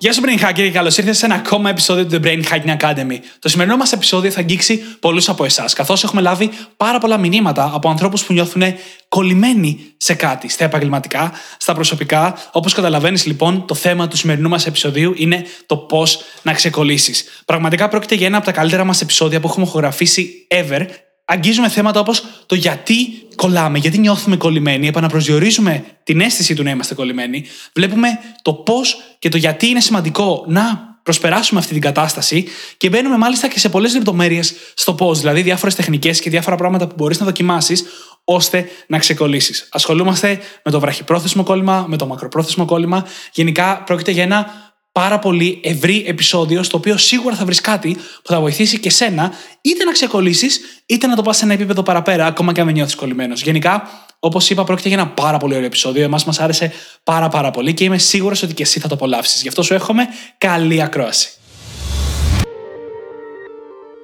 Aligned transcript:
Γεια 0.00 0.12
σου, 0.12 0.22
Brain 0.24 0.44
Hacker, 0.44 0.52
και 0.54 0.70
καλώς 0.70 0.98
ήρθατε 0.98 1.16
σε 1.16 1.24
ένα 1.24 1.34
ακόμα 1.34 1.70
επεισόδιο 1.70 2.06
του 2.06 2.20
The 2.22 2.26
Brain 2.26 2.42
Hacking 2.42 2.76
Academy. 2.76 3.18
Το 3.38 3.48
σημερινό 3.48 3.76
μας 3.76 3.92
επεισόδιο 3.92 4.30
θα 4.30 4.40
αγγίξει 4.40 4.76
πολλούς 5.00 5.28
από 5.28 5.44
εσάς, 5.44 5.72
καθώς 5.72 6.04
έχουμε 6.04 6.20
λάβει 6.20 6.50
πάρα 6.76 6.98
πολλά 6.98 7.18
μηνύματα 7.18 7.70
από 7.74 7.88
ανθρώπους 7.88 8.24
που 8.24 8.32
νιώθουν 8.32 8.62
κολλημένοι 9.08 9.78
σε 9.96 10.14
κάτι, 10.14 10.48
στα 10.48 10.64
επαγγελματικά, 10.64 11.32
στα 11.58 11.74
προσωπικά. 11.74 12.38
Όπως 12.52 12.74
καταλαβαίνεις, 12.74 13.26
λοιπόν, 13.26 13.66
το 13.66 13.74
θέμα 13.74 14.08
του 14.08 14.16
σημερινού 14.16 14.48
μας 14.48 14.66
επεισοδίου 14.66 15.14
είναι 15.16 15.44
το 15.66 15.76
πώς 15.76 16.20
να 16.42 16.52
ξεκολλήσεις. 16.52 17.42
Πραγματικά 17.44 17.88
πρόκειται 17.88 18.14
για 18.14 18.26
ένα 18.26 18.36
από 18.36 18.46
τα 18.46 18.52
καλύτερα 18.52 18.84
μας 18.84 19.00
επεισόδια 19.00 19.40
που 19.40 19.48
έχουμε 19.48 19.66
ηχογραφήσει 19.66 20.46
ever 20.50 20.86
αγγίζουμε 21.28 21.68
θέματα 21.68 22.00
όπως 22.00 22.24
το 22.46 22.54
γιατί 22.54 22.94
κολλάμε, 23.36 23.78
γιατί 23.78 23.98
νιώθουμε 23.98 24.36
κολλημένοι, 24.36 24.86
επαναπροσδιορίζουμε 24.86 25.84
την 26.02 26.20
αίσθηση 26.20 26.54
του 26.54 26.62
να 26.62 26.70
είμαστε 26.70 26.94
κολλημένοι, 26.94 27.44
βλέπουμε 27.74 28.08
το 28.42 28.52
πώς 28.52 28.96
και 29.18 29.28
το 29.28 29.36
γιατί 29.36 29.66
είναι 29.66 29.80
σημαντικό 29.80 30.44
να 30.48 30.96
προσπεράσουμε 31.02 31.60
αυτή 31.60 31.72
την 31.72 31.82
κατάσταση 31.82 32.44
και 32.76 32.88
μπαίνουμε 32.88 33.16
μάλιστα 33.16 33.48
και 33.48 33.58
σε 33.58 33.68
πολλές 33.68 33.94
λεπτομέρειες 33.94 34.54
στο 34.74 34.94
πώς, 34.94 35.18
δηλαδή 35.18 35.42
διάφορες 35.42 35.74
τεχνικές 35.74 36.20
και 36.20 36.30
διάφορα 36.30 36.56
πράγματα 36.56 36.86
που 36.86 36.94
μπορείς 36.96 37.18
να 37.18 37.26
δοκιμάσεις 37.26 37.84
ώστε 38.24 38.68
να 38.86 38.98
ξεκολλήσεις. 38.98 39.68
Ασχολούμαστε 39.72 40.40
με 40.64 40.70
το 40.70 40.80
βραχυπρόθεσμο 40.80 41.42
κόλλημα, 41.42 41.84
με 41.88 41.96
το 41.96 42.06
μακροπρόθεσμο 42.06 42.64
κόλλημα. 42.64 43.06
Γενικά 43.32 43.82
πρόκειται 43.82 44.10
για 44.10 44.22
ένα 44.22 44.67
πάρα 45.00 45.18
πολύ 45.18 45.60
ευρύ 45.64 46.04
επεισόδιο, 46.06 46.62
στο 46.62 46.76
οποίο 46.76 46.96
σίγουρα 46.96 47.34
θα 47.34 47.44
βρεις 47.44 47.60
κάτι 47.60 47.96
που 48.22 48.32
θα 48.32 48.40
βοηθήσει 48.40 48.78
και 48.78 48.90
σένα 48.90 49.32
είτε 49.60 49.84
να 49.84 49.92
ξεκολλήσεις, 49.92 50.60
είτε 50.86 51.06
να 51.06 51.16
το 51.16 51.22
πας 51.22 51.36
σε 51.36 51.44
ένα 51.44 51.52
επίπεδο 51.52 51.82
παραπέρα, 51.82 52.26
ακόμα 52.26 52.52
και 52.52 52.60
αν 52.60 52.66
δεν 52.66 52.74
νιώθεις 52.74 52.94
κολλημένος. 52.94 53.42
Γενικά, 53.42 53.88
όπως 54.18 54.50
είπα, 54.50 54.64
πρόκειται 54.64 54.88
για 54.88 54.98
ένα 54.98 55.08
πάρα 55.08 55.38
πολύ 55.38 55.54
ωραίο 55.54 55.66
επεισόδιο. 55.66 56.02
Εμάς 56.02 56.24
μας 56.24 56.40
άρεσε 56.40 56.72
πάρα, 57.04 57.28
πάρα 57.28 57.50
πολύ 57.50 57.74
και 57.74 57.84
είμαι 57.84 57.98
σίγουρος 57.98 58.42
ότι 58.42 58.54
και 58.54 58.62
εσύ 58.62 58.80
θα 58.80 58.88
το 58.88 58.94
απολαύσεις. 58.94 59.42
Γι' 59.42 59.48
αυτό 59.48 59.62
σου 59.62 59.74
εύχομαι 59.74 60.06
καλή 60.38 60.82
ακρόαση. 60.82 61.28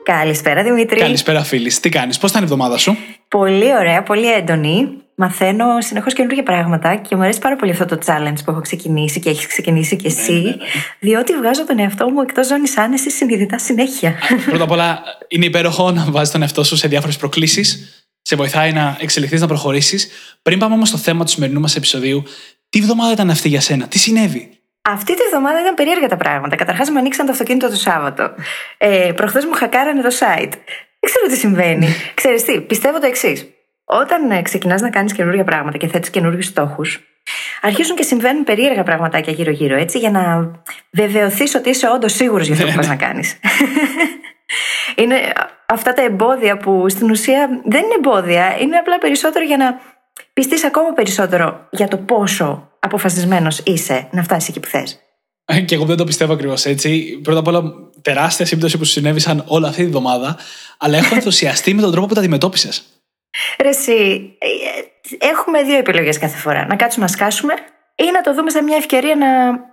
Καλησπέρα 0.02 0.62
Δημήτρη. 0.62 0.98
Καλησπέρα 0.98 1.42
φίλη. 1.42 1.72
Τι 1.72 1.88
κάνεις, 1.88 2.18
πώς 2.18 2.30
ήταν 2.30 2.42
η 2.42 2.44
εβδομάδα 2.44 2.78
σου; 2.78 2.96
Πολύ 3.28 3.74
ωραία, 3.74 4.02
πολύ 4.02 4.32
έντονη. 4.32 5.03
Μαθαίνω 5.14 5.80
συνεχώς 5.80 6.12
καινούργια 6.12 6.42
πράγματα 6.42 6.94
και 6.96 7.16
μου 7.16 7.22
αρέσει 7.22 7.38
πάρα 7.38 7.56
πολύ 7.56 7.70
αυτό 7.70 7.84
το 7.84 7.98
challenge 8.06 8.38
που 8.44 8.50
έχω 8.50 8.60
ξεκινήσει 8.60 9.20
και 9.20 9.30
έχεις 9.30 9.46
ξεκινήσει 9.46 9.96
κι 9.96 10.06
εσύ. 10.06 10.32
Ναι, 10.32 10.38
ναι, 10.38 10.48
ναι. 10.48 10.56
Διότι 10.98 11.32
βγάζω 11.36 11.66
τον 11.66 11.78
εαυτό 11.78 12.10
μου 12.10 12.20
εκτός 12.20 12.46
ζώνης 12.46 12.78
άνεσης 12.78 13.14
συνειδητά 13.16 13.58
συνέχεια. 13.58 14.14
Πρώτα 14.48 14.64
απ' 14.64 14.70
όλα, 14.70 15.02
είναι 15.28 15.44
υπέροχο 15.44 15.90
να 15.90 16.04
βάζεις 16.08 16.32
τον 16.32 16.42
εαυτό 16.42 16.64
σου 16.64 16.76
σε 16.76 16.88
διάφορες 16.88 17.16
προκλήσεις. 17.16 17.98
Σε 18.22 18.36
βοηθάει 18.36 18.72
να 18.72 18.96
εξελιχθείς, 19.00 19.40
να 19.40 19.46
προχωρήσεις. 19.46 20.08
Πριν 20.42 20.58
πάμε 20.58 20.74
όμως 20.74 20.88
στο 20.88 20.98
θέμα 20.98 21.24
του 21.24 21.30
σημερινού 21.30 21.60
μας 21.60 21.76
επεισοδίου, 21.76 22.22
τι 22.68 22.78
εβδομάδα 22.78 23.12
ήταν 23.12 23.30
αυτή 23.30 23.48
για 23.48 23.60
σένα, 23.60 23.88
τι 23.88 23.98
συνέβη; 23.98 24.50
Αυτή 24.82 25.14
τη 25.14 25.22
βδομάδα 25.30 25.60
ήταν 25.60 25.74
περίεργα 25.74 26.08
τα 26.08 26.16
πράγματα. 26.16 26.56
Καταρχάς, 26.56 26.90
μου 26.90 26.98
ανοίξαν 26.98 27.26
το 27.26 27.32
αυτοκίνητο 27.32 27.68
το 27.68 27.76
Σάββατο. 27.76 28.30
Ε, 28.78 29.12
Προχθές 29.16 29.44
μου 29.44 29.52
χακάρανε 29.52 30.02
το 30.02 30.08
site. 30.08 30.52
Δεν 31.00 31.12
ξέρω 31.12 31.26
τι 31.28 31.36
συμβαίνει. 31.36 31.88
Ξέρεις 32.20 32.44
τι, 32.44 32.60
πιστεύω 32.60 33.00
το 33.00 33.06
εξής. 33.06 33.53
Όταν 33.84 34.30
ε, 34.30 34.42
ξεκινάς 34.42 34.80
να 34.80 34.90
κάνεις 34.90 35.12
καινούργια 35.12 35.44
πράγματα 35.44 35.78
και 35.78 35.86
θέτεις 35.86 36.10
καινούριου 36.10 36.42
στόχους, 36.42 37.00
αρχίζουν 37.62 37.96
και 37.96 38.02
συμβαίνουν 38.02 38.44
περίεργα 38.44 38.82
πραγματάκια 38.82 39.32
γύρω-γύρω, 39.32 39.76
έτσι, 39.76 39.98
για 39.98 40.10
να 40.10 40.50
βεβαιωθείς 40.90 41.54
ότι 41.54 41.70
είσαι 41.70 41.88
όντως 41.88 42.12
σίγουρος 42.12 42.46
για 42.46 42.54
αυτό 42.54 42.66
που 42.66 42.74
πας 42.76 42.88
να 42.88 42.96
κάνεις. 42.96 43.38
είναι 45.02 45.16
αυτά 45.66 45.92
τα 45.92 46.02
εμπόδια 46.02 46.56
που 46.56 46.88
στην 46.88 47.10
ουσία 47.10 47.48
δεν 47.64 47.82
είναι 47.84 47.94
εμπόδια, 47.96 48.56
είναι 48.60 48.76
απλά 48.76 48.98
περισσότερο 48.98 49.44
για 49.44 49.56
να 49.56 49.80
πιστείς 50.32 50.64
ακόμα 50.64 50.92
περισσότερο 50.92 51.68
για 51.70 51.88
το 51.88 51.96
πόσο 51.96 52.68
αποφασισμένος 52.78 53.58
είσαι 53.64 54.08
να 54.10 54.22
φτάσεις 54.22 54.48
εκεί 54.48 54.60
που 54.60 54.68
θες. 54.68 54.98
Ε, 55.44 55.60
και 55.60 55.74
εγώ 55.74 55.84
δεν 55.84 55.96
το 55.96 56.04
πιστεύω 56.04 56.32
ακριβώς 56.32 56.64
έτσι. 56.64 57.20
Πρώτα 57.22 57.38
απ' 57.38 57.46
όλα, 57.46 57.62
τεράστια 58.02 58.46
σύμπτωση 58.46 58.78
που 58.78 58.84
σου 58.84 58.92
συνέβησαν 58.92 59.44
όλη 59.46 59.66
αυτή 59.66 59.82
τη 59.82 59.88
βδομάδα, 59.88 60.36
αλλά 60.78 60.96
έχω 60.96 61.14
ενθουσιαστεί 61.20 61.74
με 61.74 61.80
τον 61.80 61.90
τρόπο 61.90 62.06
που 62.06 62.14
τα 62.14 62.20
αντιμετώπισες. 62.20 62.84
Ρε 63.62 63.68
εσύ, 63.68 64.30
ε, 64.38 64.46
έχουμε 65.18 65.62
δύο 65.62 65.76
επιλογές 65.76 66.18
κάθε 66.18 66.36
φορά. 66.36 66.66
Να 66.66 66.76
κάτσουμε 66.76 67.04
να 67.04 67.10
σκάσουμε 67.10 67.54
ή 67.94 68.10
να 68.12 68.20
το 68.20 68.34
δούμε 68.34 68.50
σαν 68.50 68.64
μια 68.64 68.76
ευκαιρία 68.76 69.16
να 69.16 69.26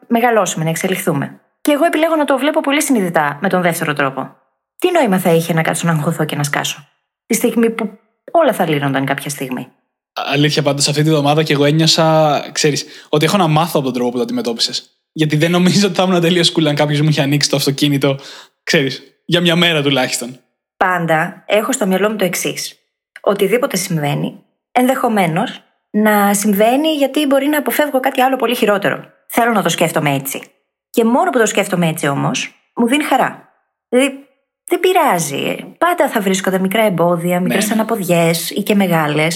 μεγαλώσουμε, 0.08 0.64
να 0.64 0.70
εξελιχθούμε. 0.70 1.40
Και 1.62 1.72
εγώ 1.72 1.86
επιλέγω 1.86 2.16
να 2.16 2.26
το 2.26 2.38
βλέπω 2.38 2.62
πολύ 2.62 2.82
συνειδητά 2.82 3.38
με 3.42 3.50
τον 3.50 3.62
δεύτερο 3.62 3.94
τρόπο. 3.94 4.36
Τι 4.78 4.92
νόημα 4.92 5.20
θα 5.20 5.32
είχε 5.32 5.54
να 5.54 5.62
κάτσω 5.62 5.88
να 5.88 5.94
αγχωθώ 5.94 6.26
και 6.26 6.36
να 6.36 6.44
σκάσω; 6.44 6.88
Τη 7.26 7.34
στιγμή 7.34 7.70
που 7.70 8.00
όλα 8.32 8.54
θα 8.54 8.70
λύνονταν 8.70 9.06
κάποια 9.06 9.30
στιγμή. 9.30 9.68
Αλήθεια, 10.14 10.62
πάντως 10.62 10.88
αυτή 10.88 11.04
τη 11.04 11.10
βδομάδα 11.10 11.44
και 11.44 11.54
εγώ 11.54 11.66
ένιωσα, 11.66 12.40
ξέρεις, 12.52 12.86
ότι 13.10 13.26
έχω 13.26 13.38
να 13.38 13.48
μάθω 13.48 13.72
από 13.80 13.84
τον 13.84 13.94
τρόπο 13.94 14.10
που 14.10 14.18
το 14.18 14.24
αντιμετώπισες. 14.24 14.90
Γιατί 15.12 15.36
δεν 15.36 15.52
νομίζω 15.52 15.88
ότι 15.88 15.96
θα 15.96 16.04
ήμουν 16.04 16.22
τελείως 16.22 16.54
cool 16.56 16.66
αν 16.66 16.76
κάποιος 16.76 17.02
μου 17.02 17.10
είχε 17.10 17.22
ανοίξει 17.22 17.50
το 17.50 17.56
αυτοκίνητο, 17.56 18.18
ξέρεις, 18.64 19.02
για 19.26 19.42
μια 19.42 19.56
μέρα 19.56 19.82
τουλάχιστον. 19.82 20.40
Πάντα 20.78 21.44
έχω 21.48 21.72
στο 21.72 21.88
μυαλό 21.88 22.10
μου 22.10 22.16
το 22.16 22.26
εξής 22.26 22.81
οτιδήποτε 23.22 23.78
συμβαίνει, 23.78 24.44
ενδεχομένως 24.72 25.64
να 25.92 26.34
συμβαίνει 26.34 26.88
γιατί 26.96 27.26
μπορεί 27.26 27.48
να 27.48 27.58
αποφεύγω 27.58 28.00
κάτι 28.00 28.22
άλλο 28.22 28.36
πολύ 28.36 28.56
χειρότερο. 28.56 29.04
Θέλω 29.28 29.52
να 29.52 29.62
το 29.62 29.70
σκέφτομαι 29.70 30.16
έτσι. 30.16 30.42
Και 30.90 31.04
μόνο 31.04 31.30
που 31.30 31.38
το 31.38 31.46
σκέφτομαι 31.46 31.88
έτσι 31.88 32.08
όμως, 32.08 32.54
μου 32.76 32.88
δίνει 32.88 33.04
χαρά. 33.04 33.50
Δηλαδή, 33.90 34.26
δεν 34.64 34.80
πειράζει. 34.80 35.76
Πάντα 35.78 36.10
θα 36.10 36.22
βρίσκονται 36.22 36.60
μικρά 36.60 36.84
εμπόδια, 36.84 37.40
μικρές 37.40 37.68
ναι. 37.68 37.74
αναποδιές 37.74 38.50
ή 38.50 38.64
και 38.64 38.76
μεγαλε 38.76 39.28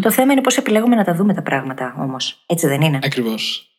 Το 0.00 0.10
θέμα 0.10 0.32
είναι 0.32 0.40
πώς 0.40 0.56
επιλέγουμε 0.56 0.94
να 0.94 1.04
τα 1.04 1.14
δούμε 1.14 1.34
τα 1.34 1.42
πράγματα 1.42 1.94
όμως. 1.98 2.44
Έτσι 2.46 2.66
δεν 2.66 2.80
είναι; 2.80 2.98
Ακριβώς. 3.02 3.70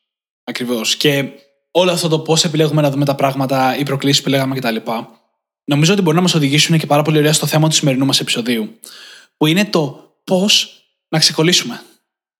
Ακριβώς. 0.44 0.96
Και 0.96 1.26
όλο 1.72 1.92
αυτό 1.92 2.08
το 2.08 2.20
πώς 2.20 2.44
επιλέγουμε 2.44 2.82
να 2.82 2.90
δούμε 2.90 3.06
τα 3.06 3.16
πράγματα, 3.16 3.78
οι 3.78 3.84
προκλήσεις 3.84 4.24
που 4.24 4.30
λέγαμε 4.30 4.56
κτλ. 4.56 4.76
Νομίζω 5.64 5.94
ότι 5.94 6.02
μπορεί 6.02 6.16
να 6.16 6.22
μας 6.22 6.36
οδηγήσουν 6.36 6.78
και 6.78 6.86
πάρα 6.86 7.02
πολύ 7.02 7.18
ωραία 7.18 7.34
στο 7.34 7.46
θέμα 7.46 7.68
του 7.68 7.76
σημερινού 7.76 8.06
μας 8.06 8.20
επεισοδίου 8.20 8.80
που 9.38 9.46
είναι 9.46 9.66
το 9.66 10.14
πώς 10.24 10.82
να 11.10 11.20
ξεκολλήσουμε. 11.20 11.82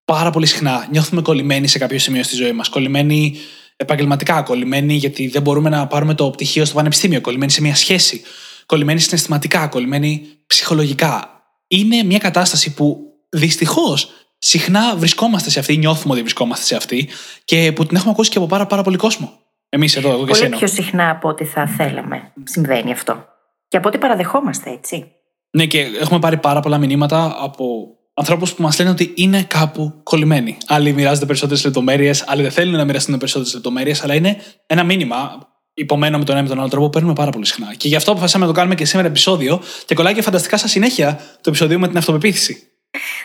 Πάρα 0.06 0.30
πολύ 0.30 0.46
συχνά 0.46 0.88
νιώθουμε 0.92 1.22
κολλημένοι 1.22 1.68
σε 1.68 1.78
κάποιο 1.78 2.00
σημείο 2.00 2.24
στη 2.24 2.36
ζωή 2.36 2.52
μας. 2.52 2.70
Κολλημένοι 2.70 3.36
επαγγελματικά, 3.76 4.42
κολλημένοι 4.42 4.94
γιατί 4.94 5.28
δεν 5.28 5.42
μπορούμε 5.42 5.70
να 5.70 5.88
πάρουμε 5.88 6.14
το 6.14 6.30
πτυχίο 6.30 6.66
στο 6.66 6.76
πανεπιστήμιο, 6.76 7.22
κολλημένοι 7.22 7.52
σε 7.52 7.62
μια 7.62 7.76
σχέση, 7.76 8.22
κολλημένοι 8.66 9.00
συναισθηματικά, 9.00 9.68
κολλημένοι 9.68 10.28
ψυχολογικά. 10.48 11.42
Είναι 11.68 12.04
μια 12.04 12.18
κατάσταση 12.18 12.74
που 12.74 13.00
δυστυχώς 13.30 14.10
συχνά 14.38 14.96
βρισκόμαστε 14.96 15.50
σε 15.50 15.60
αυτή, 15.60 15.78
νιώθουμε 15.78 16.14
ότι 16.14 16.22
βρισκόμαστε 16.22 16.66
σε 16.66 16.76
αυτή 16.76 17.10
και 17.46 17.72
που 17.72 17.86
την 17.86 17.96
έχουμε 17.96 18.12
ακούσει 18.12 18.30
και 18.30 18.38
από 18.38 18.48
πάρα, 18.48 18.68
πάρα 18.68 18.82
πολύ 18.82 18.98
κόσμο. 18.98 19.40
Εμείς 19.70 19.96
εδώ, 19.96 20.10
εγώ 20.10 20.26
και 20.26 20.32
Πολύ 20.32 20.50
πιο 20.50 20.68
συχνά 20.68 21.10
από 21.10 21.30
ό,τι 21.30 21.46
θα 21.46 21.68
θέλαμε 21.68 22.34
συμβαίνει 22.44 22.92
αυτό. 22.92 23.26
Και 23.68 23.78
από 23.78 23.88
ό,τι 23.88 23.98
παραδεχόμαστε, 23.98 24.72
έτσι. 24.72 25.12
Ναι, 25.52 25.66
και 25.66 25.80
έχουμε 26.00 26.20
πάρει 26.20 26.38
πάρα 26.38 26.60
πολλά 26.60 26.78
μηνύματα 26.78 27.36
από 27.40 27.88
ανθρώπους 28.14 28.54
που 28.54 28.62
μας 28.62 28.80
λένε 28.80 28.92
ότι 28.92 29.14
είναι 29.16 29.44
κάπου 29.44 30.00
κολλημένοι. 30.04 30.58
Άλλοι 30.68 30.94
μοιράζονται 30.94 31.26
περισσότερες 31.26 31.64
λεπτομέρειες, 31.64 32.24
άλλοι 32.28 32.42
δεν 32.42 32.52
θέλουν 32.52 32.76
να 32.76 32.86
μοιραστούν 32.86 33.18
περισσότερες 33.18 33.54
λεπτομέρειες, 33.54 34.04
αλλά 34.04 34.14
είναι 34.14 34.38
ένα 34.68 34.84
μήνυμα 34.84 35.48
υπομένω 35.74 36.18
με 36.18 36.24
τον 36.24 36.36
ένα 36.36 36.44
με 36.44 36.50
τον 36.50 36.60
άλλο 36.60 36.70
τρόπο 36.70 36.86
που 36.86 36.92
παίρνουμε 36.92 37.14
πάρα 37.14 37.32
πολύ 37.32 37.46
συχνά. 37.46 37.74
Και 37.78 37.88
γι' 37.88 37.96
αυτό 37.96 38.12
αποφασίσαμε 38.12 38.46
να 38.46 38.52
το 38.52 38.58
κάνουμε 38.58 38.76
και 38.76 38.86
σήμερα 38.86 39.08
επεισόδιο 39.08 39.62
και 39.86 39.96
κολλάει 39.96 40.14
και 40.14 40.22
φανταστικά 40.22 40.58
στα 40.58 40.68
συνέχεια 40.68 41.16
το 41.16 41.50
επεισόδιο 41.50 41.80
με 41.80 41.88
την 41.88 41.98
αυτοπεποίθηση. 41.98 42.72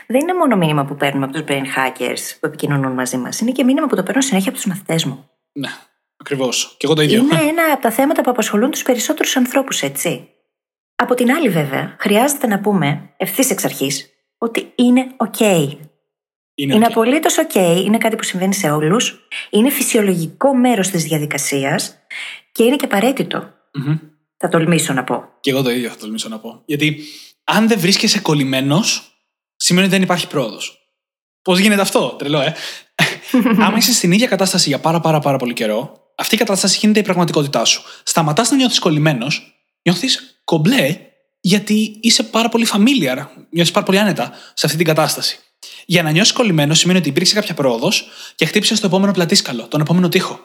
Δεν 0.07 0.21
είναι 0.21 0.35
μόνο 0.35 0.57
μήνυμα 0.57 0.85
που 0.85 0.97
παίρνουμε 0.97 1.25
από 1.25 1.35
τους 1.35 1.45
brain 1.49 1.79
hackers 1.79 2.37
που 2.41 2.47
επικοινωνούν 2.47 2.93
μαζί 2.93 3.17
μας, 3.17 3.41
είναι 3.41 3.51
και 3.51 3.65
μήνυμα 3.65 3.87
που 3.87 3.97
το 3.97 4.03
παίρνω 4.03 4.21
συνέχεια 4.21 4.49
από 4.49 4.59
τους 4.59 4.67
μαθητές 4.67 5.05
μου. 5.05 5.31
Ναι, 5.53 5.69
ακριβώς. 6.17 6.75
Και 6.79 6.87
εγώ 6.87 6.95
το 6.95 7.03
ίδιο. 7.03 7.19
Είναι 7.19 7.41
ένα 7.51 7.63
από 7.73 7.83
τα 7.83 7.91
θέματα 7.91 8.23
που 8.23 8.31
απασχολούν 8.31 8.71
τους 8.71 8.83
περισσότερους 8.83 9.37
ανθρώπους, 9.37 9.83
έτσι. 9.83 10.29
Από 11.03 11.15
την 11.15 11.31
άλλη, 11.31 11.49
βέβαια, 11.49 11.97
χρειάζεται 11.99 12.47
να 12.47 12.61
πούμε 12.61 13.15
ευθύς 13.17 13.51
εξ 13.51 13.65
αρχής 13.65 14.09
ότι 14.39 14.73
είναι 14.75 15.07
OK. 15.17 15.41
Είναι, 16.55 16.75
είναι 16.75 16.87
okay. 16.87 16.91
απολύτως 16.91 17.35
OK, 17.39 17.57
είναι 17.85 17.99
κάτι 17.99 18.17
που 18.17 18.23
συμβαίνει 18.23 18.55
σε 18.55 18.71
όλους, 18.71 19.29
είναι 19.51 19.71
φυσιολογικό 19.71 20.55
μέρος 20.57 20.89
της 20.89 21.05
διαδικασίας 21.05 21.97
και 22.53 22.63
είναι 22.63 22.77
και 22.77 22.85
απαραίτητο. 22.85 23.39
Mm-hmm. 23.39 23.99
Θα 24.37 24.49
τολμήσω 24.49 24.93
να 24.93 25.05
πω. 25.05 25.25
Και 25.41 25.51
εγώ 25.51 25.63
το 25.63 25.71
ίδιο 25.71 25.89
θα 25.89 25.97
τολμήσω 25.97 26.29
να 26.29 26.39
πω. 26.39 26.63
Γιατί 26.65 27.03
αν 27.45 27.69
δεν 27.69 27.79
βρίσκεσαι 27.79 28.21
κολλημένος, 28.21 29.17
σημαίνει 29.57 29.87
ότι 29.87 29.95
δεν 29.95 30.05
υπάρχει 30.05 30.27
πρόοδος. 30.27 30.93
Πώς 31.43 31.59
γίνεται 31.59 31.81
αυτό, 31.81 32.09
τρελό, 32.19 32.41
ε. 32.41 32.55
Άμα 33.65 33.77
είσαι 33.77 33.93
στην 33.93 34.13
ίδια 34.13 34.27
κατάσταση 34.27 34.69
για 34.69 34.79
πάρα, 34.79 35.01
πάρα, 35.01 35.19
πάρα 35.19 35.37
πολύ 35.37 35.53
καιρό, 35.53 36.13
αυτή 36.17 36.35
η 36.35 36.39
κατάσταση 36.39 36.79
γίνεται 36.81 37.01
η 37.01 37.03
πραγματικότητά 37.03 37.65
σου. 37.65 37.83
Σταματάς 38.03 38.51
να 38.51 38.57
νιώθεις 38.57 38.79
κολλημένος, 38.79 39.65
νιώθεις 39.83 40.32
κομπλέ 40.45 40.97
γιατί 41.41 41.99
είσαι 42.01 42.23
πάρα 42.23 42.49
πολύ 42.49 42.67
familiar, 42.73 43.27
νιώθεις 43.51 43.73
πάρα 43.73 43.87
πολύ 43.87 43.99
άνετα 43.99 44.33
σε 44.55 44.67
αυτή 44.67 44.77
την 44.77 44.87
κατάσταση. 44.87 45.39
Για 45.87 46.03
να 46.03 46.11
νιώσεις 46.11 46.33
κολλημένο 46.33 46.75
σημαίνει 46.75 46.99
ότι 46.99 47.09
υπήρξε 47.09 47.35
κάποια 47.35 47.55
πρόοδος 47.55 48.09
και 48.35 48.47
χτύπησες 48.47 48.79
στο 48.79 48.87
επόμενο 48.87 49.13
πλατύσκαλο, 49.13 49.67
τον 49.69 49.81
επόμενο 49.81 50.09
τοίχο. 50.09 50.41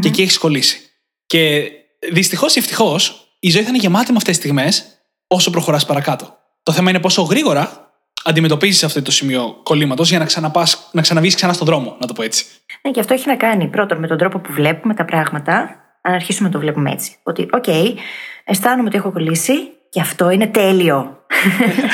Και 0.00 0.08
εκεί 0.08 0.22
έχεις 0.22 0.38
κολλήσει. 0.38 0.80
Και 1.26 1.70
δυστυχώς 2.12 2.56
ή 2.56 2.58
ευτυχώς, 2.58 3.34
η 3.40 3.50
ζωή 3.50 3.62
θα 3.62 3.68
είναι 3.68 3.78
γεμάτη 3.78 4.10
με 4.10 4.16
αυτές 4.16 4.36
τις 4.38 4.44
στιγμές 4.44 4.84
όσο 5.26 5.50
προχωράς 5.50 5.86
παρακάτω. 5.86 6.36
Το 6.62 6.72
θέμα 6.72 6.90
είναι 6.90 7.00
πόσο 7.00 7.22
γρήγορα 7.22 7.92
αντιμετωπίζεις 8.24 8.84
αυτό 8.84 9.02
το 9.02 9.10
σημείο 9.10 9.60
κολλήματος 9.62 10.08
για 10.08 10.18
να, 10.18 10.24
ξαναπάς, 10.24 10.88
να 10.92 11.02
ξαναβγείς 11.02 11.34
ξανά 11.34 11.52
στον 11.52 11.66
δρόμο, 11.66 11.96
να 12.00 12.06
το 12.06 12.12
πω 12.12 12.22
έτσι. 12.22 12.44
Ναι, 12.82 12.90
και 12.90 13.00
αυτό 13.00 13.14
έχει 13.14 13.28
να 13.28 13.36
κάνει 13.36 13.68
πρώτον 13.68 13.98
με 13.98 14.06
τον 14.06 14.18
τρόπο 14.18 14.38
που 14.38 14.52
βλέπουμε 14.52 14.94
τα 14.94 15.04
πράγματα, 15.04 15.52
αν 16.00 16.14
αρχίσουμε 16.14 16.48
να 16.48 16.54
το 16.54 16.60
βλέπουμε 16.60 16.90
έτσι. 16.90 17.16
Ότι, 17.22 17.48
οκ, 17.52 17.64
okay, 17.66 17.94
αισθάνομαι 18.44 18.88
ότι 18.88 18.96
έχω 18.96 19.12
κολλήσει 19.12 19.70
και 19.88 20.00
αυτό 20.00 20.30
είναι 20.30 20.46
τέλειο. 20.46 21.16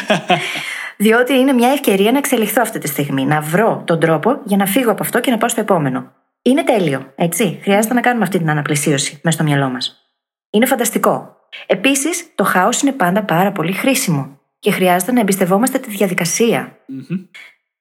Διότι 0.96 1.34
είναι 1.34 1.52
μια 1.52 1.68
ευκαιρία 1.68 2.12
να 2.12 2.18
εξελιχθώ 2.18 2.62
αυτή 2.62 2.78
τη 2.78 2.88
στιγμή, 2.88 3.24
να 3.24 3.40
βρω 3.40 3.82
τον 3.86 4.00
τρόπο 4.00 4.40
για 4.44 4.56
να 4.56 4.66
φύγω 4.66 4.90
από 4.90 5.02
αυτό 5.02 5.20
και 5.20 5.30
να 5.30 5.38
πάω 5.38 5.48
στο 5.48 5.60
επόμενο. 5.60 6.12
Είναι 6.42 6.64
τέλειο, 6.64 7.12
έτσι. 7.16 7.58
Χρειάζεται 7.62 7.94
να 7.94 8.00
κάνουμε 8.00 8.24
αυτή 8.24 8.38
την 8.38 8.50
αναπλησίωση 8.50 9.20
μέσα 9.22 9.36
στο 9.36 9.46
μυαλό 9.46 9.68
μας. 9.68 10.08
Είναι 10.50 10.66
φανταστικό. 10.66 11.36
Επίσης, 11.66 12.34
το 12.34 12.44
χάος 12.44 12.82
είναι 12.82 12.92
πάντα 12.92 13.22
πάρα 13.22 13.52
πολύ 13.52 13.72
χρήσιμο 13.72 14.38
και 14.58 14.70
χρειάζεται 14.70 15.12
να 15.12 15.20
εμπιστευόμαστε 15.20 15.78
τη 15.78 15.90
διαδικασία. 15.90 16.76
Mm-hmm. 16.88 17.28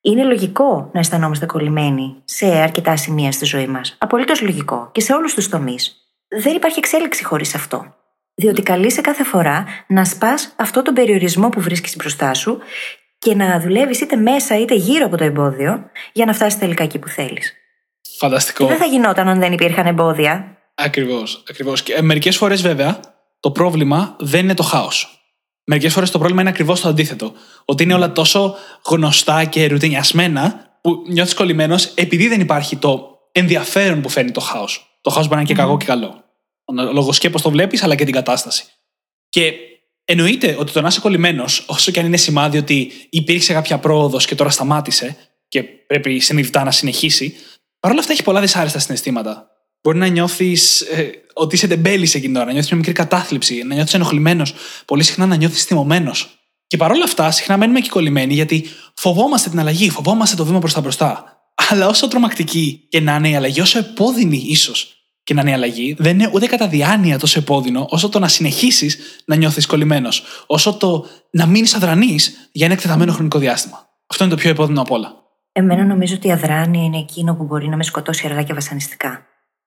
Είναι 0.01 0.23
λογικό 0.23 0.89
να 0.93 0.99
αισθανόμαστε 0.99 1.45
κολλημένοι 1.45 2.15
σε 2.23 2.45
αρκετά 2.45 2.97
σημεία 2.97 3.31
στη 3.31 3.45
ζωή 3.45 3.67
μας. 3.67 3.95
Απολύτως 3.99 4.41
λογικό 4.41 4.89
και 4.91 5.01
σε 5.01 5.13
όλους 5.13 5.33
τους 5.33 5.49
τομείς. 5.49 5.95
Δεν 6.27 6.55
υπάρχει 6.55 6.79
εξέλιξη 6.79 7.23
χωρίς 7.23 7.55
αυτό. 7.55 7.95
Διότι 8.39 8.61
καλείσαι 8.61 9.01
κάθε 9.01 9.23
φορά 9.23 9.65
να 9.87 10.05
σπάς 10.05 10.53
αυτό 10.55 10.81
τον 10.81 10.93
περιορισμό 10.93 11.49
που 11.49 11.61
βρίσκεις 11.61 11.95
μπροστά 11.95 12.33
σου 12.33 12.57
και 13.19 13.35
να 13.35 13.59
δουλεύεις 13.59 14.01
είτε 14.01 14.15
μέσα 14.15 14.59
είτε 14.59 14.75
γύρω 14.75 15.05
από 15.05 15.17
το 15.17 15.23
εμπόδιο 15.23 15.89
για 16.13 16.25
να 16.25 16.33
φτάσεις 16.33 16.59
τελικά 16.59 16.83
εκεί 16.83 16.99
που 16.99 17.07
θέλεις. 17.07 17.53
Φανταστικό. 18.17 18.63
Και 18.63 18.69
δεν 18.69 18.77
θα 18.77 18.85
γινόταν 18.85 19.27
αν 19.27 19.39
δεν 19.39 19.53
υπήρχαν 19.53 19.85
εμπόδια. 19.85 20.57
Ακριβώς. 20.75 21.43
Ακριβώς. 21.49 21.83
Και 21.83 22.01
μερικές 22.01 22.37
φορές, 22.37 22.61
βέβαια, 22.61 22.99
το 23.39 23.51
πρόβλημα 23.51 24.15
δεν 24.19 24.43
είναι 24.43 24.53
το 24.53 24.63
χάος. 24.63 25.21
Μερικές 25.63 25.93
φορές 25.93 26.11
το 26.11 26.17
πρόβλημα 26.17 26.41
είναι 26.41 26.49
ακριβώς 26.49 26.81
το 26.81 26.89
αντίθετο. 26.89 27.33
Ότι 27.65 27.83
είναι 27.83 27.93
όλα 27.93 28.11
τόσο 28.11 28.55
γνωστά 28.85 29.43
και 29.43 29.67
ρουτινιασμένα 29.67 30.69
που 30.81 31.03
νιώθεις 31.07 31.33
κολλημένος 31.33 31.85
επειδή 31.85 32.27
δεν 32.27 32.39
υπάρχει 32.39 32.75
το 32.75 33.19
ενδιαφέρον 33.31 34.01
που 34.01 34.09
φέρνει 34.09 34.31
το 34.31 34.39
χάος. 34.39 34.99
Το 35.01 35.09
χάος 35.09 35.27
μπορεί 35.27 35.35
να 35.35 35.41
είναι 35.41 35.53
και 35.53 35.61
κακό 35.61 35.77
και 35.77 35.85
καλό. 35.85 36.25
Λόγω 36.73 37.13
και 37.17 37.29
πώ 37.29 37.41
το 37.41 37.49
βλέπεις, 37.49 37.83
αλλά 37.83 37.95
και 37.95 38.03
την 38.03 38.13
κατάσταση. 38.13 38.63
Και 39.29 39.53
εννοείται 40.05 40.55
ότι 40.59 40.71
το 40.71 40.81
να 40.81 40.87
είσαι 40.87 40.99
κολλημένος, 40.99 41.63
όσο 41.67 41.91
και 41.91 41.99
αν 41.99 42.05
είναι 42.05 42.17
σημάδι 42.17 42.57
ότι 42.57 42.91
υπήρξε 43.09 43.53
κάποια 43.53 43.77
πρόοδος 43.77 44.25
και 44.25 44.35
τώρα 44.35 44.49
σταμάτησε 44.49 45.17
και 45.47 45.63
πρέπει 45.63 46.19
συνειδητά 46.19 46.63
να 46.63 46.71
συνεχίσει, 46.71 47.35
παρόλα 47.79 47.99
αυτά 47.99 48.13
έχει 48.13 48.23
πολλά 48.23 48.41
δυσάρεστα 48.41 48.79
συναισθήματα. 48.79 49.47
Μπορεί 49.81 49.97
να 49.97 50.07
νιώθεις 50.07 50.81
ε, 50.81 51.11
ότι 51.33 51.55
είσαι 51.55 51.67
τεμπέλης 51.67 52.15
εκείνη 52.15 52.27
την 52.27 52.35
ώρα, 52.35 52.45
να 52.45 52.51
νιώθεις 52.51 52.69
μια 52.69 52.79
μικρή 52.79 52.93
κατάθλιψη, 52.93 53.63
να 53.63 53.75
νιώθεις 53.75 53.93
ενοχλημένος, 53.93 54.53
πολύ 54.85 55.03
συχνά 55.03 55.25
να 55.25 55.35
νιώθεις 55.35 55.63
θυμωμένος. 55.63 56.39
Και 56.67 56.77
παρόλα 56.77 57.03
αυτά, 57.03 57.31
συχνά 57.31 57.57
μένουμε 57.57 57.79
και 57.79 57.89
κολλημένοι 57.89 58.33
γιατί 58.33 58.65
φοβόμαστε 58.93 59.49
την 59.49 59.59
αλλαγή, 59.59 59.89
φοβόμαστε 59.89 60.35
το 60.35 60.45
βήμα 60.45 60.59
προς 60.59 60.73
τα 60.73 60.81
μπροστά. 60.81 61.41
Αλλά 61.69 61.87
όσο 61.87 62.07
τρομακτική 62.07 62.87
και 62.89 62.99
να 62.99 63.15
είναι 63.15 63.29
η 63.29 63.35
αλλαγή, 63.35 63.61
όσο 63.61 63.77
επώδυνη 63.77 64.37
ίσως 64.47 64.96
και 65.27 65.33
να 65.33 65.41
είναι 65.41 65.49
η 65.49 65.53
αλλαγή, 65.53 65.95
δεν 65.99 66.19
είναι 66.19 66.29
ούτε 66.33 66.45
κατά 66.45 66.67
διάνοια 66.67 67.19
τόσο 67.19 67.39
επώδυνο, 67.39 67.85
όσο 67.89 68.09
το 68.09 68.19
να 68.19 68.27
συνεχίσεις 68.27 68.97
να 69.25 69.35
νιώθεις 69.35 69.65
κολλημένος, 69.65 70.23
όσο 70.47 70.77
το 70.77 71.05
να 71.29 71.45
μείνεις 71.45 71.73
αδρανής 71.75 72.49
για 72.51 72.65
ένα 72.65 72.75
εκτεταμένο 72.75 73.11
χρονικό 73.11 73.39
διάστημα. 73.39 73.89
Αυτό 74.07 74.23
είναι 74.23 74.33
το 74.33 74.39
πιο 74.39 74.49
επώδυνο 74.49 74.81
από 74.81 74.95
όλα. 74.95 75.13
Εμένα 75.51 75.83
νομίζω 75.83 76.15
ότι 76.15 76.27
η 76.27 76.31
αδράνεια 76.31 76.83
είναι 76.83 76.97
εκείνο 76.97 77.35
που 77.35 77.43
μπορεί 77.43 77.67
να 77.67 77.75
με 77.75 77.83
σκοτώσει 77.83 78.25
αργά 78.25 78.43
και 78.43 78.53
βασανιστικά. 78.53 79.25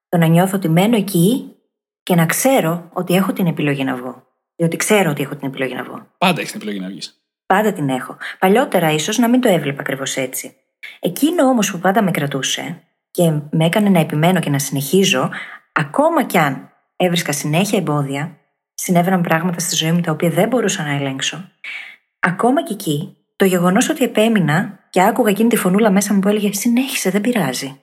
Το 0.08 0.18
να 0.18 0.26
νιώθω 0.26 0.56
ότι 0.56 0.68
μένω 0.68 0.96
εκεί 0.96 1.56
και 2.02 2.14
να 2.14 2.26
ξέρω 2.26 2.90
ότι 2.92 3.14
έχω 3.14 3.32
την 3.32 3.46
επιλογή 3.46 3.84
να 3.84 3.96
βγω. 3.96 4.26
Διότι 4.56 4.76
ξέρω 4.76 5.10
ότι 5.10 5.22
έχω 5.22 5.36
την 5.36 5.48
επιλογή 5.48 5.74
να 5.74 5.82
βγω. 5.82 6.06
Πάντα 6.18 6.40
έχεις 6.40 6.52
την 6.52 6.60
επιλογή 6.60 6.82
να 6.82 6.88
βγεις. 6.88 7.22
Πάντα 7.46 7.72
την 7.72 7.88
έχω. 7.88 8.16
Παλιότερα 8.38 8.92
ίσως 8.92 9.18
να 9.18 9.28
μην 9.28 9.40
το 9.40 9.48
έβλεπα 9.48 9.80
ακριβώς 9.80 10.16
έτσι. 10.16 10.56
Εκείνο 11.00 11.44
όμως 11.44 11.70
που 11.70 11.78
πάντα 11.78 12.02
με 12.02 12.10
κρατούσε 12.10 12.82
και 13.10 13.30
με 13.50 13.64
έκανε 13.64 13.88
να 13.88 14.00
επιμένω 14.00 14.40
και 14.40 14.50
να 14.50 14.58
συνεχίζω, 14.58 15.30
ακόμα 15.72 16.24
κι 16.24 16.38
αν 16.38 16.70
έβρισκα 16.96 17.32
συνέχεια 17.32 17.78
εμπόδια, 17.78 18.36
συνέβαιναν 18.74 19.20
πράγματα 19.20 19.58
στη 19.58 19.76
ζωή 19.76 19.92
μου 19.92 20.00
τα 20.00 20.12
οποία 20.12 20.30
δεν 20.30 20.48
μπορούσα 20.48 20.82
να 20.82 20.94
ελέγξω. 20.94 21.50
Ακόμα 22.20 22.62
και 22.62 22.72
εκεί, 22.72 23.16
το 23.36 23.44
γεγονός 23.44 23.88
ότι 23.88 24.04
επέμεινα 24.04 24.78
και 24.90 25.02
άκουγα 25.02 25.30
εκείνη 25.30 25.48
τη 25.48 25.56
φωνούλα 25.56 25.90
μέσα 25.90 26.14
μου 26.14 26.20
που 26.20 26.28
έλεγε 26.28 26.52
Συνέχισε, 26.52 27.10
δεν 27.10 27.20
πειράζει. 27.20 27.80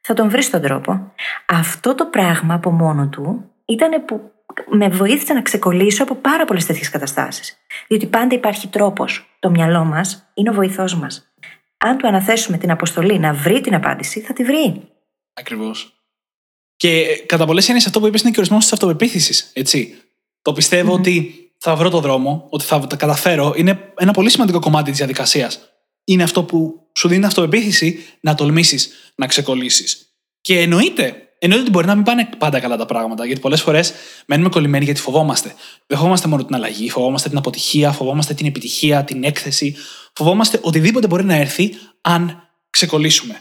Θα 0.00 0.14
τον 0.14 0.30
βρει 0.30 0.46
τον 0.46 0.60
τρόπο. 0.60 1.12
Αυτό 1.46 1.94
το 1.94 2.06
πράγμα 2.06 2.54
από 2.54 2.70
μόνο 2.70 3.08
του 3.08 3.50
ήταν 3.64 4.04
που 4.04 4.32
με 4.66 4.88
βοήθησε 4.88 5.32
να 5.32 5.42
ξεκολλήσω 5.42 6.02
από 6.02 6.14
πάρα 6.14 6.44
πολλές 6.44 6.66
τέτοιες 6.66 6.90
καταστάσεις. 6.90 7.58
Διότι 7.88 8.06
πάντα 8.06 8.34
υπάρχει 8.34 8.68
τρόπος. 8.68 9.36
Το 9.38 9.50
μυαλό 9.50 9.84
μας 9.84 10.30
είναι 10.34 10.50
ο 10.50 10.52
βοηθός 10.52 10.94
μας. 10.94 11.32
Αν 11.84 11.98
του 11.98 12.06
αναθέσουμε 12.06 12.58
την 12.58 12.70
αποστολή 12.70 13.18
να 13.18 13.34
βρει 13.34 13.60
την 13.60 13.74
απάντηση, 13.74 14.20
θα 14.20 14.32
τη 14.32 14.44
βρει. 14.44 14.88
Ακριβώς. 15.34 15.94
Και 16.76 17.22
κατά 17.26 17.46
πολλές 17.46 17.66
έννοιες 17.66 17.86
αυτό 17.86 18.00
που 18.00 18.06
είπες 18.06 18.20
είναι 18.20 18.30
και 18.30 18.38
ορισμό 18.38 18.58
της 18.58 18.72
αυτοπεποίθησης. 18.72 19.50
Έτσι. 19.52 19.94
Το 20.42 20.52
πιστευω 20.52 20.92
ότι 20.92 21.34
θα 21.58 21.76
βρω 21.76 21.90
το 21.90 22.00
δρόμο, 22.00 22.46
ότι 22.50 22.64
θα 22.64 22.86
τα 22.86 22.96
καταφέρω, 22.96 23.54
είναι 23.56 23.92
ένα 23.96 24.12
πολύ 24.12 24.30
σημαντικό 24.30 24.58
κομμάτι 24.58 24.88
της 24.88 24.98
διαδικασίας. 24.98 25.60
Είναι 26.04 26.22
αυτό 26.22 26.44
που 26.44 26.88
σου 26.96 27.08
δίνει 27.08 27.24
αυτοπεποίθηση 27.24 28.04
να 28.20 28.34
τολμήσεις 28.34 29.12
να 29.14 29.26
ξεκολλήσεις. 29.26 30.14
Και 30.40 30.60
εννοείται 30.60 31.23
Εννοείται 31.44 31.64
ότι 31.64 31.72
μπορεί 31.72 31.86
να 31.86 31.94
μην 31.94 32.04
πάνε 32.04 32.28
πάντα 32.38 32.60
καλά 32.60 32.76
τα 32.76 32.86
πράγματα, 32.86 33.26
γιατί 33.26 33.40
πολλές 33.40 33.60
φορές 33.60 33.92
μένουμε 34.26 34.48
κολλημένοι 34.48 34.84
γιατί 34.84 35.00
φοβόμαστε. 35.00 35.54
Δεν 35.86 35.98
φοβόμαστε 35.98 36.28
μόνο 36.28 36.44
την 36.44 36.54
αλλαγή, 36.54 36.90
φοβόμαστε 36.90 37.28
την 37.28 37.38
αποτυχία, 37.38 37.92
φοβόμαστε 37.92 38.34
την 38.34 38.46
επιτυχία, 38.46 39.04
την 39.04 39.24
έκθεση. 39.24 39.76
Φοβόμαστε 40.12 40.58
οτιδήποτε 40.62 41.06
μπορεί 41.06 41.24
να 41.24 41.34
έρθει 41.34 41.74
αν 42.00 42.48
ξεκολλήσουμε. 42.70 43.34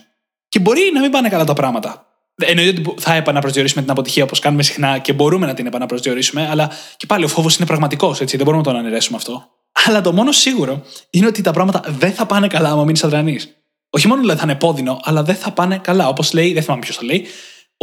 Και 0.49 0.59
μπορεί 0.59 0.81
να 0.93 1.01
μην 1.01 1.11
πάνε 1.11 1.29
καλά 1.29 1.43
τα 1.43 1.53
πράγματα. 1.53 2.05
Εννοείται 2.35 2.81
ότι 2.89 3.01
θα 3.01 3.13
επαναπροσδιορίσουμε 3.13 3.81
την 3.81 3.91
αποτυχία 3.91 4.23
όπως 4.23 4.39
κάνουμε 4.39 4.63
συχνά 4.63 4.97
και 4.97 5.13
μπορούμε 5.13 5.45
να 5.45 5.53
την 5.53 5.65
επαναπροσδιορίσουμε, 5.65 6.47
αλλά 6.47 6.71
και 6.97 7.05
πάλι 7.05 7.23
ο 7.23 7.27
φόβος 7.27 7.55
είναι 7.55 7.65
πραγματικός, 7.65 8.21
έτσι. 8.21 8.35
Δεν 8.35 8.45
μπορούμε 8.45 8.63
να 8.65 8.71
τον 8.71 8.79
αναιρέσουμε 8.79 9.17
αυτό. 9.17 9.49
Αλλά 9.85 10.01
το 10.01 10.13
μόνο 10.13 10.31
σίγουρο 10.31 10.83
είναι 11.09 11.27
ότι 11.27 11.41
τα 11.41 11.51
πράγματα 11.51 11.83
δεν 11.87 12.13
θα 12.13 12.25
πάνε 12.25 12.47
καλά 12.47 12.69
άμα 12.69 12.83
μείνεις 12.83 13.03
αδρανής. 13.03 13.57
Όχι 13.89 14.07
μόνο 14.07 14.21
δηλαδή 14.21 14.39
θα 14.39 14.45
είναι 14.45 14.55
πόδινο, 14.55 14.99
αλλά 15.03 15.23
δεν 15.23 15.35
θα 15.35 15.51
πάνε 15.51 15.77
καλά. 15.77 16.07
Όπως 16.07 16.33
λέει, 16.33 16.53
δεν 16.53 16.63
θυμάμαι 16.63 16.81
ποιος 16.81 16.97
το 16.97 17.05
λέει, 17.05 17.27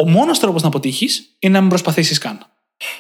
ο 0.00 0.09
μόνος 0.09 0.38
τρόπος 0.38 0.62
να 0.62 0.69
αποτύχεις 0.69 1.37
είναι 1.38 1.52
να 1.52 1.61
μην 1.61 1.69
προσπαθήσεις 1.69 2.19
καν. 2.19 2.47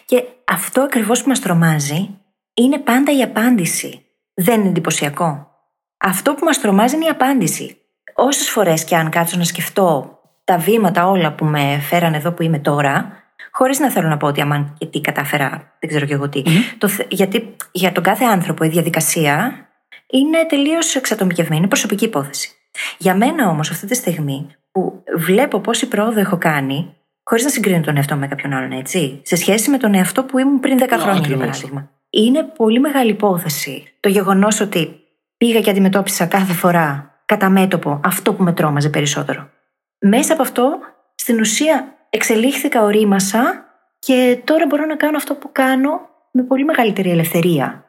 Και 0.04 0.24
αυτό 0.44 0.80
ακριβώς 0.80 1.22
που 1.22 1.28
μας 1.28 1.40
τρομάζει 1.40 2.08
είναι 2.54 2.78
πάντα 2.78 3.16
η 3.16 3.22
απάντηση. 3.22 4.04
Δεν 4.34 4.60
είναι 4.60 4.68
εντυπωσιακό. 4.68 5.48
Αυτό 5.96 6.34
που 6.34 6.44
μας 6.44 6.60
τρομάζει 6.60 6.94
είναι 6.94 7.04
η 7.04 7.08
απάντηση. 7.08 7.76
Όσες 8.14 8.50
φορές 8.50 8.84
και 8.84 8.96
αν 8.96 9.10
κάτσω 9.10 9.36
να 9.36 9.44
σκεφτώ 9.44 10.18
τα 10.44 10.58
βήματα 10.58 11.08
όλα 11.08 11.32
που 11.32 11.44
με 11.44 11.78
φέραν 11.88 12.14
εδώ 12.14 12.32
που 12.32 12.42
είμαι 12.42 12.58
τώρα, 12.58 13.12
χωρίς 13.52 13.78
να 13.78 13.90
θέλω 13.90 14.08
να 14.08 14.16
πω 14.16 14.26
ότι 14.26 14.40
αμάν 14.40 14.74
και 14.78 14.86
τι 14.86 15.00
κατάφερα, 15.00 15.76
δεν 15.80 15.88
ξέρω 15.88 16.06
και 16.06 16.12
εγώ 16.12 16.28
τι. 16.28 16.42
Το, 16.78 16.88
γιατί 17.08 17.56
για 17.72 17.92
τον 17.92 18.02
κάθε 18.02 18.24
άνθρωπο 18.24 18.64
η 18.64 18.68
διαδικασία 18.68 19.66
είναι 20.10 20.46
τελείως 20.48 20.94
εξατομικευμένη, 20.94 21.60
είναι 21.60 21.68
προσωπική 21.68 22.04
υπόθεση. 22.04 22.50
Για 22.98 23.14
μένα 23.14 23.48
όμως 23.48 23.70
αυτή 23.70 23.86
τη 23.86 23.94
στιγμή 23.94 24.46
που 24.72 25.02
βλέπω 25.16 25.60
πόση 25.60 25.88
πρόοδο 25.88 26.20
έχω 26.20 26.38
κάνει, 26.38 26.96
χωρίς 27.22 27.44
να 27.44 27.50
συγκρίνω 27.50 27.80
τον 27.80 27.96
εαυτό 27.96 28.16
με 28.16 28.26
κάποιον 28.26 28.52
άλλον, 28.52 28.72
έτσι, 28.72 29.20
σε 29.24 29.36
σχέση 29.36 29.70
με 29.70 29.78
τον 29.78 29.94
εαυτό 29.94 30.24
που 30.24 30.38
ήμουν 30.38 30.60
πριν 30.60 30.78
10 30.80 30.86
χρόνια, 30.98 31.26
για 31.26 31.36
παράδειγμα. 31.36 31.90
Είναι 32.10 32.42
πολύ 32.42 32.80
μεγάλη 32.80 33.10
υπόθεση 33.10 33.92
το 34.00 34.08
γεγονός 34.08 34.60
ότι 34.60 35.00
πήγα 35.36 35.60
και 35.60 35.70
αντιμετώπισα 35.70 36.26
κάθε 36.26 36.52
φορά 36.52 37.14
κατά 37.26 37.48
μέτωπο 37.48 38.00
αυτό 38.04 38.34
που 38.34 38.42
με 38.42 38.52
τρόμαζε 38.52 38.88
περισσότερο. 38.88 39.50
Μέσα 39.98 40.32
από 40.32 40.42
αυτό, 40.42 40.78
στην 41.14 41.40
ουσία, 41.40 41.94
εξελίχθηκα, 42.10 42.82
ορίμασα 42.82 43.64
και 43.98 44.40
τώρα 44.44 44.66
μπορώ 44.66 44.84
να 44.84 44.96
κάνω 44.96 45.16
αυτό 45.16 45.34
που 45.34 45.48
κάνω 45.52 46.08
με 46.30 46.42
πολύ 46.42 46.64
μεγαλύτερη 46.64 47.10
ελευθερία 47.10 47.84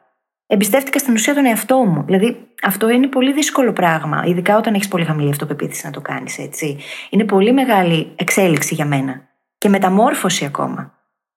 εμπιστεύτηκα 0.52 0.98
στην 0.98 1.14
ουσία 1.14 1.34
τον 1.34 1.46
εαυτό 1.46 1.76
μου. 1.76 2.02
Δηλαδή, 2.06 2.36
αυτό 2.62 2.88
είναι 2.88 3.06
πολύ 3.06 3.32
δύσκολο 3.32 3.72
πράγμα, 3.72 4.24
ειδικά 4.26 4.56
όταν 4.56 4.74
έχεις 4.74 4.88
πολύ 4.88 5.04
χαμηλή 5.04 5.30
αυτοπεποίθηση 5.30 5.86
να 5.86 5.92
το 5.92 6.00
κάνεις 6.00 6.38
έτσι. 6.38 6.78
Είναι 7.10 7.24
πολύ 7.24 7.52
μεγάλη 7.52 8.12
εξέλιξη 8.16 8.74
για 8.74 8.84
μένα. 8.84 9.28
Και 9.58 9.68
μεταμόρφωση 9.68 10.44
ακόμα. 10.44 10.94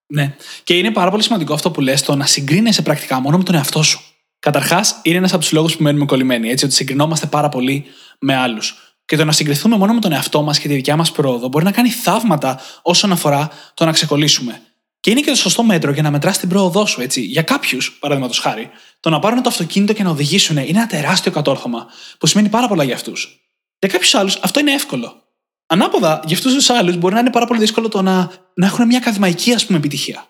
Ναι. 0.08 0.36
Και 0.64 0.78
είναι 0.78 0.92
πάρα 0.92 1.10
πολύ 1.10 1.24
σημαντικό 1.24 1.54
αυτό 1.54 1.72
που 1.72 1.82
λες, 1.82 2.02
το 2.02 2.16
να 2.16 2.26
συγκρίνεσαι 2.26 2.82
πρακτικά 2.82 3.20
μόνο 3.20 3.38
με 3.38 3.44
τον 3.44 3.56
εαυτό 3.56 3.84
σου. 3.84 4.00
Καταρχάς, 4.40 5.00
είναι 5.04 5.18
ένας 5.18 5.34
από 5.34 5.42
τους 5.42 5.52
λόγους 5.52 5.76
που 5.76 5.84
μένουμε 5.84 6.06
κολλημένοι, 6.06 6.50
έτσι, 6.50 6.66
ότι 6.66 6.74
συγκρινόμαστε 6.74 7.26
πάρα 7.26 7.50
πολύ 7.50 7.86
με 8.20 8.36
άλλους. 8.36 8.76
Και 9.06 9.18
το 9.18 9.26
να 9.26 9.32
συγκριθούμε 9.32 9.78
μόνο 9.78 9.94
με 9.94 10.00
τον 10.00 10.12
εαυτό 10.12 10.42
μας 10.42 10.60
και 10.60 10.68
τη 10.68 10.74
δικιά 10.74 10.96
μας 10.96 11.12
πρόοδο 11.12 11.48
μπορεί 11.48 11.66
να 11.66 11.72
κάνει 11.72 11.90
θαύματα 11.90 12.60
όσον 12.82 13.12
αφορά 13.12 13.50
το 13.74 13.86
να 13.86 13.92
ξεκολλήσουμε. 13.92 14.62
Και 15.06 15.12
είναι 15.12 15.20
και 15.20 15.30
το 15.30 15.36
σωστό 15.36 15.64
μέτρο 15.64 15.92
για 15.92 16.02
να 16.02 16.12
μετράς 16.12 16.38
την 16.38 16.50
πρόοδό 16.50 16.86
σου, 16.86 17.02
έτσι. 17.02 17.22
Για 17.22 17.42
κάποιους, 17.42 17.98
παραδείγματος 18.00 18.40
χάρη, 18.40 18.70
το 19.00 19.10
να 19.10 19.20
πάρουν 19.20 19.42
το 19.42 19.50
αυτοκίνητο 19.50 19.94
και 19.94 20.04
να 20.04 20.10
οδηγήσουν 20.10 20.58
είναι 20.58 20.80
ένα 20.80 20.88
τεράστιο 20.88 21.32
κατόρθωμα 21.32 21.86
που 22.18 22.28
σημαίνει 22.28 22.50
πάρα 22.50 22.68
πολλά 22.68 22.84
για 22.84 22.96
αυτούς. 22.96 23.40
Για 23.80 23.90
κάποιους 23.90 24.16
άλλους 24.16 24.40
αυτό 24.42 24.60
είναι 24.60 24.72
εύκολο. 24.72 25.24
Ανάποδα, 25.66 26.22
για 26.26 26.36
αυτούς 26.36 26.54
τους 26.54 26.70
άλλους 26.70 26.98
μπορεί 26.98 27.14
να 27.14 27.20
είναι 27.20 27.30
πάρα 27.30 27.46
πολύ 27.46 27.60
δύσκολο 27.60 27.88
το 27.88 28.02
να, 28.02 28.32
να 28.54 28.66
έχουν 28.66 28.86
μια 28.86 28.98
ακαδημαϊκή 28.98 29.54
ας 29.54 29.66
πούμε, 29.66 29.78
επιτυχία. 29.78 30.26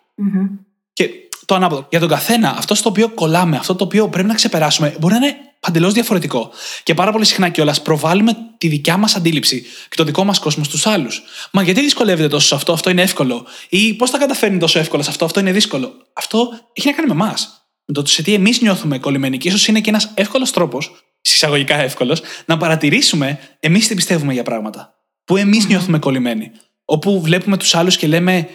Και 0.94 1.10
το 1.46 1.56
ανάποδο. 1.56 1.88
Για 1.90 2.00
τον 2.00 2.10
καθένα, 2.10 2.56
αυτό 2.58 2.76
στο 2.76 2.90
οποίο 2.90 3.10
κολλάμε, 3.10 3.58
αυτό 3.58 3.76
το 3.76 3.84
οποίο 3.84 4.10
πρέπει 4.10 4.28
να 4.28 4.34
ξεπεράσουμε, 4.34 4.96
μπορεί 5.00 5.14
να 5.14 5.26
είναι 5.26 5.38
παντελώς 5.60 5.94
διαφορετικό. 5.94 6.52
Και 6.84 6.94
πάρα 6.94 7.12
πολύ 7.12 7.26
συχνά 7.26 7.50
κιόλας 7.50 7.82
προβάλλουμε 7.82 8.38
τη 8.58 8.68
δικιά 8.68 8.98
μας 8.98 9.16
αντίληψη 9.16 9.62
και 9.62 9.96
το 9.96 10.04
δικό 10.04 10.24
μας 10.24 10.40
κόσμος 10.40 10.66
στους 10.66 10.86
άλλους. 10.86 11.22
Μα 11.52 11.62
γιατί 11.62 11.82
δυσκολεύεται 11.82 12.28
τόσο 12.28 12.48
σε 12.48 12.56
αυτό, 12.56 12.74
αυτό 12.74 12.90
είναι 12.90 13.02
εύκολο; 13.02 13.46
Ή 13.70 13.94
πώς 13.94 14.12
τα 14.12 14.18
καταφέρνει 14.18 14.58
τόσο 14.58 14.80
εύκολα 14.80 15.04
σε 15.04 15.10
αυτό, 15.10 15.26
αυτό 15.26 15.40
είναι 15.40 15.52
δύσκολο; 15.52 15.94
Αυτό 16.14 16.50
έχει 16.74 16.88
να 16.88 16.94
κάνει 16.94 17.08
με 17.08 17.14
εμάς. 17.14 17.70
Με 17.86 17.94
το 17.94 18.06
σε 18.06 18.22
τι 18.22 18.34
εμείς 18.34 18.62
νιώθουμε 18.62 19.00
κολλημένοι. 19.00 19.38
Και 19.38 19.48
ίσως 19.48 19.68
είναι 19.68 19.82
και 19.82 19.90
ένας 19.90 20.12
εύκολος 20.14 20.52
τρόπος, 20.52 20.92
συσσαγωγικά 21.22 21.76
εύκολος, 21.76 22.22
να 22.46 22.58
παρατηρήσουμε 22.58 23.40
εμείς 23.60 23.88
τι 23.88 23.96
πιστεύουμε 23.96 24.34
για 24.34 24.44
πράγματα. 24.44 24.94
Που 25.26 25.38
εμείς 25.38 25.68
νιώθουμε 25.68 26.00
κολλημένοι. 26.00 26.52
Όπου 26.86 27.22
βλέπουμε 27.22 27.58
τους 27.58 27.76
άλλους 27.76 27.98
και 27.98 28.08
λέμε, 28.08 28.48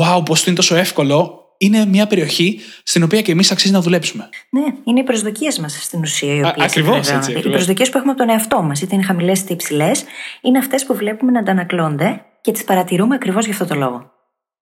Wow, 0.00 0.22
πώς 0.24 0.46
είναι 0.46 0.56
τόσο 0.56 0.76
εύκολο, 0.76 1.45
είναι 1.58 1.86
μια 1.86 2.06
περιοχή 2.06 2.60
στην 2.82 3.02
οποία 3.02 3.22
και 3.22 3.32
εμείς 3.32 3.50
αξίζει 3.50 3.72
να 3.72 3.80
δουλέψουμε. 3.80 4.28
Ναι, 4.50 4.64
είναι 4.84 5.00
οι 5.00 5.02
προσδοκίες 5.02 5.58
μας 5.58 5.84
στην 5.84 6.00
ουσία. 6.00 6.54
Ακριβώς 6.58 7.10
έτσι. 7.10 7.32
Οι 7.32 7.50
προσδοκίες 7.50 7.88
που 7.88 7.96
έχουμε 7.96 8.12
από 8.12 8.20
τον 8.20 8.30
εαυτό 8.30 8.62
μας, 8.62 8.80
είτε 8.80 8.94
είναι 8.94 9.04
χαμηλές 9.04 9.40
είτε 9.40 9.52
υψηλές, 9.52 10.04
είναι 10.40 10.58
αυτές 10.58 10.86
που 10.86 10.94
βλέπουμε 10.94 11.32
να 11.32 11.38
αντανακλώνται 11.38 12.24
και 12.40 12.52
τις 12.52 12.64
παρατηρούμε 12.64 13.14
ακριβώς 13.14 13.44
για 13.44 13.54
αυτό 13.54 13.66
το 13.66 13.74
λόγο. 13.74 14.12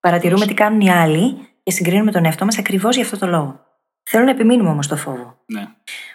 Παρατηρούμε 0.00 0.46
τι 0.46 0.54
κάνουν 0.54 0.80
οι 0.80 0.90
άλλοι 0.90 1.36
και 1.62 1.70
συγκρίνουμε 1.70 2.10
τον 2.10 2.24
εαυτό 2.24 2.44
μας 2.44 2.58
ακριβώς 2.58 2.94
για 2.94 3.04
αυτό 3.04 3.18
το 3.18 3.26
λόγο. 3.26 3.60
Θέλω 4.02 4.24
να 4.24 4.30
επιμείνουμε 4.30 4.70
όμως 4.70 4.86
το 4.86 4.96
φόβο. 4.96 5.38
Ναι. 5.46 5.66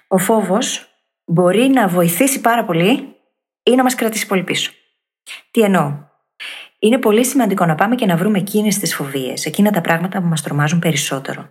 Ο 0.08 0.18
φόβος 0.18 0.90
μπορεί 1.26 1.68
να 1.68 1.88
βοηθήσει 1.88 2.42
πάρα 2.42 2.66
πολύ 2.66 3.16
ή 3.64 3.76
να 3.76 3.84
μας 3.84 3.96
κρατήσει 3.96 4.28
πολύ 4.28 4.44
πίσω. 4.44 4.72
Τι 5.52 5.62
εννοώ; 5.62 6.09
Είναι 6.80 6.98
πολύ 6.98 7.26
σημαντικό 7.26 7.66
να 7.66 7.76
πάμε 7.76 7.96
και 7.96 8.06
να 8.06 8.16
βρούμε 8.16 8.38
εκείνες 8.38 8.78
τις 8.78 8.96
φοβίες, 8.96 9.46
εκείνα 9.46 9.72
τα 9.72 9.82
πράγματα 9.82 10.20
που 10.20 10.28
μας 10.28 10.42
τρομάζουν 10.42 10.80
περισσότερο. 10.80 11.50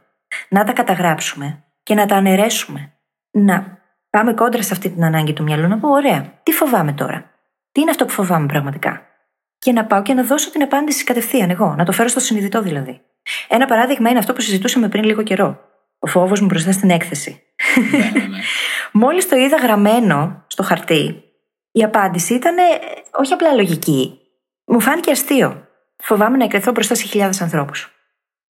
Να 0.49 0.65
τα 0.65 0.73
καταγράψουμε 0.73 1.65
και 1.83 1.95
να 1.95 2.07
τα 2.07 2.17
αναιρέσουμε. 2.17 2.93
Να 3.31 3.79
πάμε 4.11 4.33
κόντρα 4.35 4.63
σε 4.63 4.73
αυτή 4.73 4.91
την 4.91 5.05
ανάγκη 5.05 5.33
του 5.33 5.43
μυαλού 5.43 5.69
να 5.69 5.79
πω: 5.79 5.89
Ωραία, 5.89 6.41
τι 6.43 6.53
φοβάμαι 6.53 6.93
τώρα; 6.93 7.31
Τι 7.73 7.81
είναι 7.81 7.91
αυτό 7.91 8.05
που 8.05 8.11
φοβάμαι 8.11 8.47
πραγματικά; 8.47 9.03
Και 9.59 9.73
να 9.73 9.85
πάω 9.85 10.03
και 10.03 10.15
να 10.15 10.23
δώσω 10.23 10.51
την 10.51 10.63
απάντηση 10.63 11.05
κατευθείαν 11.05 11.51
εγώ, 11.51 11.75
να 11.75 11.85
το 11.85 11.93
φέρω 11.93 12.09
στο 12.09 12.21
συνειδητό 12.21 12.63
δηλαδή. 12.63 13.01
Ένα 13.49 13.67
παράδειγμα 13.67 14.11
είναι 14.11 14.19
αυτό 14.19 14.33
που 14.33 14.41
συζητούσαμε 14.41 14.89
πριν 14.89 15.05
λίγο 15.05 15.23
καιρό. 15.23 15.61
Ο 15.99 16.07
φόβος 16.07 16.41
μου 16.41 16.47
μπροστά 16.47 16.73
στην 16.73 16.91
έκθεση. 16.91 17.43
ναι, 17.91 17.99
ναι, 17.99 18.27
ναι. 18.27 18.39
Μόλις 18.93 19.29
το 19.29 19.37
είδα 19.37 19.57
γραμμένο 19.57 20.45
στο 20.47 20.63
χαρτί, 20.63 21.23
η 21.71 21.83
απάντηση 21.83 22.35
ήταν 22.35 22.55
όχι 23.13 23.33
απλά 23.33 23.53
λογική, 23.53 24.18
μου 24.69 24.81
φάνηκε 24.81 25.11
αστείο. 25.11 25.67
Φοβάμαι 25.97 26.37
να 26.37 26.45
εκρεθώ 26.45 26.71
μπροστά 26.71 26.95
σε 26.95 27.07
χιλιάδες 27.07 27.41
ανθρώπους. 27.41 27.93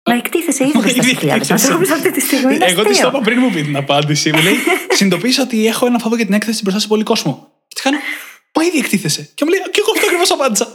Μα 0.05 0.15
εκτίθεσαι 0.15 0.63
ήδη 0.63 0.77
μπροστά 0.77 1.03
σε 1.03 1.15
χιλιάδες 1.15 1.51
ανθρώπους 1.51 1.89
αυτή 1.89 2.11
τη 2.11 2.19
στιγμή. 2.19 2.55
Είναι 2.55 2.65
Εγώ 2.65 2.83
τη 2.83 3.01
το 3.01 3.07
είπα 3.07 3.19
πριν 3.19 3.39
μου 3.41 3.49
πει 3.49 3.61
την 3.61 3.75
απάντηση. 3.77 4.31
Μου 4.33 4.41
λέει: 4.41 4.55
Συνειδητοποίησα 4.89 5.41
ότι 5.41 5.67
έχω 5.67 5.85
ένα 5.85 5.99
φόβο 5.99 6.15
για 6.15 6.25
την 6.25 6.33
έκθεση 6.33 6.61
μπροστά 6.61 6.79
σε 6.79 6.87
πολύ 6.87 7.03
κόσμο. 7.03 7.51
Και 7.67 7.75
τι 7.75 7.81
κάνω. 7.81 7.97
Μα 8.55 8.63
ήδη 8.63 8.77
εκτίθεσαι. 8.77 9.29
Και 9.35 9.45
μου 9.45 9.51
λέει: 9.51 9.59
Και 9.59 9.81
εγώ 9.81 9.91
αυτό 9.95 10.05
ακριβώς 10.05 10.31
απάντησα. 10.31 10.67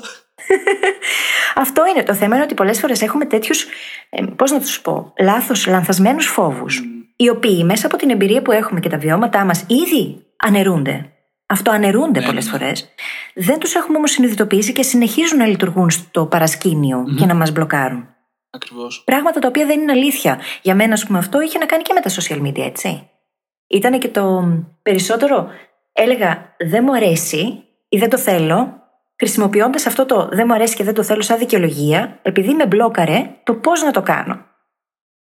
αυτό 1.64 1.82
είναι. 1.86 2.02
Το 2.02 2.14
θέμα 2.14 2.34
είναι 2.34 2.44
ότι 2.44 2.54
πολλές 2.54 2.78
φορές 2.78 3.02
έχουμε 3.02 3.24
τέτοιους. 3.24 3.66
Ε, 4.10 4.24
Πώς 4.36 4.50
να 4.50 4.60
τους 4.60 4.80
πω. 4.80 5.12
Λάθος, 5.20 5.66
λανθασμένους 5.66 6.26
φόβους. 6.26 6.80
Mm. 6.80 6.86
Οι 7.16 7.28
οποίοι 7.28 7.62
μέσα 7.64 7.86
από 7.86 7.96
την 7.96 8.10
εμπειρία 8.10 8.42
που 8.42 8.52
έχουμε 8.52 8.80
και 8.80 8.88
τα 8.88 8.98
βιώματά 8.98 9.44
μας 9.44 9.64
ήδη 9.66 10.26
αναιρούνται. 10.36 11.13
Αυτό 11.46 11.70
αναιρούνται 11.70 12.20
ναι, 12.20 12.26
πολλές 12.26 12.44
ναι. 12.44 12.50
φορές. 12.50 12.88
Δεν 13.34 13.58
τους 13.58 13.74
έχουμε 13.74 13.96
όμως 13.96 14.10
συνειδητοποιήσει 14.10 14.72
και 14.72 14.82
συνεχίζουν 14.82 15.38
να 15.38 15.46
λειτουργούν 15.46 15.90
στο 15.90 16.26
παρασκήνιο 16.26 17.02
mm-hmm. 17.02 17.16
και 17.16 17.26
να 17.26 17.34
μας 17.34 17.52
μπλοκάρουν. 17.52 18.08
Ακριβώς. 18.50 19.02
Πράγματα 19.04 19.40
τα 19.40 19.48
οποία 19.48 19.66
δεν 19.66 19.80
είναι 19.80 19.92
αλήθεια. 19.92 20.40
Για 20.62 20.74
μένα, 20.74 20.92
ας 20.92 21.06
πούμε, 21.06 21.18
αυτό 21.18 21.40
είχε 21.40 21.58
να 21.58 21.66
κάνει 21.66 21.82
και 21.82 21.92
με 21.92 22.00
τα 22.00 22.10
social 22.10 22.46
media, 22.46 22.66
έτσι. 22.66 23.08
Ήταν 23.66 23.98
και 23.98 24.08
το 24.08 24.52
περισσότερο, 24.82 25.48
έλεγα 25.92 26.54
δεν 26.58 26.84
μου 26.84 26.94
αρέσει 26.94 27.64
ή 27.88 27.98
δεν 27.98 28.10
το 28.10 28.18
θέλω, 28.18 28.82
χρησιμοποιώντας 29.18 29.86
αυτό 29.86 30.06
το 30.06 30.28
δεν 30.32 30.44
μου 30.48 30.54
αρέσει 30.54 30.76
και 30.76 30.84
δεν 30.84 30.94
το 30.94 31.02
θέλω 31.02 31.22
σαν 31.22 31.38
δικαιολογία, 31.38 32.18
επειδή 32.22 32.54
με 32.54 32.66
μπλόκαρε 32.66 33.40
το 33.44 33.54
πώς 33.54 33.82
να 33.82 33.90
το 33.90 34.02
κάνω. 34.02 34.44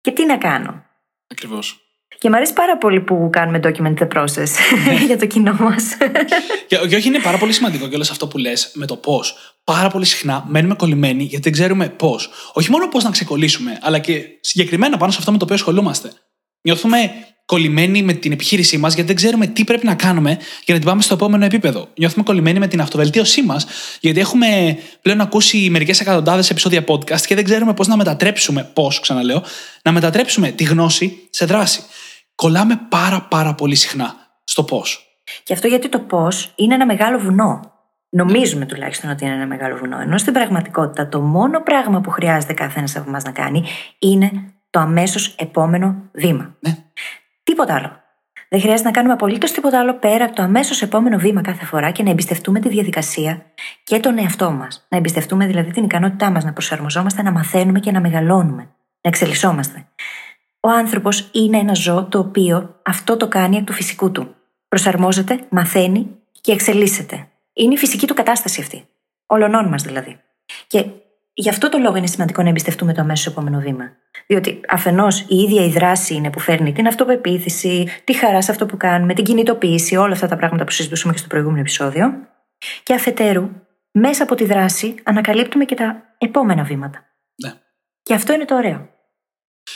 Και 0.01 0.11
τι 0.11 0.27
να 0.27 0.39
κάνω. 0.39 0.85
Ακριβώς. 1.29 1.90
Και 2.19 2.29
μου 2.29 2.37
αρέσει 2.37 2.53
πάρα 2.53 2.79
πολύ 2.79 3.01
που 3.01 3.29
κάνουμε 3.33 3.61
document 3.63 3.95
the 3.99 4.09
process 4.19 4.49
ναι. 4.87 4.95
για 5.07 5.19
το 5.19 5.27
κοινό 5.27 5.57
μας. 5.61 5.97
και, 6.67 6.77
όχι, 6.77 7.09
είναι 7.09 7.19
πάρα 7.19 7.39
πολύ 7.39 7.53
σημαντικό 7.53 7.89
κιόλα 7.89 8.07
αυτό 8.11 8.27
που 8.27 8.39
λες 8.39 8.71
με 8.75 8.87
το 8.87 8.97
πώς. 8.97 9.57
Πάρα 9.65 9.89
πολύ 9.89 10.05
συχνά 10.05 10.45
μένουμε 10.49 10.75
κολλημένοι 10.75 11.23
γιατί 11.23 11.43
δεν 11.43 11.53
ξέρουμε 11.53 11.89
πώς. 11.89 12.31
Όχι 12.53 12.71
μόνο 12.71 12.89
πώς 12.89 13.05
να 13.05 13.11
ξεκολλήσουμε, 13.11 13.79
αλλά 13.83 13.99
και 13.99 14.25
συγκεκριμένα 14.41 14.97
πάνω 14.97 15.13
σε 15.13 15.19
αυτό 15.19 15.33
με 15.33 15.39
το 15.39 15.45
οποίο 15.45 15.57
ασχολούμαστε. 15.57 16.13
Νιώθουμε 16.63 17.11
κολλημένοι 17.51 18.03
με 18.03 18.13
την 18.13 18.33
επιχείρησή 18.33 18.79
μας 18.79 18.95
γιατί 18.95 19.09
δεν 19.09 19.17
ξέρουμε 19.17 19.47
τι 19.47 19.65
πρέπει 19.65 19.87
να 19.87 19.95
κάνουμε 19.95 20.31
για 20.65 20.75
να 20.75 20.81
την 20.81 20.89
πάμε 20.89 21.03
στο 21.03 21.15
επόμενο 21.15 21.45
επίπεδο. 21.45 21.89
Νιώθουμε 21.99 22.25
κολλημένοι 22.25 22.59
με 22.59 22.67
την 22.67 22.81
αυτοβελτίωσή 22.81 23.43
μας 23.43 23.67
γιατί 24.01 24.21
έχουμε 24.21 24.47
πλέον 25.03 25.21
ακούσει 25.21 25.69
μερικές 25.71 26.01
εκατοντάδες 26.01 26.51
επεισόδια 26.51 26.85
podcast 26.87 27.21
και 27.21 27.35
δεν 27.35 27.45
ξέρουμε 27.45 27.75
πώς 27.75 27.87
να 27.87 27.97
μετατρέψουμε, 27.97 28.71
πώς 28.73 29.01
ξαναλέω, 29.01 29.43
να 29.83 29.93
μετατρέψουμε 29.93 30.51
τη 30.51 30.65
γνώση 30.65 31.29
σε 31.31 31.45
δράση 31.45 31.83
κολλάμε 32.35 32.81
πάρα 32.89 33.27
πάρα 33.31 33.55
πολύ 33.55 33.75
συχνά 33.75 34.15
στο 34.45 34.63
πώς. 34.65 35.05
Και 35.43 35.53
αυτό 35.53 35.67
γιατί 35.67 35.89
το 35.89 35.99
πώς 35.99 36.53
είναι 36.57 36.75
ένα 36.75 36.87
μεγάλο 36.87 37.19
βουνό. 37.19 37.73
Νομίζουμε 38.11 38.67
τουλάχιστον 38.67 39.11
ότι 39.11 39.25
είναι 39.25 39.35
ένα 39.35 39.47
μεγάλο 39.47 39.77
βουνό. 39.77 40.01
Ενώ 40.01 40.19
στην 40.19 40.33
πραγματικότητα 40.33 41.09
το 41.09 41.21
μόνο 41.21 41.63
πράγμα 41.63 42.01
που 42.01 42.11
χρειάζεται 42.11 42.53
καθένα 42.53 42.89
από 42.95 43.09
εμάς 43.09 43.25
να 43.25 43.31
κάνει 43.31 43.65
είναι 43.99 44.31
το 44.71 44.81
αμέσως 44.81 45.35
επόμενο 45.39 45.97
βήμα. 46.13 46.57
Ναι. 46.61 46.77
Τίποτα 47.51 47.75
άλλο. 47.75 47.91
Δεν 48.49 48.61
χρειάζεται 48.61 48.89
να 48.89 48.95
κάνουμε 48.95 49.13
απολύτως 49.13 49.53
τίποτα 49.53 49.81
άλλο 49.81 49.95
πέρα 49.95 50.25
από 50.25 50.35
το 50.35 50.43
αμέσως 50.43 50.83
επόμενο 50.83 51.19
βήμα 51.19 51.41
κάθε 51.41 51.65
φορά 51.65 51.91
και 51.91 52.03
να 52.03 52.11
εμπιστευτούμε 52.11 52.61
τη 52.61 52.69
διαδικασία 52.69 53.47
και 53.85 54.01
τον 54.01 54.19
εαυτό 54.19 54.51
μας. 54.51 54.87
Να 54.89 54.97
εμπιστευτούμε 54.97 55.47
δηλαδή 55.47 55.71
την 55.71 55.85
ικανότητά 55.85 56.31
μας 56.31 56.45
να 56.45 56.53
προσαρμοζόμαστε, 56.53 57.23
να 57.23 57.33
μαθαίνουμε 57.33 57.81
και 57.81 57.91
να 57.91 58.01
μεγαλώνουμε. 58.01 58.63
Να 59.01 59.11
εξελισσόμαστε. 59.11 59.87
Ο 60.61 60.69
άνθρωπος 60.69 61.29
είναι 61.33 61.59
ένα 61.59 61.75
ζώο 61.75 62.05
το 62.05 62.19
οποίο 62.19 62.81
αυτό 62.83 63.17
το 63.17 63.29
κάνει 63.29 63.57
εκ 63.57 63.65
του 63.65 63.73
φυσικού 63.73 64.11
του. 64.11 64.35
Προσαρμόζεται, 64.69 65.41
μαθαίνει 65.49 66.17
και 66.41 66.53
εξελίσσεται. 66.53 67.29
Είναι 67.53 67.75
η 67.75 67.77
φυσική 67.77 68.07
του 68.07 68.15
κατάσταση 68.15 68.61
αυτή. 68.61 68.89
Ολονών 69.27 69.69
μας 69.69 69.83
δηλαδή. 69.83 70.21
Και 70.67 70.85
γι' 71.33 71.49
αυτό 71.49 71.69
το 71.69 71.79
λόγο 71.79 71.97
είναι 71.97 72.07
σημαντικό 72.07 72.43
να 72.43 72.49
εμπιστευτούμε 72.49 72.95
το 72.95 73.01
αμέσως 73.01 73.27
επόμενο 73.27 73.61
βήμα. 73.61 73.85
Διότι 74.27 74.61
αφενός 74.69 75.21
η 75.21 75.37
ίδια 75.37 75.65
η 75.65 75.69
δράση 75.69 76.15
είναι 76.15 76.31
που 76.31 76.41
φέρνει 76.41 76.73
την 76.73 76.87
αυτοπεποίθηση, 76.87 77.89
τη 78.05 78.13
χαρά 78.13 78.43
σε 78.43 78.51
αυτό 78.51 78.67
που 78.67 78.77
κάνουμε, 78.77 79.15
την 79.15 79.25
κινητοποίηση, 79.25 79.97
όλα 79.97 80.13
αυτά 80.13 80.29
τα 80.29 80.37
πράγματα 80.37 80.65
που 80.65 80.71
συζητούσαμε 80.71 81.13
και 81.13 81.19
στο 81.19 81.29
προηγούμενο 81.29 81.61
επεισόδιο. 81.61 82.13
Και 82.83 82.95
αφετέρου, 82.95 83.51
μέσα 83.93 84.23
από 84.23 84.35
τη 84.35 84.45
δράση 84.45 84.95
ανακαλύπτουμε 85.03 85.65
και 85.65 85.75
τα 85.75 86.15
επόμενα 86.19 86.63
βήματα. 86.63 87.05
Ναι. 87.43 87.53
Και 88.03 88.15
αυτό 88.15 88.33
είναι 88.33 88.45
το 88.45 88.55
ωραίο. 88.55 88.89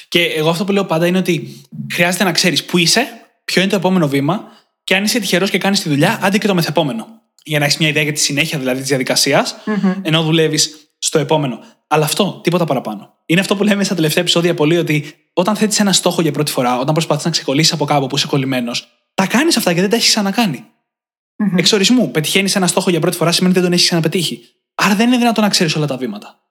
Και 0.09 0.23
εγώ 0.25 0.49
αυτό 0.49 0.65
που 0.65 0.73
λέω 0.73 0.85
πάντα 0.85 1.07
είναι 1.07 1.19
ότι 1.19 1.63
χρειάζεται 1.93 2.25
να 2.25 2.33
ξέρεις 2.33 2.65
πού 2.65 2.79
είσαι, 2.79 3.07
ποιο 3.45 3.63
είναι 3.63 3.71
το 3.71 3.77
επόμενο 3.77 4.09
βήμα 4.09 4.53
και 4.85 4.97
αν 4.97 5.05
είσαι 5.05 5.21
τυχερός 5.21 5.51
και 5.51 5.59
κάνεις 5.59 5.81
τη 5.81 5.89
δουλειά, 5.89 6.19
άντε 6.23 6.39
και 6.39 6.47
το 6.47 6.55
μεθεπόμενο. 6.55 7.07
Για 7.45 7.59
να 7.59 7.65
έχεις 7.65 7.79
μια 7.79 7.89
ιδέα 7.89 8.03
για 8.03 8.13
τη 8.13 8.21
συνέχεια 8.21 8.59
δηλαδή 8.59 8.79
της 8.79 8.89
διαδικασίας, 8.89 9.57
mm-hmm. 9.67 9.97
ενώ 10.03 10.23
δουλεύεις 10.23 10.84
στο 11.05 11.19
επόμενο. 11.19 11.59
Αλλά 11.87 12.05
αυτό, 12.05 12.41
τίποτα 12.43 12.65
παραπάνω. 12.65 13.15
Είναι 13.27 13.41
αυτό 13.41 13.57
που 13.57 13.65
λέμε 13.65 13.85
στα 13.85 13.95
τελευταία 13.95 14.23
επεισόδια 14.23 14.55
πολύ, 14.55 14.77
ότι 14.77 15.15
όταν 15.33 15.57
θέτεις 15.57 15.81
ένα 15.81 15.93
στόχο 15.93 16.23
για 16.23 16.33
πρώτη 16.33 16.51
φορά, 16.51 16.79
όταν 16.79 16.95
προσπαθείς 16.95 17.25
να 17.25 17.31
ξεκολλήσεις 17.31 17.73
από 17.73 17.85
κάπου 17.85 18.07
που 18.07 18.17
είσαι 18.17 18.27
κολλημένος, 18.27 18.89
τα 19.15 19.27
κάνεις 19.27 19.57
αυτά 19.57 19.75
και 19.75 19.81
δεν 19.81 19.91
τα 19.91 19.97
έχεις 19.97 20.09
ξανακάνει. 20.09 20.65
Mm-hmm. 20.65 21.59
Εξορισμού, 21.59 22.11
πετυχαίνεις 22.11 22.57
ένα 22.57 22.67
στόχο 22.67 22.91
για 22.91 23.01
πρώτη 23.01 23.17
φορά 23.17 23.33
σημαίνει 23.33 23.53
ότι 23.53 23.61
δεν 23.61 23.71
τον 23.71 23.79
έχεις 23.79 23.89
ξαναπετύχει. 23.89 24.41
Άρα 24.75 24.95
δεν 24.95 25.07
είναι 25.07 25.17
δυνατόν 25.17 25.45
να 25.45 25.51
ξέρεις 25.51 25.77
όλα 25.77 25.87
τα 25.87 25.97
βήματα 25.97 26.45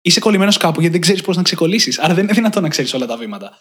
είσαι 0.00 0.20
κολλημένος 0.20 0.56
κάπου 0.56 0.80
γιατί 0.80 0.92
δεν 0.92 1.00
ξέρεις 1.00 1.22
πώς 1.22 1.36
να 1.36 1.42
ξεκολλήσεις. 1.42 1.98
Άρα 1.98 2.14
δεν 2.14 2.24
είναι 2.24 2.32
δυνατόν 2.32 2.62
να 2.62 2.68
ξέρεις 2.68 2.94
όλα 2.94 3.06
τα 3.06 3.16
βήματα. 3.16 3.58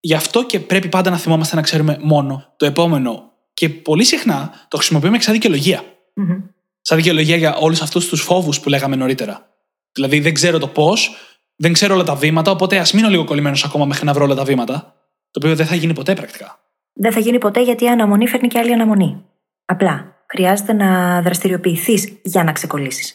Γι' 0.00 0.14
αυτό 0.14 0.46
και 0.46 0.60
πρέπει 0.60 0.88
πάντα 0.88 1.10
να 1.10 1.18
θυμόμαστε 1.18 1.56
να 1.56 1.62
ξέρουμε 1.62 1.98
μόνο 2.00 2.54
το 2.56 2.66
επόμενο. 2.66 3.30
Και 3.54 3.68
πολύ 3.68 4.04
συχνά 4.04 4.66
το 4.68 4.76
χρησιμοποιούμε 4.76 5.20
σαν 5.20 5.32
δικαιολογία. 5.32 5.80
Mm-hmm. 5.80 6.42
Σαν 6.80 6.96
δικαιολογία 6.96 7.36
για 7.36 7.56
όλους 7.56 7.80
αυτούς 7.80 8.08
τους 8.08 8.22
φόβους 8.22 8.60
που 8.60 8.68
λέγαμε 8.68 8.96
νωρίτερα. 8.96 9.51
Δηλαδή 9.92 10.20
δεν 10.20 10.34
ξέρω 10.34 10.58
το 10.58 10.68
πώς, 10.68 11.16
δεν 11.56 11.72
ξέρω 11.72 11.94
όλα 11.94 12.04
τα 12.04 12.14
βήματα, 12.14 12.50
οπότε 12.50 12.78
ας 12.78 12.92
μείνω 12.92 13.08
λίγο 13.08 13.24
κολλημένος 13.24 13.64
ακόμα 13.64 13.84
μέχρι 13.84 14.04
να 14.06 14.12
βρω 14.12 14.24
όλα 14.24 14.34
τα 14.34 14.44
βήματα. 14.44 14.94
Το 15.30 15.40
οποίο 15.42 15.56
δεν 15.56 15.66
θα 15.66 15.74
γίνει 15.74 15.92
ποτέ 15.92 16.14
πρακτικά. 16.14 16.58
Δεν 16.92 17.12
θα 17.12 17.20
γίνει 17.20 17.38
ποτέ 17.38 17.62
γιατί 17.62 17.84
η 17.84 17.88
αναμονή 17.88 18.28
φέρνει 18.28 18.48
και 18.48 18.58
άλλη 18.58 18.72
αναμονή. 18.72 19.24
Απλά 19.64 20.24
χρειάζεται 20.26 20.72
να 20.72 21.22
δραστηριοποιηθείς 21.22 22.18
για 22.22 22.44
να 22.44 22.52
ξεκολλήσεις. 22.52 23.14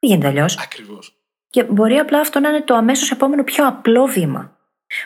Δεν 0.00 0.10
γίνεται 0.10 0.28
αλλιώς. 0.28 0.58
Ακριβώς. 0.58 1.14
Και 1.50 1.64
μπορεί 1.64 1.96
απλά 1.96 2.20
αυτό 2.20 2.40
να 2.40 2.48
είναι 2.48 2.62
το 2.62 2.74
αμέσως 2.74 3.10
επόμενο 3.10 3.44
πιο 3.44 3.66
απλό 3.66 4.06
βήμα. 4.06 4.56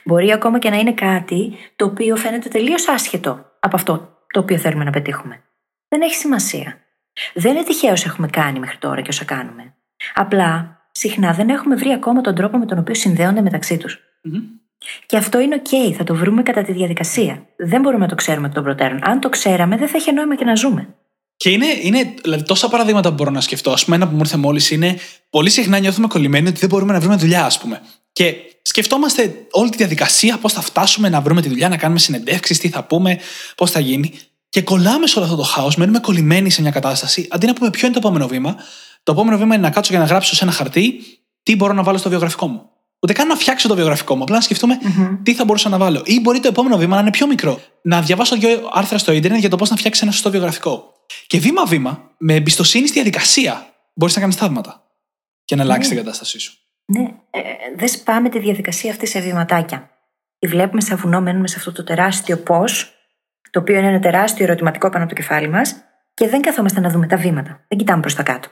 Μπορεί 0.04 0.32
ακόμα 0.32 0.58
και 0.58 0.70
να 0.70 0.76
είναι 0.76 0.92
κάτι 0.92 1.54
το 1.76 1.84
οποίο 1.84 2.16
φαίνεται 2.16 2.48
τελείως 2.48 2.88
άσχετο 2.88 3.44
από 3.60 3.76
αυτό 3.76 4.18
το 4.32 4.40
οποίο 4.40 4.58
θέλουμε 4.58 4.84
να 4.84 4.90
πετύχουμε. 4.90 5.42
Δεν 5.88 6.00
έχει 6.00 6.14
σημασία. 6.14 6.80
Δεν 7.34 7.54
είναι 7.54 7.64
τυχαίο 7.64 7.92
όσα 7.92 8.08
έχουμε 8.08 8.28
κάνει 8.28 8.58
μέχρι 8.58 8.76
τώρα 8.76 9.00
και 9.00 9.08
όσα 9.10 9.24
κάνουμε. 9.24 9.74
Απλά 10.14 10.77
συχνά 10.98 11.32
δεν 11.32 11.48
έχουμε 11.48 11.74
βρει 11.74 11.90
ακόμα 11.92 12.20
τον 12.20 12.34
τρόπο 12.34 12.58
με 12.58 12.66
τον 12.66 12.78
οποίο 12.78 12.94
συνδέονται 12.94 13.42
μεταξύ 13.42 13.76
τους. 13.76 13.98
Και 15.06 15.16
αυτό 15.16 15.40
είναι 15.40 15.62
OK, 15.64 15.92
θα 15.96 16.04
το 16.04 16.14
βρούμε 16.14 16.42
κατά 16.42 16.62
τη 16.62 16.72
διαδικασία. 16.72 17.46
Δεν 17.56 17.80
μπορούμε 17.80 18.02
να 18.02 18.08
το 18.08 18.14
ξέρουμε 18.14 18.46
εκ 18.46 18.54
των 18.54 18.62
προτέρων. 18.62 18.98
Αν 19.02 19.20
το 19.20 19.28
ξέραμε, 19.28 19.76
δεν 19.76 19.88
θα 19.88 19.98
είχε 19.98 20.12
νόημα 20.12 20.36
και 20.36 20.44
να 20.44 20.54
ζούμε. 20.54 20.88
Και 21.36 21.50
είναι, 21.50 21.66
είναι 21.82 22.14
δηλαδή, 22.22 22.42
τόσα 22.42 22.68
παραδείγματα 22.68 23.08
που 23.08 23.14
μπορώ 23.14 23.30
να 23.30 23.40
σκεφτώ. 23.40 23.70
Α 23.70 23.76
πούμε, 23.84 23.96
ένα 23.96 24.08
που 24.08 24.14
μου 24.14 24.20
ήρθε 24.20 24.36
μόλις 24.36 24.70
είναι 24.70 24.98
πολύ 25.30 25.50
συχνά 25.50 25.78
νιώθουμε 25.78 26.06
κολλημένοι 26.06 26.48
ότι 26.48 26.58
δεν 26.58 26.68
μπορούμε 26.68 26.92
να 26.92 27.00
βρούμε 27.00 27.16
δουλειά, 27.16 27.44
ας 27.44 27.58
πούμε. 27.58 27.80
Και 28.12 28.34
σκεφτόμαστε 28.62 29.46
όλη 29.50 29.70
τη 29.70 29.76
διαδικασία, 29.76 30.38
πώς 30.38 30.52
θα 30.52 30.60
φτάσουμε 30.60 31.08
να 31.08 31.20
βρούμε 31.20 31.42
τη 31.42 31.48
δουλειά, 31.48 31.68
να 31.68 31.76
κάνουμε 31.76 31.98
συνεντεύξεις, 31.98 32.58
τι 32.58 32.68
θα 32.68 32.84
πούμε, 32.84 33.18
πώς 33.56 33.70
θα 33.70 33.80
γίνει. 33.80 34.12
Και 34.48 34.62
κολλάμε 34.62 35.06
σε 35.06 35.18
όλο 35.18 35.26
αυτό 35.26 35.38
το 35.38 35.46
χάος, 35.48 35.76
μένουμε 35.76 35.98
κολλημένοι 35.98 36.50
σε 36.50 36.62
μια 36.62 36.70
κατάσταση, 36.70 37.28
αντί 37.30 37.46
να 37.46 37.52
πούμε 37.52 37.70
ποιο 37.70 37.86
είναι 37.86 38.00
το 38.00 38.08
επόμενο 38.08 38.26
βήμα; 38.26 38.56
Το 39.08 39.14
επόμενο 39.14 39.38
βήμα 39.38 39.54
είναι 39.54 39.62
να 39.62 39.70
κάτσω 39.70 39.92
και 39.92 39.98
να 39.98 40.04
γράψω 40.04 40.34
σε 40.34 40.44
ένα 40.44 40.52
χαρτί 40.52 41.00
τι 41.42 41.56
μπορώ 41.56 41.72
να 41.72 41.82
βάλω 41.82 41.98
στο 41.98 42.08
βιογραφικό 42.08 42.46
μου. 42.46 42.70
Ούτε 43.00 43.12
καν 43.12 43.26
να 43.26 43.34
φτιάξω 43.34 43.68
το 43.68 43.74
βιογραφικό 43.74 44.16
μου. 44.16 44.22
Απλά 44.22 44.36
να 44.36 44.40
σκεφτούμε 44.40 44.78
mm-hmm. 44.82 45.18
τι 45.22 45.34
θα 45.34 45.44
μπορούσα 45.44 45.68
να 45.68 45.78
βάλω. 45.78 46.02
Ή 46.04 46.20
μπορεί 46.20 46.40
το 46.40 46.48
επόμενο 46.48 46.76
βήμα 46.76 46.94
να 46.94 47.00
είναι 47.00 47.10
πιο 47.10 47.26
μικρό. 47.26 47.60
Να 47.82 48.02
διαβάσω 48.02 48.36
δύο 48.36 48.70
άρθρα 48.72 48.98
στο 48.98 49.12
Ιντερνετ 49.12 49.40
για 49.40 49.48
το 49.48 49.56
πώς 49.56 49.70
να 49.70 49.76
φτιάξεις 49.76 50.02
ένα 50.02 50.12
σωστό 50.12 50.30
βιογραφικό. 50.30 50.92
Και 51.26 51.38
βήμα-βήμα, 51.38 52.10
με 52.18 52.34
εμπιστοσύνη 52.34 52.86
στη 52.86 52.94
διαδικασία, 52.94 53.66
μπορείς 53.94 54.14
να 54.14 54.20
κάνεις 54.20 54.36
θαύματα 54.36 54.82
και 55.44 55.56
να 55.56 55.62
αλλάξεις 55.62 55.92
mm. 55.92 55.94
την 55.94 56.04
κατάστασή 56.04 56.38
σου. 56.38 56.52
Ναι, 56.84 57.02
ε, 57.30 57.40
δεν 57.76 57.88
σπάμε 57.88 58.28
τη 58.28 58.38
διαδικασία 58.38 58.90
αυτή 58.90 59.06
σε 59.06 59.20
βηματάκια. 59.20 59.90
Τη 60.38 60.46
βλέπουμε 60.46 60.80
σαν 60.80 60.96
βουνό, 60.96 61.20
μένουμε 61.20 61.48
σε 61.48 61.54
αυτό 61.58 61.72
το 61.72 61.84
τεράστιο 61.84 62.36
πώς, 62.36 62.92
το 63.50 63.60
οποίο 63.60 63.78
είναι 63.78 63.88
ένα 63.88 64.00
τεράστιο 64.00 64.44
ερωτηματικό 64.44 64.90
πάνω 64.90 65.04
από 65.04 65.14
το 65.14 65.20
κεφάλι 65.20 65.48
μας, 65.48 65.76
και 66.14 66.28
δεν 66.28 66.40
καθόμαστε 66.40 66.80
να 66.80 66.90
δούμε 66.90 67.06
τα 67.06 67.16
βήματα. 67.16 67.64
Δεν 67.68 67.78
κοιτάμε 67.78 68.00
προς 68.00 68.14
τα 68.14 68.22
κάτω. 68.22 68.48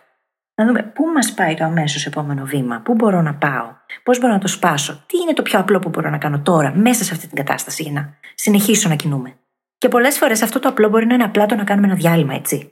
Να 0.58 0.66
δούμε 0.66 0.82
πού 0.82 1.06
μας 1.14 1.32
πάει 1.32 1.54
το 1.54 1.64
αμέσως 1.64 2.06
επόμενο 2.06 2.44
βήμα, 2.44 2.80
πού 2.80 2.94
μπορώ 2.94 3.22
να 3.22 3.34
πάω, 3.34 3.66
πώς 4.02 4.18
μπορώ 4.18 4.32
να 4.32 4.38
το 4.38 4.48
σπάσω, 4.48 5.04
τι 5.06 5.18
είναι 5.18 5.32
το 5.32 5.42
πιο 5.42 5.58
απλό 5.58 5.78
που 5.78 5.88
μπορώ 5.88 6.10
να 6.10 6.18
κάνω 6.18 6.40
τώρα, 6.40 6.72
μέσα 6.76 7.04
σε 7.04 7.14
αυτή 7.14 7.26
την 7.26 7.36
κατάσταση, 7.36 7.82
για 7.82 7.92
να 7.92 8.14
συνεχίσω 8.34 8.88
να 8.88 8.94
κινούμε. 8.94 9.36
Και 9.78 9.88
πολλές 9.88 10.18
φορές 10.18 10.42
αυτό 10.42 10.58
το 10.58 10.68
απλό 10.68 10.88
μπορεί 10.88 11.06
να 11.06 11.14
είναι 11.14 11.24
απλά 11.24 11.46
το 11.46 11.54
να 11.54 11.64
κάνουμε 11.64 11.86
ένα 11.86 11.96
διάλειμμα, 11.96 12.34
έτσι. 12.34 12.70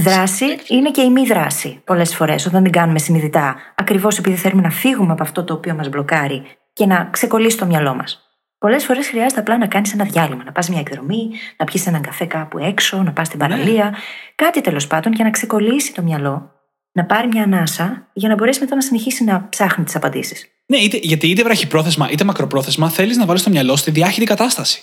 Δράση 0.00 0.44
είναι 0.68 0.90
και 0.90 1.02
η 1.02 1.10
μη 1.10 1.26
δράση 1.26 1.82
πολλές 1.84 2.14
φορές 2.14 2.46
όταν 2.46 2.62
την 2.62 2.72
κάνουμε 2.72 2.98
συνειδητά, 2.98 3.56
ακριβώς 3.74 4.18
επειδή 4.18 4.36
θέλουμε 4.36 4.62
να 4.62 4.70
φύγουμε 4.70 5.12
από 5.12 5.22
αυτό 5.22 5.44
το 5.44 5.54
οποίο 5.54 5.74
μας 5.74 5.88
μπλοκάρει 5.88 6.42
και 6.72 6.86
να 6.86 7.08
ξεκολλήσει 7.12 7.58
το 7.58 7.66
μυαλό 7.66 7.94
μας. 7.94 8.26
Πολλές 8.58 8.84
φορές 8.84 9.08
χρειάζεται 9.08 9.40
απλά 9.40 9.58
να 9.58 9.66
κάνεις 9.66 9.92
ένα 9.92 10.04
διάλειμμα, 10.04 10.44
να 10.44 10.52
πας 10.52 10.68
μια 10.68 10.80
εκδρομή, 10.80 11.30
να 11.56 11.64
πιεις 11.64 11.86
έναν 11.86 12.02
καφέ 12.02 12.24
κάπου 12.24 12.58
έξω, 12.58 13.02
να 13.02 13.12
πας 13.12 13.26
στην 13.26 13.38
παραλία, 13.38 13.84
ναι. 13.84 13.96
κάτι 14.34 14.60
τέλος 14.60 14.86
πάντων 14.86 15.12
για 15.12 15.24
να 15.24 15.30
ξεκολλήσει 15.30 15.94
το 15.94 16.02
μυαλό, 16.02 16.61
να 16.92 17.04
πάρει 17.04 17.28
μια 17.28 17.42
ανάσα 17.42 18.08
για 18.12 18.28
να 18.28 18.34
μπορέσει 18.34 18.60
μετά 18.60 18.74
να 18.74 18.80
συνεχίσει 18.80 19.24
να 19.24 19.48
ψάχνει 19.48 19.84
τις 19.84 19.96
απαντήσεις. 19.96 20.46
Ναι, 20.66 20.76
είτε, 20.76 20.98
γιατί 21.02 21.28
είτε 21.28 21.42
βραχυπρόθεσμα 21.42 22.10
είτε 22.10 22.24
μακροπρόθεσμα 22.24 22.90
θέλεις 22.90 23.16
να 23.16 23.26
βάλεις 23.26 23.42
το 23.42 23.50
μυαλό 23.50 23.76
στη 23.76 23.90
διάχυτη 23.90 24.24
κατάσταση. 24.26 24.82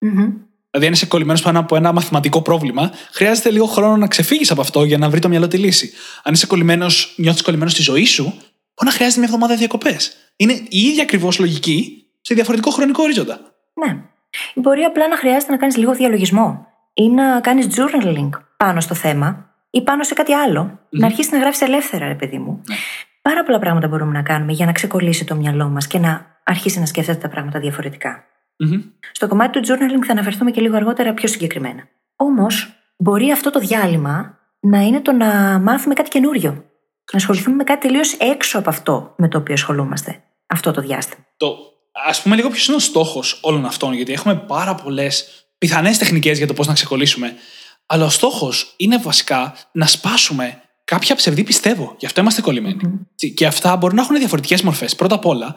Mm-hmm. 0.00 0.32
Δηλαδή, 0.70 0.86
αν 0.86 0.92
είσαι 0.92 1.06
κολλημένος 1.06 1.42
πάνω 1.42 1.58
από 1.58 1.76
ένα 1.76 1.92
μαθηματικό 1.92 2.42
πρόβλημα, 2.42 2.90
χρειάζεται 3.12 3.50
λίγο 3.50 3.66
χρόνο 3.66 3.96
να 3.96 4.06
ξεφύγεις 4.06 4.50
από 4.50 4.60
αυτό 4.60 4.84
για 4.84 4.98
να 4.98 5.10
βρει 5.10 5.20
το 5.20 5.28
μυαλό 5.28 5.48
τη 5.48 5.58
λύση. 5.58 5.92
Αν 6.22 6.32
είσαι 6.32 6.46
κολλημένο, 6.46 6.86
νιώθεις 7.16 7.42
κολλημένος 7.42 7.72
στη 7.72 7.82
ζωή 7.82 8.04
σου, 8.04 8.22
μπορεί 8.22 8.40
να 8.84 8.90
χρειάζεται 8.90 9.20
μια 9.20 9.28
εβδομάδα 9.28 9.56
διακοπές. 9.56 10.16
Είναι 10.36 10.52
η 10.52 10.78
ίδια 10.78 11.02
ακριβώς 11.02 11.38
λογική 11.38 12.06
σε 12.20 12.34
διαφορετικό 12.34 12.70
χρονικό 12.70 13.02
ορίζοντα. 13.02 13.40
Ναι. 13.74 13.96
Μπορεί 14.54 14.82
απλά 14.82 15.08
να 15.08 15.16
χρειάζεται 15.16 15.52
να 15.52 15.58
κάνεις 15.58 15.76
λίγο 15.76 15.94
διαλογισμό 15.94 16.66
ή 16.94 17.08
να 17.08 17.40
κάνεις 17.40 17.66
journaling 17.66 18.28
πάνω 18.56 18.80
στο 18.80 18.94
θέμα 18.94 19.45
ή 19.76 19.82
πάνω 19.82 20.02
σε 20.02 20.14
κάτι 20.14 20.32
Να 20.90 21.06
αρχίσει 21.06 21.30
να 21.32 21.38
γράφεις 21.38 21.60
ελεύθερα, 21.60 22.06
ρε 22.06 22.14
παιδί 22.14 22.38
μου. 22.38 22.62
Ναι. 22.68 22.76
Πάρα 23.22 23.42
πολλά 23.42 23.58
πράγματα 23.58 23.88
μπορούμε 23.88 24.12
να 24.12 24.22
κάνουμε 24.22 24.52
για 24.52 24.66
να 24.66 24.72
ξεκολλήσει 24.72 25.24
το 25.24 25.34
μυαλό 25.34 25.68
μας 25.68 25.86
και 25.86 25.98
να 25.98 26.40
αρχίσει 26.44 26.78
να 26.78 26.86
σκέφτεται 26.86 27.18
τα 27.18 27.28
πράγματα 27.28 27.60
διαφορετικά. 27.60 28.24
Mm-hmm. 28.64 28.80
Στο 29.12 29.28
κομμάτι 29.28 29.60
του 29.60 29.68
journaling 29.68 30.04
θα 30.06 30.12
αναφερθούμε 30.12 30.50
και 30.50 30.60
λίγο 30.60 30.76
αργότερα 30.76 31.14
πιο 31.14 31.28
συγκεκριμένα. 31.28 31.88
Όμως, 32.16 32.72
μπορεί 32.96 33.30
αυτό 33.30 33.50
το 33.50 33.58
διάλειμμα 33.58 34.38
να 34.60 34.80
είναι 34.80 35.00
το 35.00 35.12
να 35.12 35.58
μάθουμε 35.58 35.94
κάτι 35.94 36.08
καινούριο. 36.08 36.50
Να 37.12 37.18
ασχοληθούμε 37.18 37.56
με 37.56 37.64
κάτι 37.64 37.86
τελείως 37.86 38.12
έξω 38.12 38.58
από 38.58 38.68
αυτό 38.68 39.14
με 39.16 39.28
το 39.28 39.38
οποίο 39.38 39.54
ασχολούμαστε 39.54 40.22
αυτό 40.46 40.70
το 40.70 40.80
διάστημα. 40.80 41.24
Το, 41.36 41.56
ας 42.08 42.22
πούμε 42.22 42.36
λίγο 42.36 42.48
ποιος 42.48 42.66
είναι 42.66 42.76
ο 42.76 42.80
στόχος 42.80 43.38
όλων 43.42 43.66
αυτών, 43.66 43.92
γιατί 43.92 44.12
έχουμε 44.12 44.34
πάρα 44.34 44.74
πολλές 44.74 45.46
πιθανές 45.58 45.98
τεχνικές 45.98 46.38
για 46.38 46.46
το 46.46 46.54
πώς 46.54 46.66
να 46.66 46.72
ξεκολλήσουμε. 46.72 47.34
Αλλά 47.86 48.04
ο 48.04 48.10
στόχος 48.10 48.74
είναι 48.76 48.98
βασικά 48.98 49.54
να 49.72 49.86
σπάσουμε 49.86 50.60
κάποια 50.84 51.14
ψευδή 51.14 51.42
πιστεύω. 51.42 51.94
Γι' 51.98 52.06
αυτό 52.06 52.20
είμαστε 52.20 52.40
κολλημένοι. 52.40 52.80
Mm-hmm. 52.84 53.30
Και 53.34 53.46
αυτά 53.46 53.76
μπορεί 53.76 53.94
να 53.94 54.02
έχουν 54.02 54.18
διαφορετικές 54.18 54.62
μορφές. 54.62 54.96
Πρώτα 54.96 55.14
απ' 55.14 55.26
όλα, 55.26 55.56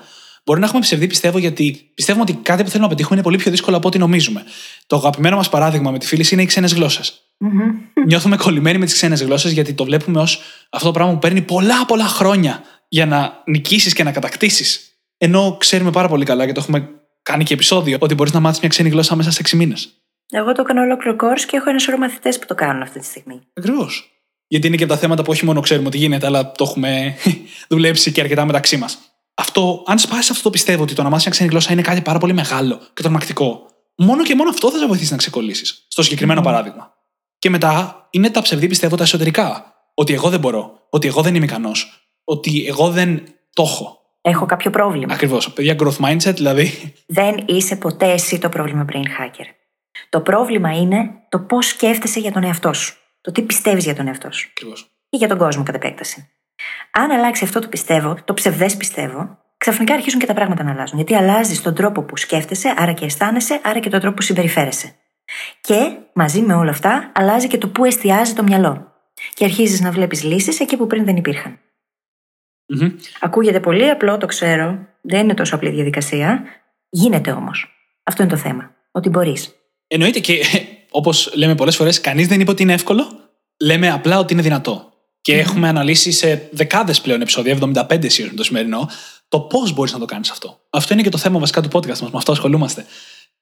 Μπορεί 0.50 0.60
να 0.60 0.68
έχουμε 0.68 0.82
ψευδή, 0.82 1.08
πιστεύω, 1.08 1.38
γιατί 1.38 1.92
πιστεύουμε 1.94 2.26
ότι 2.30 2.40
κάτι 2.44 2.64
που 2.64 2.70
θέλουμε 2.70 2.88
να 2.88 2.96
πετύχουμε 2.96 3.16
είναι 3.16 3.24
πολύ 3.24 3.38
πιο 3.38 3.52
δύσκολο 3.52 3.78
από 3.78 3.88
ό,τι 3.88 3.98
νομίζουμε. 3.98 4.44
Το 4.88 4.96
αγαπημένο 4.96 5.36
μας 5.36 5.50
παράδειγμα 5.50 5.92
με 5.92 5.98
τη 6.00 6.06
φίλη 6.06 6.26
είναι 6.32 6.42
οι 6.42 6.46
ξένες 6.46 6.74
γλώσσες. 6.74 7.22
Mm-hmm. 7.40 8.04
Νιώθουμε 8.06 8.38
κολλημένοι 8.38 8.78
με 8.78 8.86
τις 8.86 8.94
ξένες 8.94 9.24
γλώσσες 9.24 9.52
γιατί 9.52 9.74
το 9.74 9.84
βλέπουμε 9.84 10.20
ως 10.20 10.42
αυτό 10.70 10.88
το 10.88 10.94
πράγμα 10.94 11.14
που 11.14 11.20
παίρνει 11.20 11.42
πολλά 11.42 11.86
πολλά 11.86 12.08
χρόνια 12.08 12.64
για 12.88 13.06
να 13.06 13.44
νικήσεις 13.46 13.94
και 13.94 14.04
να 14.04 14.12
κατακτήσεις. 14.12 14.92
Ενώ 15.18 15.56
ξέρουμε 15.60 15.92
πάρα 15.92 16.08
πολύ 16.08 16.26
καλά 16.26 16.46
και 16.46 16.52
το 16.52 16.60
έχουμε 16.60 16.90
κάνει 17.24 17.44
και 17.44 17.54
επεισόδιο 17.54 17.98
ότι 18.00 18.14
μπορείς 18.14 18.34
να 18.34 18.40
μάθεις 18.40 18.60
μια 18.60 18.70
ξένη 18.70 18.90
γλώσσα 18.90 19.16
μέσα 19.16 19.32
σε 19.32 19.42
6 19.50 19.56
μήνες. 19.56 19.90
Εγώ 20.30 20.52
το 20.52 20.64
κάνω 20.64 20.82
ολόκληρο 20.82 21.16
κόρ 21.16 21.38
και 21.38 21.58
έχω 21.58 21.70
ένα 21.70 21.80
σωρό 21.80 21.98
μαθητές 21.98 22.40
που 22.40 22.46
το 22.46 22.56
κάνουν 22.56 22.82
αυτή 22.82 23.00
τη 23.00 23.06
στιγμή. 23.06 23.42
Ακριβώς. 23.54 24.12
Γιατί 24.48 24.68
είναι 24.68 24.76
και 24.76 24.84
από 24.84 24.94
τα 24.94 25.00
θέματα 25.00 25.24
που 25.24 25.32
όχι 25.32 25.46
μόνο 25.46 25.60
ξέρουμε 25.60 25.88
ότι 25.88 25.98
γίνεται, 25.98 26.26
αλλά 26.26 26.52
το 26.52 26.64
έχουμε 26.64 27.16
δουλέψει 27.70 28.12
και 28.12 28.22
αρκετά 28.22 28.46
μεταξύ 28.46 28.78
μας 28.78 29.10
αυτό, 29.40 29.84
αν 29.86 30.00
σπάσει 30.00 30.32
αυτό 30.32 30.44
το 30.44 30.50
πιστεύω 30.50 30.84
ότι 30.84 30.94
το 30.94 31.04
να 31.04 31.10
μάθεις 31.10 31.26
μια 31.26 31.34
ξένη 31.34 31.50
γλώσσα 31.50 31.72
είναι 31.72 31.82
κάτι 31.82 32.02
πάρα 32.02 32.20
πολύ 32.20 32.34
μεγάλο 32.34 32.80
και 32.94 33.02
τρομακτικό, 33.02 33.66
μόνο 33.96 34.24
και 34.24 34.36
μόνο 34.36 34.50
αυτό 34.50 34.72
θα 34.72 34.78
σε 34.78 34.86
βοηθήσει 34.86 35.12
να 35.12 35.18
ξεκολλήσεις. 35.18 35.86
Στο 35.88 36.04
συγκεκριμένο 36.04 36.42
παράδειγμα. 36.42 36.94
Και 37.40 37.50
μετά 37.50 38.08
είναι 38.10 38.30
τα 38.30 38.42
ψευδή 38.42 38.68
πιστεύω 38.68 38.96
τα 38.96 39.04
εσωτερικά. 39.04 39.74
Ότι 39.94 40.14
εγώ 40.14 40.30
δεν 40.30 40.40
μπορώ, 40.40 40.88
ότι 40.90 41.08
εγώ 41.08 41.22
δεν 41.22 41.36
είμαι 41.36 41.46
ικανός, 41.46 42.12
ότι 42.24 42.66
εγώ 42.68 42.90
δεν 42.90 43.24
το 43.54 43.64
έχω. 43.64 43.98
Έχω 44.22 44.46
κάποιο 44.46 44.72
πρόβλημα. 44.72 45.14
Ακριβώς. 45.14 45.54
Παιδιά, 45.54 45.76
growth 45.80 46.06
mindset 46.06 46.34
δηλαδή. 46.36 46.94
Δεν 47.06 47.44
είσαι 47.46 47.76
ποτέ 47.76 48.12
εσύ 48.12 48.40
το 48.40 48.50
πρόβλημα 48.50 48.86
brain 48.92 48.98
hacker. 48.98 49.46
Το 50.10 50.22
πρόβλημα 50.22 50.78
είναι 50.78 51.12
το 51.30 51.40
πώς 51.40 51.68
σκέφτεσαι 51.68 52.20
για 52.20 52.32
τον 52.32 52.44
εαυτό 52.44 52.74
σου. 52.74 52.94
Το 53.22 53.32
τι 53.32 53.42
πιστεύεις 53.42 53.84
για 53.84 53.96
τον 53.96 54.08
εαυτό 54.08 54.32
σου. 54.32 54.48
Ακριβώς. 54.52 54.92
Και 55.10 55.18
για 55.18 55.28
τον 55.28 55.38
κόσμο 55.38 55.64
κατά 55.64 55.78
επέκταση. 55.78 56.30
Αν 56.92 57.12
αλλάξει 57.12 57.44
αυτό 57.44 57.60
το 57.60 57.68
πιστεύω, 57.68 58.18
το 58.26 58.34
ψευδές 58.34 58.78
πιστεύω, 58.78 59.38
ξαφνικά 59.58 59.94
αρχίζουν 59.94 60.20
και 60.20 60.26
τα 60.26 60.34
πράγματα 60.34 60.64
να 60.64 60.72
αλλάζουν. 60.72 60.98
Γιατί 60.98 61.16
αλλάζεις 61.16 61.62
τον 61.62 61.76
τρόπο 61.76 62.04
που 62.04 62.18
σκέφτεσαι, 62.18 62.74
άρα 62.78 62.94
και 62.94 63.06
αισθάνεσαι, 63.06 63.60
άρα 63.64 63.80
και 63.80 63.90
τον 63.90 64.00
τρόπο 64.00 64.16
που 64.16 64.22
συμπεριφέρεσαι. 64.22 64.96
Και 65.62 65.98
μαζί 66.14 66.42
με 66.42 66.54
όλα 66.54 66.70
αυτά, 66.70 67.12
αλλάζει 67.16 67.48
και 67.48 67.58
το 67.58 67.68
πού 67.68 67.86
εστιάζει 67.86 68.34
το 68.34 68.44
μυαλό. 68.44 68.94
Και 69.34 69.46
αρχίζεις 69.46 69.82
να 69.82 69.92
βλέπεις 69.92 70.24
λύσεις 70.24 70.60
εκεί 70.60 70.78
που 70.78 70.88
πριν 70.88 71.06
δεν 71.06 71.16
υπήρχαν. 71.16 71.60
Mm-hmm. 72.74 72.92
Ακούγεται 73.20 73.60
πολύ 73.60 73.90
απλό, 73.90 74.18
το 74.18 74.26
ξέρω. 74.26 74.88
Δεν 75.02 75.24
είναι 75.24 75.34
τόσο 75.34 75.56
απλή 75.56 75.70
διαδικασία. 75.70 76.44
Γίνεται 76.90 77.32
όμως. 77.32 77.68
Αυτό 78.04 78.24
είναι 78.24 78.32
το 78.32 78.38
θέμα. 78.38 78.76
Ότι 78.92 79.10
μπορείς. 79.10 79.59
Εννοείται 79.92 80.20
και 80.20 80.46
όπως 80.90 81.32
λέμε 81.34 81.56
πολλές 81.56 81.76
φορές, 81.76 82.02
κανείς 82.02 82.28
δεν 82.28 82.40
είπε 82.40 82.52
ότι 82.52 82.64
είναι 82.64 82.74
εύκολο. 82.74 83.30
Λέμε 83.58 83.90
απλά 83.92 84.20
ότι 84.20 84.34
είναι 84.34 84.42
δυνατό. 84.42 84.94
Και 85.22 85.38
έχουμε 85.38 85.68
αναλύσει 85.68 86.12
σε 86.12 86.50
δεκάδες 86.52 87.02
πλέον 87.02 87.22
επεισόδια, 87.22 87.58
75 87.74 88.10
σίγουρα 88.10 88.34
το 88.36 88.44
σημερινό, 88.44 88.90
το 89.28 89.40
πώς 89.40 89.74
μπορείς 89.74 89.94
να 89.94 90.00
το 90.00 90.06
κάνεις 90.06 90.30
αυτό. 90.30 90.60
Αυτό 90.70 90.94
είναι 90.94 91.02
και 91.02 91.10
το 91.10 91.18
θέμα 91.18 91.40
βασικά 91.40 91.62
του 91.62 91.70
podcast 91.74 91.88
μας, 91.88 92.02
με 92.02 92.10
αυτό 92.14 92.32
ασχολούμαστε. 92.32 92.86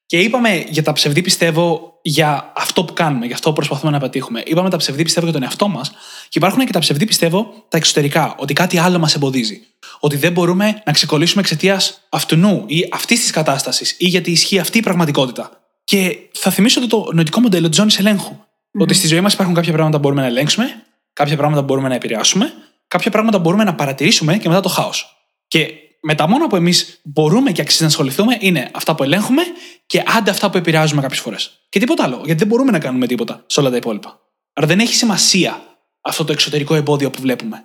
Και 0.06 0.20
είπαμε 0.20 0.66
για 0.70 0.84
τα 0.84 0.94
ψευδή 0.94 1.22
πιστεύω 1.22 2.00
για 2.02 2.52
αυτό 2.56 2.84
που 2.84 2.94
κάνουμε, 2.94 3.26
για 3.26 3.36
αυτό 3.36 3.50
που 3.50 3.56
προσπαθούμε 3.56 3.92
να 3.92 4.00
πετύχουμε. 4.00 4.44
Είπαμε 4.46 4.70
τα 4.70 4.78
ψευδή 4.78 5.04
πιστεύω 5.04 5.26
για 5.26 5.36
τον 5.36 5.44
εαυτό 5.44 5.68
μας 5.68 5.92
και 6.30 6.38
υπάρχουν 6.38 6.66
και 6.66 6.72
τα 6.72 6.80
ψευδή 6.80 7.06
πιστεύω 7.06 7.66
τα 7.68 7.78
εξωτερικά, 7.78 8.36
ότι 8.38 8.54
κάτι 8.54 8.78
άλλο 8.78 9.00
μας 9.00 9.16
εμποδίζει. 9.16 9.62
Ότι 10.00 10.16
δεν 10.16 10.32
μπορούμε 10.32 10.82
να 10.86 10.92
ξεκολλήσουμε 10.92 11.42
εξαιτίας 11.42 12.02
αυτού 12.10 12.64
ή 12.68 12.88
αυτής 12.92 13.20
της 13.20 13.32
κατάστασης 13.32 13.96
ή 14.00 14.08
γιατί 14.08 14.32
ισχύει 14.32 14.60
αυτή 14.60 14.78
η 14.78 14.82
πραγματικότητα. 14.82 15.67
Και 15.88 16.18
θα 16.32 16.52
θυμίσω 16.52 16.88
το 16.88 17.10
νοητικό 17.14 17.40
μοντέλο 17.40 17.70
Τζόνι 17.70 17.94
ελέγχου. 17.98 18.36
Mm-hmm. 18.36 18.82
Ότι 18.82 18.94
στη 18.94 19.08
ζωή 19.08 19.22
μας 19.22 19.34
υπάρχουν 19.34 19.56
κάποια 19.56 19.74
πράγματα 19.74 19.98
που 19.98 20.04
μπορούμε 20.04 20.22
να 20.22 20.28
ελέγξουμε 20.28 20.82
κάποια 21.18 21.38
πράγματα 21.38 21.62
μπορούμε 21.62 21.88
να 21.88 21.96
επηρεάσουμε, 21.96 22.54
κάποια 22.88 23.12
πράγματα 23.12 23.40
μπορούμε 23.40 23.64
να 23.64 23.76
παρατηρήσουμε 23.76 24.38
και 24.38 24.48
μετά 24.48 24.62
το 24.62 24.70
χάος. 24.70 25.18
Και 25.48 25.70
με 26.02 26.16
τα 26.16 26.28
μόνα 26.28 26.48
που 26.48 26.56
εμείς 26.56 27.00
μπορούμε 27.04 27.52
και 27.52 27.62
αξίζει 27.62 27.82
να 27.82 27.88
ασχοληθούμε 27.88 28.38
είναι 28.40 28.70
αυτά 28.74 28.96
που 28.96 29.04
ελέγχουμε 29.04 29.42
και 29.86 30.04
άντε 30.18 30.30
αυτά 30.30 30.50
που 30.50 30.58
επηρεάζουμε 30.58 31.02
κάποιες 31.02 31.20
φορές. 31.20 31.66
Και 31.70 31.80
τίποτα 31.80 32.04
άλλο. 32.04 32.16
Γιατί 32.16 32.40
δεν 32.40 32.48
μπορούμε 32.48 32.72
να 32.72 32.80
κάνουμε 32.80 33.08
τίποτα 33.08 33.44
σε 33.46 33.60
όλα 33.60 33.70
τα 33.70 33.76
υπόλοιπα. 33.76 34.20
Άρα 34.54 34.68
δεν 34.68 34.80
έχει 34.80 34.96
σημασία 34.96 35.62
αυτό 36.02 36.24
το 36.26 36.32
εξωτερικό 36.32 36.76
εμπόδιο 36.76 37.10
που 37.10 37.22
βλέπουμε. 37.22 37.64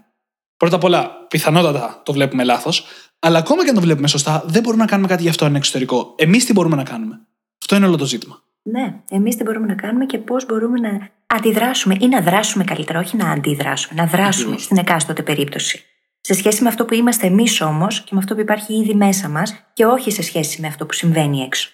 Πρώτα 0.57 0.77
απ' 0.77 0.85
όλα, 0.85 1.27
πιθανότατα 1.29 2.01
το 2.05 2.13
βλέπουμε 2.13 2.45
λάθος, 2.45 2.85
αλλά 3.19 3.39
ακόμα 3.39 3.63
και 3.63 3.69
αν 3.69 3.75
το 3.75 3.81
βλέπουμε 3.81 4.09
σωστά, 4.09 4.43
δεν 4.47 4.63
μπορούμε 4.63 4.83
να 4.83 4.89
κάνουμε 4.89 5.09
κάτι 5.09 5.23
γι' 5.23 5.29
αυτό 5.29 5.47
είναι 5.47 5.57
εξωτερικό. 5.57 6.15
Εμείς 6.17 6.45
τι 6.45 6.53
μπορούμε 6.53 6.77
να 6.77 6.83
κάνουμε; 6.83 7.21
Αυτό 7.63 7.77
είναι 7.77 7.87
όλο 7.87 7.97
το 7.97 8.05
ζήτημα. 8.07 8.43
Ναι, 8.63 8.95
εμείς 9.11 9.37
τι 9.37 9.43
μπορούμε 9.43 9.67
να 9.67 9.75
κάνουμε 9.75 10.07
και 10.07 10.19
πώς 10.19 10.47
μπορούμε 10.47 10.79
να 10.81 11.09
αντιδράσουμε 11.27 11.97
ή 12.01 12.09
να 12.09 12.21
δράσουμε 12.21 12.65
καλύτερα, 12.65 12.99
όχι 12.99 13.17
να 13.17 13.31
αντιδράσουμε, 13.31 14.03
να 14.03 14.09
δράσουμε 14.09 14.45
Ακριβώς. 14.45 14.63
στην 14.63 14.77
εκάστοτε 14.79 15.23
περίπτωση. 15.23 15.85
Σε 16.21 16.35
σχέση 16.35 16.63
με 16.63 16.69
αυτό 16.69 16.85
που 16.85 16.95
είμαστε 16.95 17.27
εμείς 17.27 17.61
όμως 17.61 18.01
και 18.01 18.11
με 18.11 18.19
αυτό 18.19 18.35
που 18.35 18.41
υπάρχει 18.41 18.75
ήδη 18.75 18.95
μέσα 18.95 19.29
μας 19.29 19.55
και 19.73 19.85
όχι 19.85 20.11
σε 20.11 20.23
σχέση 20.23 20.61
με 20.61 20.67
αυτό 20.67 20.87
που 20.87 20.93
συμβαίνει 20.93 21.41
έξω. 21.43 21.71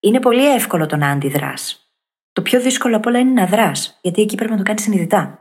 Είναι 0.00 0.20
πολύ 0.20 0.54
εύκολο 0.54 0.86
το 0.86 0.96
να 0.96 1.10
αντιδράς. 1.10 1.80
Το 2.32 2.42
πιο 2.42 2.60
δύσκολο 2.60 2.96
απ' 2.96 3.06
όλα 3.06 3.18
είναι 3.18 3.40
να 3.40 3.46
δράς, 3.46 3.98
γιατί 4.02 4.22
εκεί 4.22 4.34
πρέπει 4.34 4.50
να 4.50 4.56
το 4.56 4.62
κάνεις 4.62 4.82
συνειδητά. 4.82 5.38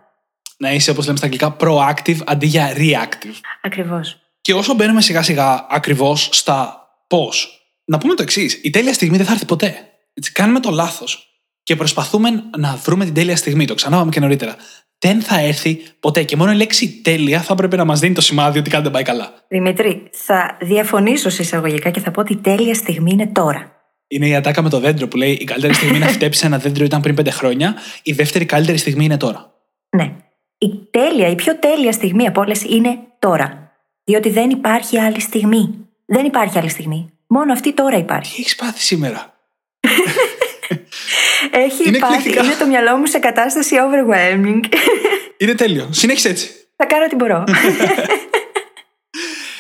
Να 0.58 0.72
είσαι, 0.72 0.92
όπως 0.92 1.06
λέμε 1.06 1.18
στα 1.18 1.26
αγγλικά, 1.26 1.56
proactive 1.60 2.18
αντί 2.26 2.46
για 2.46 2.74
reactive. 2.76 3.36
Ακριβώς. 3.62 4.22
Και 4.42 4.54
όσο 4.54 4.74
μπαίνουμε 4.74 5.02
σιγά 5.02 5.24
σιγά 5.24 5.68
ακριβώς 5.70 6.30
στα 6.32 6.88
πώς, 7.08 7.57
να 7.88 7.98
πούμε 7.98 8.14
το 8.14 8.22
εξής: 8.22 8.60
Η 8.64 8.70
τέλεια 8.70 8.94
στιγμή 8.94 9.18
δεν 9.18 9.26
θα 9.26 9.32
έρθει 9.32 9.46
ποτέ. 9.46 9.76
Έτσι, 10.14 10.32
κάνουμε 10.32 10.60
το 10.60 10.70
λάθος 10.70 11.28
και 11.64 11.76
προσπαθούμε 11.76 12.30
να 12.58 12.76
βρούμε 12.76 13.06
την 13.06 13.14
τέλεια 13.14 13.36
στιγμή. 13.36 13.66
Το 13.66 13.74
ξανάπαμε 13.74 14.12
και 14.12 14.20
νωρίτερα. 14.20 14.56
Δεν 15.00 15.22
θα 15.22 15.40
έρθει 15.40 15.82
ποτέ. 16.00 16.24
Και 16.24 16.36
μόνο 16.36 16.52
η 16.52 16.56
λέξη 16.56 17.02
τέλεια 17.02 17.42
θα 17.42 17.54
έπρεπε 17.54 17.76
να 17.76 17.86
μας 17.86 18.00
δίνει 18.00 18.14
το 18.14 18.22
σημάδι 18.22 18.60
ότι 18.60 18.70
κάτι 18.70 18.84
δεν 18.84 18.92
πάει 18.92 19.04
καλά. 19.04 19.34
Δημητρή, 19.48 20.10
θα 20.12 20.58
διαφωνήσω 20.62 21.30
σε 21.30 21.42
εισαγωγικά 21.42 21.90
και 21.90 22.00
θα 22.00 22.12
πω 22.12 22.22
ότι 22.22 22.34
η 22.34 22.38
τέλεια 22.38 22.74
στιγμή 22.74 23.12
είναι 23.12 23.28
τώρα. 23.28 23.72
Είναι 24.08 24.28
η 24.28 24.36
ατάκα 24.36 24.62
με 24.62 24.70
το 24.70 24.80
δέντρο 24.80 25.08
που 25.08 25.18
λέει: 25.18 25.32
Η 25.32 25.44
καλύτερη 25.44 25.74
στιγμή 25.74 26.00
να 26.00 26.08
φυτέψει 26.08 26.46
ένα 26.46 26.58
δέντρο 26.58 26.84
ήταν 26.84 27.02
πριν 27.02 27.16
πέντε 27.16 27.32
χρόνια. 27.32 27.76
Η 28.04 28.12
δεύτερη 28.14 28.46
καλύτερη 28.46 28.78
στιγμή 28.78 29.06
είναι 29.06 29.18
τώρα. 29.18 29.54
Ναι. 29.90 30.16
Η 30.58 30.70
τέλεια, 30.92 31.28
η 31.28 31.36
πιο 31.36 31.60
τέλεια 31.60 31.92
στιγμή 31.92 32.28
από 32.28 32.42
όλες 32.42 32.64
είναι 32.64 32.98
τώρα. 33.20 33.72
Διότι 34.04 34.30
δεν 34.30 34.50
υπάρχει 34.50 35.00
άλλη 35.00 35.22
στιγμή. 35.22 35.88
Δεν 36.06 36.26
υπάρχει 36.26 36.58
άλλη 36.58 36.70
στιγμή. 36.70 37.17
Μόνο 37.28 37.54
αυτή 37.54 37.74
τώρα 37.74 37.98
υπάρχει. 37.98 38.36
Τι 38.36 38.42
έχεις 38.42 38.56
πάθει 38.56 38.82
σήμερα. 38.82 39.34
Έχει 41.52 41.88
Είναι 41.88 41.98
πάθει. 41.98 42.14
εκπληκτικά. 42.14 42.46
Είναι 42.46 42.56
το 42.56 42.68
μυαλό 42.68 42.98
μου 42.98 43.06
σε 43.06 43.20
κατάσταση 43.20 43.76
overwhelming. 43.80 44.60
Είναι 45.38 45.56
τέλειο. 45.56 45.90
Συνέχισε 45.92 46.30
έτσι. 46.30 46.50
θα 46.76 46.86
κάνω 46.86 47.04
ό,τι 47.06 47.16
μπορώ. 47.16 47.44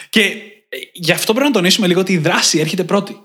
Και 0.10 0.22
ε, 0.70 0.78
γι' 0.94 1.12
αυτό 1.12 1.34
πρέπει 1.34 1.48
να 1.48 1.54
τονίσουμε 1.54 1.88
λίγο 1.88 2.00
ότι 2.00 2.14
η 2.14 2.18
δράση 2.18 2.60
έρχεται 2.60 2.84
πρώτη. 2.84 3.22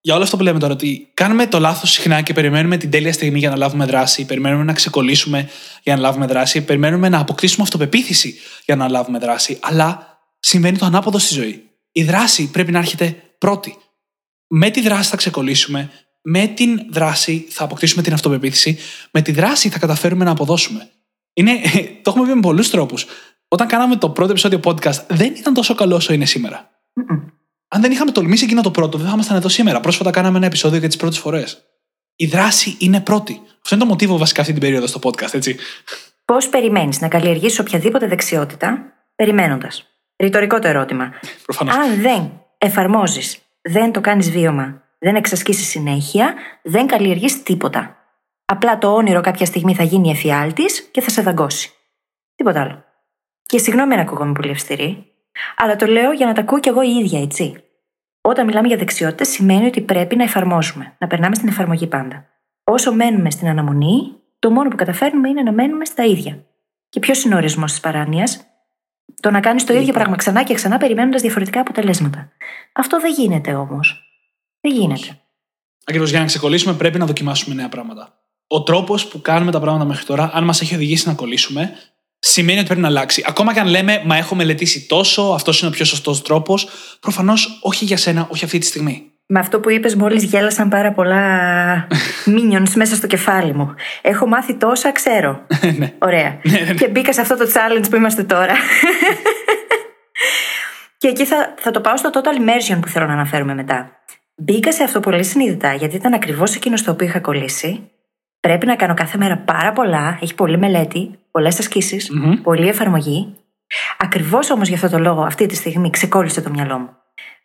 Για 0.00 0.14
όλο 0.14 0.22
αυτό 0.22 0.36
που 0.36 0.42
λέμε 0.42 0.58
τώρα, 0.58 0.72
ότι 0.72 1.10
κάνουμε 1.14 1.46
το 1.46 1.58
λάθος 1.60 1.90
συχνά 1.90 2.20
και 2.22 2.32
περιμένουμε 2.32 2.76
την 2.76 2.90
τέλεια 2.90 3.12
στιγμή 3.12 3.38
για 3.38 3.50
να 3.50 3.56
λάβουμε 3.56 3.84
δράση, 3.84 4.24
περιμένουμε 4.24 4.64
να 4.64 4.72
ξεκολλήσουμε 4.72 5.50
για 5.82 5.94
να 5.94 6.00
λάβουμε 6.00 6.26
δράση, 6.26 6.64
περιμένουμε 6.64 7.08
να 7.08 7.18
αποκτήσουμε 7.18 7.62
αυτοπεποίθηση 7.62 8.38
για 8.64 8.76
να 8.76 8.88
λάβουμε 8.88 9.18
δράση. 9.18 9.58
Αλλά 9.62 10.18
συμβαίνει 10.40 10.78
το 10.78 10.84
ανάποδο 10.86 11.18
στη 11.18 11.34
ζωή. 11.34 11.70
Η 11.92 12.02
δράση 12.04 12.50
πρέπει 12.50 12.72
να 12.72 12.78
έρχεται 12.78 13.16
πρώτη. 13.38 13.76
Με 14.46 14.70
τη 14.70 14.80
δράση 14.80 15.10
θα 15.10 15.16
ξεκολλήσουμε, 15.16 15.90
με 16.22 16.46
την 16.46 16.80
δράση 16.90 17.46
θα 17.50 17.64
αποκτήσουμε 17.64 18.02
την 18.02 18.12
αυτοπεποίθηση, 18.12 18.78
με 19.10 19.22
τη 19.22 19.32
δράση 19.32 19.68
θα 19.68 19.78
καταφέρουμε 19.78 20.24
να 20.24 20.30
αποδώσουμε. 20.30 20.90
Είναι, 21.32 21.52
το 22.02 22.10
έχουμε 22.10 22.26
πει 22.26 22.34
με 22.34 22.40
πολλούς 22.40 22.70
τρόπους. 22.70 23.06
Όταν 23.48 23.66
κάναμε 23.66 23.96
το 23.96 24.10
πρώτο 24.10 24.30
επεισόδιο 24.30 24.60
podcast, 24.64 25.06
δεν 25.08 25.34
ήταν 25.34 25.54
τόσο 25.54 25.74
καλό 25.74 25.94
όσο 25.94 26.12
είναι 26.12 26.24
σήμερα. 26.24 26.70
Αν 27.68 27.80
δεν 27.80 27.90
είχαμε 27.92 28.10
τολμήσει 28.10 28.44
εκείνο 28.44 28.62
το 28.62 28.70
πρώτο, 28.70 28.98
δεν 28.98 29.06
θα 29.06 29.12
ήμασταν 29.12 29.36
εδώ 29.36 29.48
σήμερα. 29.48 29.80
Πρόσφατα 29.80 30.10
κάναμε 30.10 30.36
ένα 30.36 30.46
επεισόδιο 30.46 30.78
για 30.78 30.88
τις 30.88 30.96
πρώτες 30.96 31.18
φορές. 31.18 31.64
Η 32.16 32.26
δράση 32.26 32.76
είναι 32.78 33.00
πρώτη. 33.00 33.40
Αυτό 33.62 33.74
είναι 33.74 33.84
το 33.84 33.90
μοτίβο 33.90 34.18
βασικά 34.18 34.40
αυτή 34.40 34.52
την 34.52 34.62
περίοδο 34.62 34.86
στο 34.86 35.00
podcast, 35.02 35.34
έτσι. 35.34 35.56
Πώς 36.24 36.48
περιμένεις 36.48 37.00
να 37.00 37.08
καλλιεργήσει 37.08 37.60
οποιαδήποτε 37.60 38.06
δεξιότητα, 38.06 38.92
περιμένοντας. 39.14 39.86
Ρητορικό 40.16 40.58
το 40.58 40.68
ερώτημα. 40.68 41.12
Προφανώς. 41.44 41.74
Αν 41.74 42.00
δεν 42.00 42.43
εφαρμόζεις, 42.64 43.38
δεν 43.62 43.92
το 43.92 44.00
κάνεις 44.00 44.30
βίωμα, 44.30 44.82
δεν 44.98 45.16
εξασκήσεις 45.16 45.68
συνέχεια, 45.68 46.34
δεν 46.62 46.86
καλλιεργείς 46.86 47.42
τίποτα. 47.42 47.96
Απλά 48.44 48.78
το 48.78 48.94
όνειρο 48.94 49.20
κάποια 49.20 49.46
στιγμή 49.46 49.74
θα 49.74 49.82
γίνει 49.82 50.10
εφιάλτη 50.10 50.64
και 50.90 51.00
θα 51.00 51.10
σε 51.10 51.22
δαγκώσει. 51.22 51.72
Τίποτα 52.34 52.60
άλλο. 52.60 52.84
Και 53.42 53.58
συγγνώμη 53.58 53.94
αν 53.94 54.00
ακούγομαι 54.00 54.32
πολύ 54.32 54.50
αυστηρή, 54.50 55.12
αλλά 55.56 55.76
το 55.76 55.86
λέω 55.86 56.12
για 56.12 56.26
να 56.26 56.32
τα 56.32 56.40
ακούω 56.40 56.60
κι 56.60 56.68
εγώ 56.68 56.82
η 56.82 56.90
ίδια, 56.90 57.20
έτσι. 57.20 57.64
Όταν 58.20 58.46
μιλάμε 58.46 58.68
για 58.68 58.76
δεξιότητες, 58.76 59.28
σημαίνει 59.28 59.66
ότι 59.66 59.80
πρέπει 59.80 60.16
να 60.16 60.22
εφαρμόζουμε, 60.22 60.94
να 60.98 61.06
περνάμε 61.06 61.34
στην 61.34 61.48
εφαρμογή 61.48 61.86
πάντα. 61.86 62.26
Όσο 62.64 62.92
μένουμε 62.92 63.30
στην 63.30 63.48
αναμονή, 63.48 64.16
το 64.38 64.50
μόνο 64.50 64.68
που 64.68 64.76
καταφέρνουμε 64.76 65.28
είναι 65.28 65.42
να 65.42 65.52
μένουμε 65.52 65.84
στα 65.84 66.04
ίδια. 66.04 66.44
Και 66.88 67.00
ποιος 67.00 67.24
είναι 67.24 67.34
ο 67.34 67.36
ορισμός 67.36 67.70
της 67.70 67.80
παράνοιας, 67.80 68.46
το 69.20 69.30
να 69.30 69.40
κάνεις 69.40 69.64
το 69.64 69.74
ίδιο 69.74 69.92
πράγμα 69.92 70.16
ξανά 70.16 70.42
και 70.42 70.54
ξανά 70.54 70.78
περιμένοντας 70.78 71.22
διαφορετικά 71.22 71.60
αποτελέσματα. 71.60 72.32
Αυτό 72.72 73.00
δεν 73.00 73.12
γίνεται 73.12 73.54
όμως. 73.54 74.02
Δεν 74.60 74.72
γίνεται. 74.72 75.18
Ακριβώς 75.84 76.10
για 76.10 76.20
να 76.20 76.26
ξεκολλήσουμε, 76.26 76.74
πρέπει 76.74 76.98
να 76.98 77.06
δοκιμάσουμε 77.06 77.54
νέα 77.54 77.68
πράγματα. 77.68 78.18
Ο 78.46 78.62
τρόπος 78.62 79.06
που 79.06 79.20
κάνουμε 79.20 79.50
τα 79.50 79.60
πράγματα 79.60 79.84
μέχρι 79.84 80.04
τώρα, 80.04 80.30
αν 80.34 80.44
μας 80.44 80.60
έχει 80.60 80.74
οδηγήσει 80.74 81.08
να 81.08 81.14
κολλήσουμε, 81.14 81.72
σημαίνει 82.18 82.58
ότι 82.58 82.66
πρέπει 82.66 82.80
να 82.80 82.88
αλλάξει. 82.88 83.24
Ακόμα 83.26 83.52
και 83.52 83.60
αν 83.60 83.66
λέμε, 83.66 84.02
Μα 84.04 84.16
έχω 84.16 84.34
μελετήσει 84.34 84.86
τόσο, 84.86 85.22
αυτός 85.22 85.60
είναι 85.60 85.68
ο 85.68 85.72
πιο 85.72 85.84
σωστός 85.84 86.22
τρόπος, 86.22 86.68
προφανώς 87.00 87.58
όχι 87.62 87.84
για 87.84 87.96
σένα, 87.96 88.28
όχι 88.30 88.44
αυτή 88.44 88.58
τη 88.58 88.66
στιγμή. 88.66 89.13
Με 89.26 89.38
αυτό 89.38 89.60
που 89.60 89.70
είπες, 89.70 89.94
μόλις 89.94 90.24
γέλασαν 90.24 90.68
πάρα 90.68 90.92
πολλά 90.92 91.86
minions 92.26 92.70
μέσα 92.74 92.94
στο 92.94 93.06
κεφάλι 93.06 93.54
μου. 93.54 93.74
Έχω 94.02 94.26
μάθει 94.26 94.54
τόσα, 94.54 94.92
ξέρω. 94.92 95.46
ναι. 95.78 95.92
Ωραία. 95.98 96.38
και 96.78 96.88
μπήκα 96.88 97.12
σε 97.12 97.20
αυτό 97.20 97.36
το 97.36 97.44
challenge 97.54 97.84
που 97.90 97.96
είμαστε 97.96 98.22
τώρα. 98.22 98.54
και 100.98 101.08
εκεί 101.08 101.24
θα, 101.24 101.54
θα 101.58 101.70
το 101.70 101.80
πάω 101.80 101.96
στο 101.96 102.10
total 102.12 102.38
immersion 102.40 102.78
που 102.80 102.88
θέλω 102.88 103.06
να 103.06 103.12
αναφέρουμε 103.12 103.54
μετά. 103.54 103.90
Μπήκα 104.36 104.72
σε 104.72 104.82
αυτό 104.82 105.00
πολύ 105.00 105.24
συνειδητά, 105.24 105.74
γιατί 105.74 105.96
ήταν 105.96 106.14
ακριβώς 106.14 106.54
εκείνος 106.54 106.80
στο 106.80 106.92
οποίο 106.92 107.06
είχα 107.06 107.20
κολλήσει. 107.20 107.90
Πρέπει 108.40 108.66
να 108.66 108.76
κάνω 108.76 108.94
κάθε 108.94 109.18
μέρα 109.18 109.36
πάρα 109.38 109.72
πολλά. 109.72 110.18
Έχει 110.22 110.34
πολλή 110.34 110.58
μελέτη, 110.58 111.18
πολλές 111.30 111.58
ασκήσεις, 111.58 112.10
Μμμ. 112.10 112.42
πολλή 112.42 112.68
εφαρμογή. 112.68 113.36
Ακριβώς 113.98 114.50
όμως 114.50 114.68
για 114.68 114.76
αυτό 114.76 114.88
το 114.88 114.98
λόγο, 114.98 115.22
αυτή 115.22 115.46
τη 115.46 115.54
στιγμή 115.54 115.90
ξεκόλλησε 115.90 116.40
το 116.40 116.50
μυαλό 116.50 116.78
μου. 116.78 116.96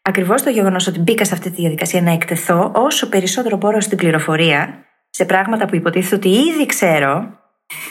Ακριβώς 0.01 0.41
το 0.41 0.49
γεγονός 0.49 0.87
ότι 0.87 0.99
μπήκα 0.99 1.25
σε 1.25 1.33
αυτή 1.33 1.49
τη 1.49 1.55
διαδικασία 1.55 2.01
να 2.01 2.11
εκτεθώ 2.11 2.71
όσο 2.75 3.09
περισσότερο 3.09 3.57
μπορώ 3.57 3.81
στην 3.81 3.97
πληροφορία, 3.97 4.85
σε 5.09 5.25
πράγματα 5.25 5.65
που 5.65 5.75
υποτίθεται 5.75 6.15
ότι 6.15 6.29
ήδη 6.29 6.65
ξέρω, 6.65 7.09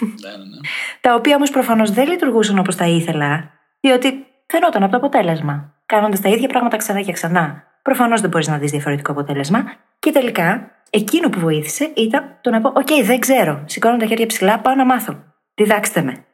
Ναι, 0.00 0.30
ναι, 0.30 0.36
ναι. 0.36 0.60
τα 1.00 1.14
οποία 1.14 1.36
όμως 1.36 1.50
προφανώς 1.50 1.90
δεν 1.90 2.08
λειτουργούσαν 2.08 2.58
όπως 2.58 2.76
τα 2.76 2.86
ήθελα, 2.86 3.50
διότι 3.80 4.26
φαινόταν 4.46 4.82
από 4.82 4.90
το 4.90 4.96
αποτέλεσμα. 4.96 5.72
Κάνοντας 5.86 6.20
τα 6.20 6.28
ίδια 6.28 6.48
πράγματα 6.48 6.76
ξανά 6.76 7.00
και 7.00 7.12
ξανά, 7.12 7.64
προφανώς 7.82 8.20
δεν 8.20 8.30
μπορείς 8.30 8.48
να 8.48 8.58
δεις 8.58 8.70
διαφορετικό 8.70 9.12
αποτέλεσμα. 9.12 9.64
Και 9.98 10.10
τελικά, 10.10 10.70
εκείνο 10.90 11.28
που 11.28 11.40
βοήθησε 11.40 11.92
ήταν 11.96 12.38
το 12.40 12.50
να 12.50 12.60
πω: 12.60 12.72
Οκ, 12.74 13.04
δεν 13.04 13.18
ξέρω. 13.18 13.62
Σηκώνω 13.66 13.96
τα 13.96 14.06
χέρια 14.06 14.26
ψηλά, 14.26 14.58
πάω 14.58 14.74
να 14.74 14.84
μάθω. 14.84 15.22
Διδάξτε 15.54 16.02
με. 16.02 16.24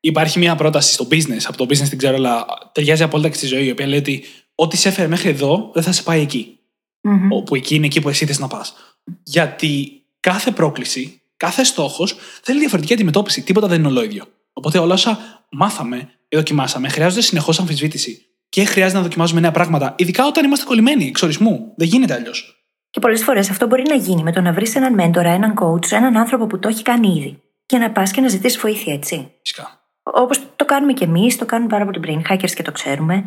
Υπάρχει 0.00 0.38
μια 0.38 0.54
πρόταση 0.54 0.92
στο 0.92 1.06
business, 1.10 1.42
από 1.46 1.56
το 1.56 1.64
business 1.64 1.88
την 1.88 1.98
ξέρω, 1.98 2.16
αλλά 2.16 2.46
ταιριάζει 2.72 3.02
απόλυτα 3.02 3.28
και 3.28 3.34
στη 3.34 3.46
ζωή, 3.46 3.66
η 3.66 3.70
οποία 3.70 3.86
λέει 3.86 3.98
ότι 3.98 4.24
ό,τι 4.54 4.76
σε 4.76 4.88
έφερε 4.88 5.08
μέχρι 5.08 5.28
εδώ 5.28 5.70
δεν 5.74 5.82
θα 5.82 5.92
σε 5.92 6.02
πάει 6.02 6.20
εκεί. 6.20 6.58
Μμμ. 7.00 7.32
Όπου 7.32 7.54
εκεί 7.54 7.74
είναι 7.74 7.86
εκεί 7.86 8.00
που 8.00 8.08
εσύ 8.08 8.26
θες 8.26 8.38
να 8.38 8.46
πας. 8.46 8.74
Γιατί 9.22 10.02
κάθε 10.20 10.50
πρόκληση, 10.50 11.20
κάθε 11.36 11.64
στόχος 11.64 12.16
θέλει 12.42 12.58
διαφορετική 12.58 12.92
αντιμετώπιση. 12.92 13.42
Τίποτα 13.42 13.66
δεν 13.66 13.78
είναι 13.78 13.88
ολόιδιο. 13.88 14.24
Οπότε 14.52 14.78
όλα 14.78 14.94
όσα 14.94 15.18
μάθαμε 15.50 16.08
ή 16.28 16.36
δοκιμάσαμε 16.36 16.88
χρειάζονται 16.88 17.22
συνεχώς 17.22 17.58
αμφισβήτηση. 17.60 18.24
Και 18.48 18.64
χρειάζεται 18.64 18.96
να 18.96 19.02
δοκιμάζουμε 19.02 19.40
νέα 19.40 19.50
πράγματα, 19.50 19.94
ειδικά 19.98 20.26
όταν 20.26 20.44
είμαστε 20.44 20.64
κολλημένοι 20.64 21.06
εξ 21.06 21.22
ορισμού. 21.22 21.72
Δεν 21.76 21.88
γίνεται 21.88 22.14
αλλιώς. 22.14 22.64
Και 22.90 23.00
πολλές 23.00 23.22
φορές 23.22 23.50
αυτό 23.50 23.66
μπορεί 23.66 23.82
να 23.88 23.94
γίνει 23.94 24.22
με 24.22 24.32
το 24.32 24.40
να 24.40 24.52
βρεις 24.52 24.74
έναν 24.74 24.94
μέντορα, 24.94 25.30
έναν 25.30 25.54
coach, 25.60 25.92
έναν 25.92 26.16
άνθρωπο 26.16 26.46
που 26.46 26.58
το 26.58 26.68
έχει 26.68 26.82
κάνει 26.82 27.16
ήδη. 27.16 27.42
Και 27.66 27.78
να 27.78 27.90
πας 27.90 28.10
και 28.10 28.20
να 28.20 28.28
ζητήσεις 28.28 28.60
βοήθεια, 28.60 28.94
έτσι. 28.94 29.30
Φυσικά. 29.42 29.79
Όπως 30.14 30.40
το 30.56 30.64
κάνουμε 30.64 30.92
κι 30.92 31.04
εμείς, 31.04 31.38
το 31.38 31.46
κάνουν 31.46 31.68
πάρα 31.68 31.84
πολλοί 31.84 32.00
brain 32.06 32.32
hackers 32.32 32.50
και 32.50 32.62
το 32.62 32.72
ξέρουμε. 32.72 33.24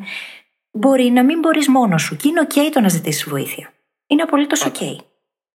Μπορεί 0.71 1.09
να 1.09 1.23
μην 1.23 1.39
μπορείς 1.39 1.67
μόνος 1.67 2.01
σου 2.01 2.15
και 2.15 2.27
είναι 2.27 2.47
OK 2.49 2.57
το 2.71 2.79
να 2.79 2.87
ζητήσεις 2.87 3.29
βοήθεια. 3.29 3.73
Είναι 4.07 4.21
απολύτως 4.21 4.65
OK. 4.65 4.95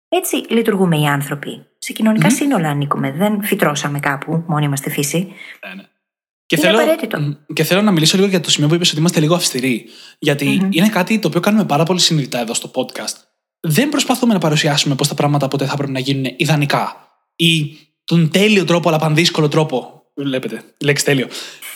Έτσι 0.09 0.37
λειτουργούμε 0.37 0.99
οι 0.99 1.07
άνθρωποι. 1.07 1.67
Σε 1.79 1.93
κοινωνικα 1.93 2.31
σύνολα 2.31 2.69
ανήκουμε. 2.69 3.13
Δεν 3.13 3.43
φυτρώσαμε 3.43 4.01
κάπου, 4.01 4.45
μόνοι 4.47 4.69
μα 4.69 4.77
στη 4.77 4.91
φύση. 4.91 5.33
Ναι, 5.67 5.75
ναι. 5.75 5.83
Και 6.47 6.57
Είναι 6.59 6.71
απαραίτητο. 6.71 7.21
Μ, 7.21 7.33
και 7.53 7.65
θέλω 7.65 7.83
να 7.83 7.91
μιλήσω 7.91 8.17
λίγο 8.17 8.29
για 8.29 8.41
το 8.41 8.51
σημείο 8.51 8.69
που 8.69 8.75
είπες 8.75 8.91
ότι 8.91 8.99
είμαστε 8.99 9.21
λίγο 9.21 9.35
αυστηροί. 9.35 9.87
Γιατί 10.19 10.69
είναι 10.71 10.89
κάτι 10.89 11.19
το 11.19 11.29
οποίο 11.29 11.41
κάνουμε 11.41 11.65
πάρα 11.65 11.85
πολύ 11.85 12.01
συνειδητά 12.01 12.41
εδώ 12.41 12.55
στο 12.55 12.71
podcast. 12.75 13.17
Δεν 13.61 13.89
προσπαθούμε 13.89 14.33
να 14.33 14.39
παρουσιάσουμε 14.39 14.95
πώς 14.95 15.09
τα 15.09 15.15
πράγματα 15.15 15.49
ποτέ 15.49 15.67
θα 15.67 15.77
πρέπει 15.77 15.93
να 15.93 15.99
γίνουν 15.99 16.35
ιδανικά. 16.37 16.97
Ή 17.37 17.77
τον 18.05 18.31
τέλειο 18.31 18.65
τρόπο, 18.65 18.89
αλλά 18.89 18.99
πανδύσκολο 18.99 19.49
τρόπο. 19.49 19.96
Βλέπετε, 20.17 20.63
λέξη 20.79 21.05
τέλειο. 21.05 21.29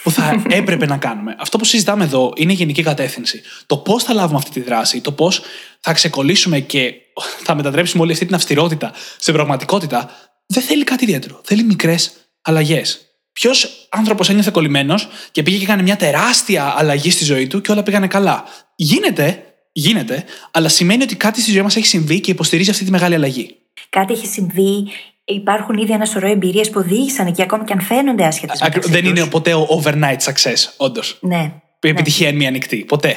Που 0.02 0.10
θα 0.10 0.42
έπρεπε 0.48 0.86
να 0.86 0.96
κάνουμε. 0.96 1.36
Αυτό 1.38 1.58
που 1.58 1.64
συζητάμε 1.64 2.04
εδώ 2.04 2.32
είναι 2.36 2.52
η 2.52 2.54
γενική 2.54 2.82
κατεύθυνση. 2.82 3.42
Το 3.66 3.76
πώς 3.76 4.04
θα 4.04 4.14
λάβουμε 4.14 4.38
αυτή 4.38 4.50
τη 4.50 4.60
δράση, 4.60 5.00
το 5.00 5.12
πώς 5.12 5.42
θα 5.80 5.92
ξεκολλήσουμε 5.92 6.60
και 6.60 6.94
θα 7.42 7.54
μετατρέψουμε 7.54 8.02
όλη 8.02 8.12
αυτή 8.12 8.26
την 8.26 8.34
αυστηρότητα 8.34 8.92
σε 9.18 9.32
πραγματικότητα, 9.32 10.10
δεν 10.46 10.62
θέλει 10.62 10.84
κάτι 10.84 11.04
ιδιαίτερο. 11.04 11.40
Θέλει 11.44 11.62
μικρές 11.62 12.12
αλλαγές. 12.42 13.00
Ποιος 13.32 13.86
άνθρωπος 13.88 14.28
ένιωθε 14.28 14.50
κολλημένος 14.50 15.08
και 15.30 15.42
πήγε 15.42 15.56
και 15.56 15.64
έκανε 15.64 15.82
μια 15.82 15.96
τεράστια 15.96 16.74
αλλαγή 16.76 17.10
στη 17.10 17.24
ζωή 17.24 17.46
του 17.46 17.60
και 17.60 17.72
όλα 17.72 17.82
πήγανε 17.82 18.06
καλά. 18.06 18.44
Γίνεται, 18.74 19.44
γίνεται, 19.72 20.24
αλλά 20.50 20.68
σημαίνει 20.68 21.02
ότι 21.02 21.16
κάτι 21.16 21.40
στη 21.40 21.50
ζωή 21.50 21.62
μας 21.62 21.76
έχει 21.76 21.86
συμβεί 21.86 22.20
και 22.20 22.30
υποστηρίζει 22.30 22.70
αυτή 22.70 22.84
τη 22.84 22.90
μεγάλη 22.90 23.14
αλλαγή. 23.14 23.56
κάτι 23.88 24.12
έχει 24.12 24.26
συμβεί, 24.26 24.88
υπάρχουν 25.34 25.76
ήδη 25.76 25.92
ένα 25.92 26.04
σωρό 26.04 26.28
εμπειρίες 26.28 26.70
που 26.70 26.80
οδήγησαν 26.80 27.26
εκεί 27.26 27.42
ακόμα 27.42 27.64
και 27.64 27.72
αν 27.72 27.80
φαίνονται 27.80 28.24
άσχετες. 28.24 28.62
Δεν 28.86 29.04
είναι 29.04 29.26
ποτέ 29.26 29.54
ο 29.54 29.82
overnight 29.82 30.18
success, 30.18 30.72
όντως. 30.76 31.18
Ναι. 31.20 31.52
Η 31.80 31.88
επιτυχία 31.88 32.28
είναι 32.28 32.36
μία 32.36 32.48
ανοιχτή. 32.48 32.76
Ποτέ. 32.76 33.16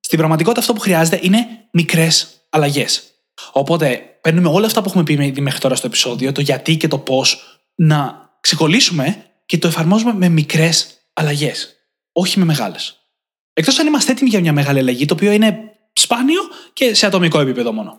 Στην 0.00 0.18
πραγματικότητα 0.18 0.60
αυτό 0.60 0.72
που 0.72 0.80
χρειάζεται 0.80 1.18
είναι 1.22 1.46
μικρές 1.70 2.28
αλλαγές. 2.50 3.02
Οπότε 3.52 4.00
παίρνουμε 4.20 4.48
όλα 4.48 4.66
αυτά 4.66 4.82
που 4.82 4.88
έχουμε 4.88 5.04
πει 5.04 5.40
μέχρι 5.40 5.60
τώρα 5.60 5.74
στο 5.74 5.86
επεισόδιο, 5.86 6.32
το 6.32 6.40
γιατί 6.40 6.76
και 6.76 6.88
το 6.88 6.98
πώς, 6.98 7.60
να 7.74 8.30
ξεκολλήσουμε 8.40 9.24
και 9.46 9.58
το 9.58 9.68
εφαρμόζουμε 9.68 10.14
με 10.14 10.28
μικρές 10.28 10.86
αλλαγές. 11.12 11.74
Όχι 12.12 12.38
με 12.38 12.44
μεγάλες. 12.44 12.94
Εκτός 13.52 13.78
αν 13.78 13.86
είμαστε 13.86 14.12
έτοιμοι 14.12 14.28
για 14.28 14.40
μια 14.40 14.52
μεγάλη 14.52 14.78
αλλαγή, 14.78 15.04
το 15.04 15.14
οποίο 15.14 15.32
είναι 15.32 15.58
σπάνιο 15.92 16.40
και 16.72 16.94
σε 16.94 17.06
ατομικό 17.06 17.40
επίπεδο 17.40 17.72
μόνο. 17.72 17.96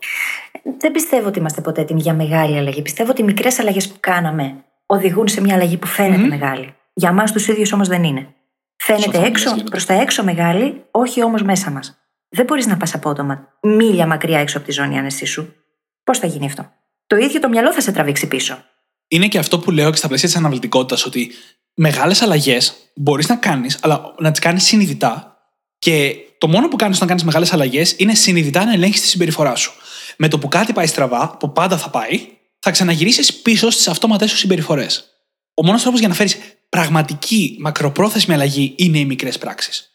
Δεν 0.77 0.91
πιστεύω 0.91 1.27
ότι 1.27 1.39
είμαστε 1.39 1.61
ποτέ 1.61 1.81
έτοιμοι 1.81 2.01
για 2.01 2.13
μεγάλη 2.13 2.57
αλλαγή. 2.57 2.81
Πιστεύω 2.81 3.11
ότι 3.11 3.21
οι 3.21 3.23
μικρές 3.23 3.59
αλλαγές 3.59 3.87
που 3.87 3.95
κάναμε 3.99 4.63
οδηγούν 4.85 5.27
σε 5.27 5.41
μια 5.41 5.55
αλλαγή 5.55 5.77
που 5.77 5.87
φαίνεται 5.87 6.27
μεγάλη. 6.27 6.75
Για 6.93 7.09
εμά 7.09 7.23
τους 7.23 7.47
ίδιους 7.47 7.71
όμως 7.71 7.87
δεν 7.87 8.03
είναι. 8.03 8.33
Φαίνεται 8.77 9.25
έξω, 9.25 9.55
προς 9.69 9.85
τα 9.85 9.93
έξω 9.93 10.23
μεγάλη, 10.23 10.83
όχι 10.91 11.23
όμως 11.23 11.41
μέσα 11.41 11.71
μας. 11.71 12.01
Δεν 12.29 12.45
μπορείς 12.45 12.65
να 12.65 12.77
πας 12.77 12.93
απότομα 12.93 13.47
μίλια 13.61 14.07
μακριά 14.07 14.39
έξω 14.39 14.57
από 14.57 14.67
τη 14.67 14.71
ζώνη 14.71 14.97
άνεσή 14.97 15.25
σου. 15.25 15.55
Πώς 16.03 16.19
θα 16.19 16.27
γίνει 16.27 16.45
αυτό; 16.45 16.71
Το 17.07 17.15
ίδιο 17.15 17.39
το 17.39 17.49
μυαλό 17.49 17.73
θα 17.73 17.81
σε 17.81 17.91
τραβήξει 17.91 18.27
πίσω. 18.27 18.63
Είναι 19.07 19.27
και 19.27 19.37
αυτό 19.37 19.59
που 19.59 19.71
λέω 19.71 19.89
και 19.89 19.97
στα 19.97 20.07
πλαίσια 20.07 20.27
της 20.27 20.37
αναβλητικότητα, 20.37 21.01
ότι 21.05 21.31
μεγάλες 21.73 22.21
αλλαγές 22.21 22.75
μπορείς 22.95 23.27
να 23.27 23.35
κάνεις, 23.35 23.79
αλλά 23.81 24.13
να 24.17 24.31
τις 24.31 24.39
κάνεις 24.39 24.63
συνειδητά. 24.63 25.37
Και 25.79 26.15
το 26.41 26.47
μόνο 26.47 26.67
που 26.67 26.75
κάνεις 26.75 26.95
όταν 26.95 27.07
κάνεις 27.07 27.23
μεγάλες 27.23 27.53
αλλαγές 27.53 27.95
είναι 27.97 28.15
συνειδητά 28.15 28.65
να 28.65 28.73
ελέγχεις 28.73 29.01
τη 29.01 29.07
συμπεριφορά 29.07 29.55
σου. 29.55 29.73
Με 30.17 30.27
το 30.27 30.39
που 30.39 30.47
κάτι 30.47 30.73
πάει 30.73 30.87
στραβά, 30.87 31.37
που 31.37 31.51
πάντα 31.51 31.77
θα 31.77 31.89
πάει, 31.89 32.27
θα 32.59 32.71
ξαναγυρίσεις 32.71 33.33
πίσω 33.33 33.69
στις 33.69 33.87
αυτόματές 33.87 34.29
σου 34.29 34.37
συμπεριφορές. 34.37 35.05
Ο 35.53 35.65
μόνος 35.65 35.81
τρόπος 35.81 35.99
για 35.99 36.07
να 36.07 36.13
φέρεις 36.13 36.37
πραγματική 36.69 37.57
μακροπρόθεσμη 37.59 38.33
αλλαγή 38.33 38.73
είναι 38.77 38.97
οι 38.99 39.05
μικρές 39.05 39.37
πράξεις. 39.37 39.89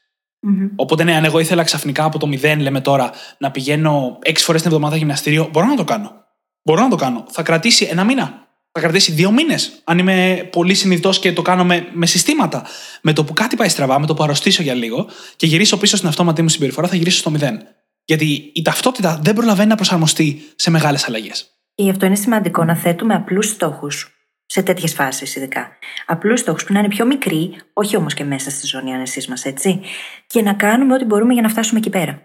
Mm-hmm. 0.47 0.71
Οπότε, 0.77 1.05
ναι, 1.05 1.17
αν 1.17 1.25
εγώ 1.25 1.39
ήθελα 1.39 1.63
ξαφνικά 1.63 2.05
από 2.05 2.19
το 2.19 2.27
μηδέν, 2.27 2.61
λέμε 2.61 2.81
τώρα, 2.81 3.11
να 3.39 3.51
πηγαίνω 3.51 4.19
έξι 4.23 4.45
φορές 4.45 4.63
την 4.63 4.71
εβδομάδα 4.71 4.97
γυμναστήριο, 4.97 5.49
μπορώ 5.53 5.67
να 5.67 5.77
το 5.77 5.85
κάνω. 5.85 6.25
Μπορώ 6.63 6.83
να 6.83 6.89
το 6.89 6.97
κάνω. 6.97 7.25
Θα 7.31 7.43
κρατήσει 7.43 7.85
ένα 7.91 8.05
μήνα. 8.05 8.46
Θα 8.79 8.83
κρατήσει 8.83 9.13
δύο 9.13 9.31
μήνες. 9.31 9.81
Αν 9.85 9.99
είμαι 9.99 10.49
πολύ 10.53 10.75
συνειδητός 10.75 11.19
και 11.19 11.33
το 11.33 11.43
κάνω 11.43 11.65
με, 11.65 11.89
με 11.93 12.07
συστήματα. 12.07 12.67
Με 13.03 13.13
το 13.13 13.25
που 13.25 13.33
κάτι 13.33 13.57
πάει 13.57 13.69
στραβά, 13.69 14.01
με 14.01 14.07
το 14.07 14.15
που 14.15 14.23
αρρωστήσω 14.23 14.63
για 14.63 14.75
λίγο 14.75 15.09
και 15.37 15.47
γυρίσω 15.47 15.79
πίσω 15.79 15.97
στην 15.97 16.09
αυτόματη 16.09 16.43
μου 16.43 16.49
συμπεριφορά, 16.49 16.89
θα 16.89 16.97
γυρίσω 16.97 17.19
στο 17.19 17.31
μηδέν. 17.31 17.63
Γιατί 18.05 18.51
η 18.55 18.63
ταυτότητα 18.63 19.21
δεν 19.23 19.35
προλαβαίνει 19.35 19.69
να 19.69 19.75
προσαρμοστεί 19.75 20.43
σε 20.57 20.71
μεγάλες 20.71 21.09
αλλαγές. 21.09 21.51
Και 21.75 21.83
γι' 21.83 21.91
αυτό 21.91 22.07
είναι 22.07 22.15
σημαντικό 22.15 22.65
να 22.65 22.77
θέτουμε 22.77 23.15
απλούς 23.15 23.49
στόχους 23.49 24.11
σε 24.47 24.63
τέτοιες 24.63 24.95
φάσεις, 24.95 25.37
ειδικά. 25.37 25.69
Απλούς 26.07 26.41
στόχους 26.41 26.65
που 26.65 26.73
να 26.73 26.79
είναι 26.79 26.89
πιο 26.89 27.07
μικροί, 27.07 27.57
όχι 27.73 27.97
όμως 27.97 28.15
και 28.15 28.25
μέσα 28.25 28.51
στη 28.51 28.67
ζώνη 28.67 28.95
άνεσής 28.95 29.29
μας, 29.29 29.45
έτσι. 29.45 29.81
Και 30.27 30.43
να 30.43 30.53
κάνουμε 30.53 30.95
ό,τι 30.95 31.05
μπορούμε 31.05 31.33
για 31.33 31.43
να 31.43 31.49
φτάσουμε 31.49 31.79
εκεί 31.79 31.91
πέρα. 31.91 32.23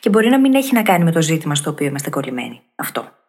Και 0.00 0.08
μπορεί 0.08 0.28
να 0.28 0.38
μην 0.38 0.54
έχει 0.54 0.74
να 0.74 0.82
κάνει 0.82 1.04
με 1.04 1.12
το 1.12 1.22
ζήτημα 1.22 1.54
στο 1.54 1.70
οποίο 1.70 1.86
είμαστε 1.86 2.10
κολλημένοι. 2.10 2.60
Αυτό. 2.74 3.19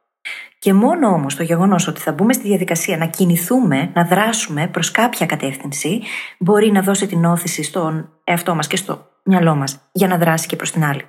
Και 0.61 0.73
μόνο 0.73 1.07
όμως 1.07 1.35
το 1.35 1.43
γεγονός 1.43 1.87
ότι 1.87 1.99
θα 1.99 2.11
μπούμε 2.11 2.33
στη 2.33 2.47
διαδικασία 2.47 2.97
να 2.97 3.05
κινηθούμε, 3.05 3.91
να 3.93 4.05
δράσουμε 4.05 4.67
προς 4.67 4.91
κάποια 4.91 5.25
κατεύθυνση, 5.25 6.01
μπορεί 6.39 6.71
να 6.71 6.81
δώσει 6.81 7.07
την 7.07 7.25
όθηση 7.25 7.63
στον 7.63 8.09
εαυτό 8.23 8.55
μας 8.55 8.67
και 8.67 8.75
στο 8.75 9.07
μυαλό 9.23 9.55
μας 9.55 9.79
για 9.91 10.07
να 10.07 10.17
δράσει 10.17 10.47
και 10.47 10.55
προς 10.55 10.71
την 10.71 10.83
άλλη. 10.83 11.01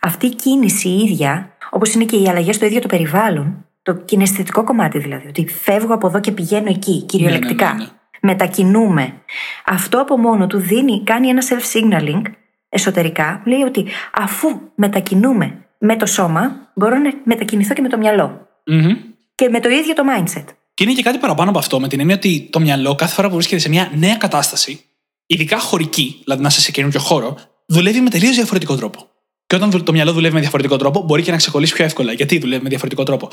Αυτή 0.00 0.26
η 0.26 0.34
κίνηση 0.34 0.88
η 0.88 0.98
ίδια, 0.98 1.56
όπως 1.70 1.94
είναι 1.94 2.04
και 2.04 2.16
οι 2.16 2.28
αλλαγές 2.28 2.54
στο 2.54 2.66
ίδιο 2.66 2.80
το 2.80 2.86
περιβάλλον, 2.86 3.66
το 3.82 3.94
κιναισθητικό 3.94 4.64
κομμάτι 4.64 4.98
δηλαδή, 4.98 5.28
ότι 5.28 5.46
φεύγω 5.48 5.94
από 5.94 6.06
εδώ 6.06 6.20
και 6.20 6.32
πηγαίνω 6.32 6.68
εκεί, 6.68 7.02
κυριολεκτικά. 7.02 7.66
Ναι, 7.66 7.72
ναι, 7.72 7.78
ναι, 7.78 7.84
ναι. 7.84 8.32
Μετακινούμε. 8.32 9.14
Αυτό 9.66 10.00
από 10.00 10.18
μόνο 10.18 10.46
του 10.46 10.58
δίνει, 10.58 11.02
κάνει 11.04 11.28
ένα 11.28 11.42
self-signaling 11.48 12.22
εσωτερικά, 12.68 13.40
που 13.42 13.48
λέει 13.48 13.62
ότι 13.62 13.86
αφού 14.14 14.48
μετακινούμε 14.74 15.66
με 15.78 15.96
το 15.96 16.06
σώμα, 16.06 16.70
μπορώ 16.74 16.98
να 16.98 17.12
μετακινηθώ 17.24 17.74
και 17.74 17.82
με 17.82 17.88
το 17.88 17.98
μυαλο 17.98 18.50
mm-hmm. 18.70 18.96
Και 19.34 19.48
με 19.48 19.60
το 19.60 19.68
ίδιο 19.68 19.94
το 19.94 20.02
mindset. 20.16 20.44
Και 20.74 20.84
είναι 20.84 20.92
και 20.92 21.02
κάτι 21.02 21.18
παραπάνω 21.18 21.50
από 21.50 21.58
αυτό, 21.58 21.80
με 21.80 21.88
την 21.88 22.00
έννοια 22.00 22.14
ότι 22.14 22.48
το 22.52 22.60
μυαλό 22.60 22.94
κάθε 22.94 23.14
φορά 23.14 23.28
που 23.28 23.34
βρίσκεται 23.34 23.60
σε 23.60 23.68
μια 23.68 23.92
νέα 23.94 24.16
κατάσταση, 24.16 24.84
ειδικά 25.26 25.58
χωρική, 25.58 26.20
δηλαδή 26.22 26.42
να 26.42 26.48
είσαι 26.48 26.60
σε 26.60 26.70
καινούριο 26.70 27.00
χώρο, 27.00 27.38
δουλεύει 27.66 28.00
με 28.00 28.10
τελείως 28.10 28.34
διαφορετικό 28.34 28.76
τρόπο. 28.76 29.06
Και 29.46 29.56
όταν 29.56 29.84
το 29.84 29.92
μυαλό 29.92 30.12
δουλεύει 30.12 30.34
με 30.34 30.40
διαφορετικό 30.40 30.76
τρόπο, 30.76 31.02
μπορεί 31.02 31.22
και 31.22 31.30
να 31.30 31.36
ξεκολλήσει 31.36 31.74
πιο 31.74 31.84
εύκολα. 31.84 32.12
Γιατί 32.12 32.38
δουλεύει 32.38 32.62
με 32.62 32.68
διαφορετικό 32.68 33.02
τρόπο. 33.02 33.30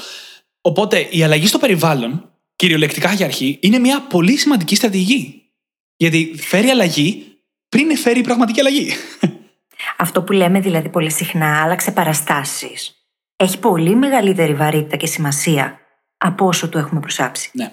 Οπότε 0.61 1.07
η 1.09 1.23
αλλαγή 1.23 1.47
στο 1.47 1.57
περιβάλλον, 1.57 2.31
κυριολεκτικά 2.55 3.13
για 3.13 3.25
αρχή, 3.25 3.57
είναι 3.61 3.79
μια 3.79 4.01
πολύ 4.01 4.37
σημαντική 4.37 4.75
στρατηγική. 4.75 5.43
Γιατί 5.97 6.33
φέρει 6.37 6.67
αλλαγή 6.67 7.23
πριν 7.69 7.97
φέρει 7.97 8.21
πραγματική 8.21 8.59
αλλαγή. 8.59 8.91
Αυτό 9.97 10.23
που 10.23 10.31
λέμε 10.31 10.59
δηλαδή 10.59 10.89
πολύ 10.89 11.11
συχνά, 11.11 11.63
άλλαξε 11.63 11.91
παραστάσεις. 11.91 12.98
Έχει 13.41 13.59
πολύ 13.59 13.95
μεγαλύτερη 13.95 14.53
βαρύτητα 14.53 14.95
και 14.95 15.07
σημασία 15.07 15.79
από 16.17 16.45
όσο 16.45 16.69
του 16.69 16.77
έχουμε 16.77 16.99
προσάψει. 16.99 17.49
Ναι. 17.53 17.71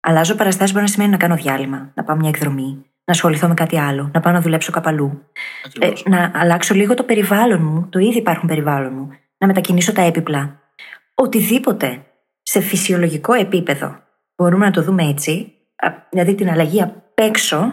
Αλλάζω 0.00 0.34
παραστάσει 0.34 0.72
μπορεί 0.72 0.84
να 0.84 0.90
σημαίνει 0.90 1.10
να 1.10 1.16
κάνω 1.16 1.34
διάλειμμα, 1.34 1.92
να 1.94 2.04
πάω 2.04 2.16
μια 2.16 2.28
εκδρομή, 2.28 2.86
να 3.04 3.12
ασχοληθώ 3.12 3.48
με 3.48 3.54
κάτι 3.54 3.78
άλλο, 3.78 4.10
να 4.14 4.20
πάω 4.20 4.32
να 4.32 4.40
δουλέψω 4.40 4.72
κάπου 4.72 4.88
αλλού. 4.88 5.22
Ε, 5.78 5.92
να 6.04 6.32
αλλάξω 6.34 6.74
λίγο 6.74 6.94
το 6.94 7.02
περιβάλλον 7.02 7.62
μου, 7.62 7.86
το 7.90 7.98
ήδη 7.98 8.18
υπάρχουν 8.18 8.48
περιβάλλον 8.48 8.92
μου, 8.94 9.08
να 9.38 9.46
μετακινήσω 9.46 9.92
τα 9.92 10.02
έπιπλα. 10.02 10.60
Οτιδήποτε 11.14 12.04
σε 12.42 12.60
φυσιολογικό 12.60 13.32
επίπεδο 13.32 13.98
μπορούμε 14.36 14.64
να 14.64 14.70
το 14.70 14.82
δούμε 14.82 15.02
έτσι, 15.02 15.52
δηλαδή 16.10 16.34
την 16.34 16.50
αλλαγή 16.50 16.82
απ' 16.82 17.18
έξω, 17.18 17.72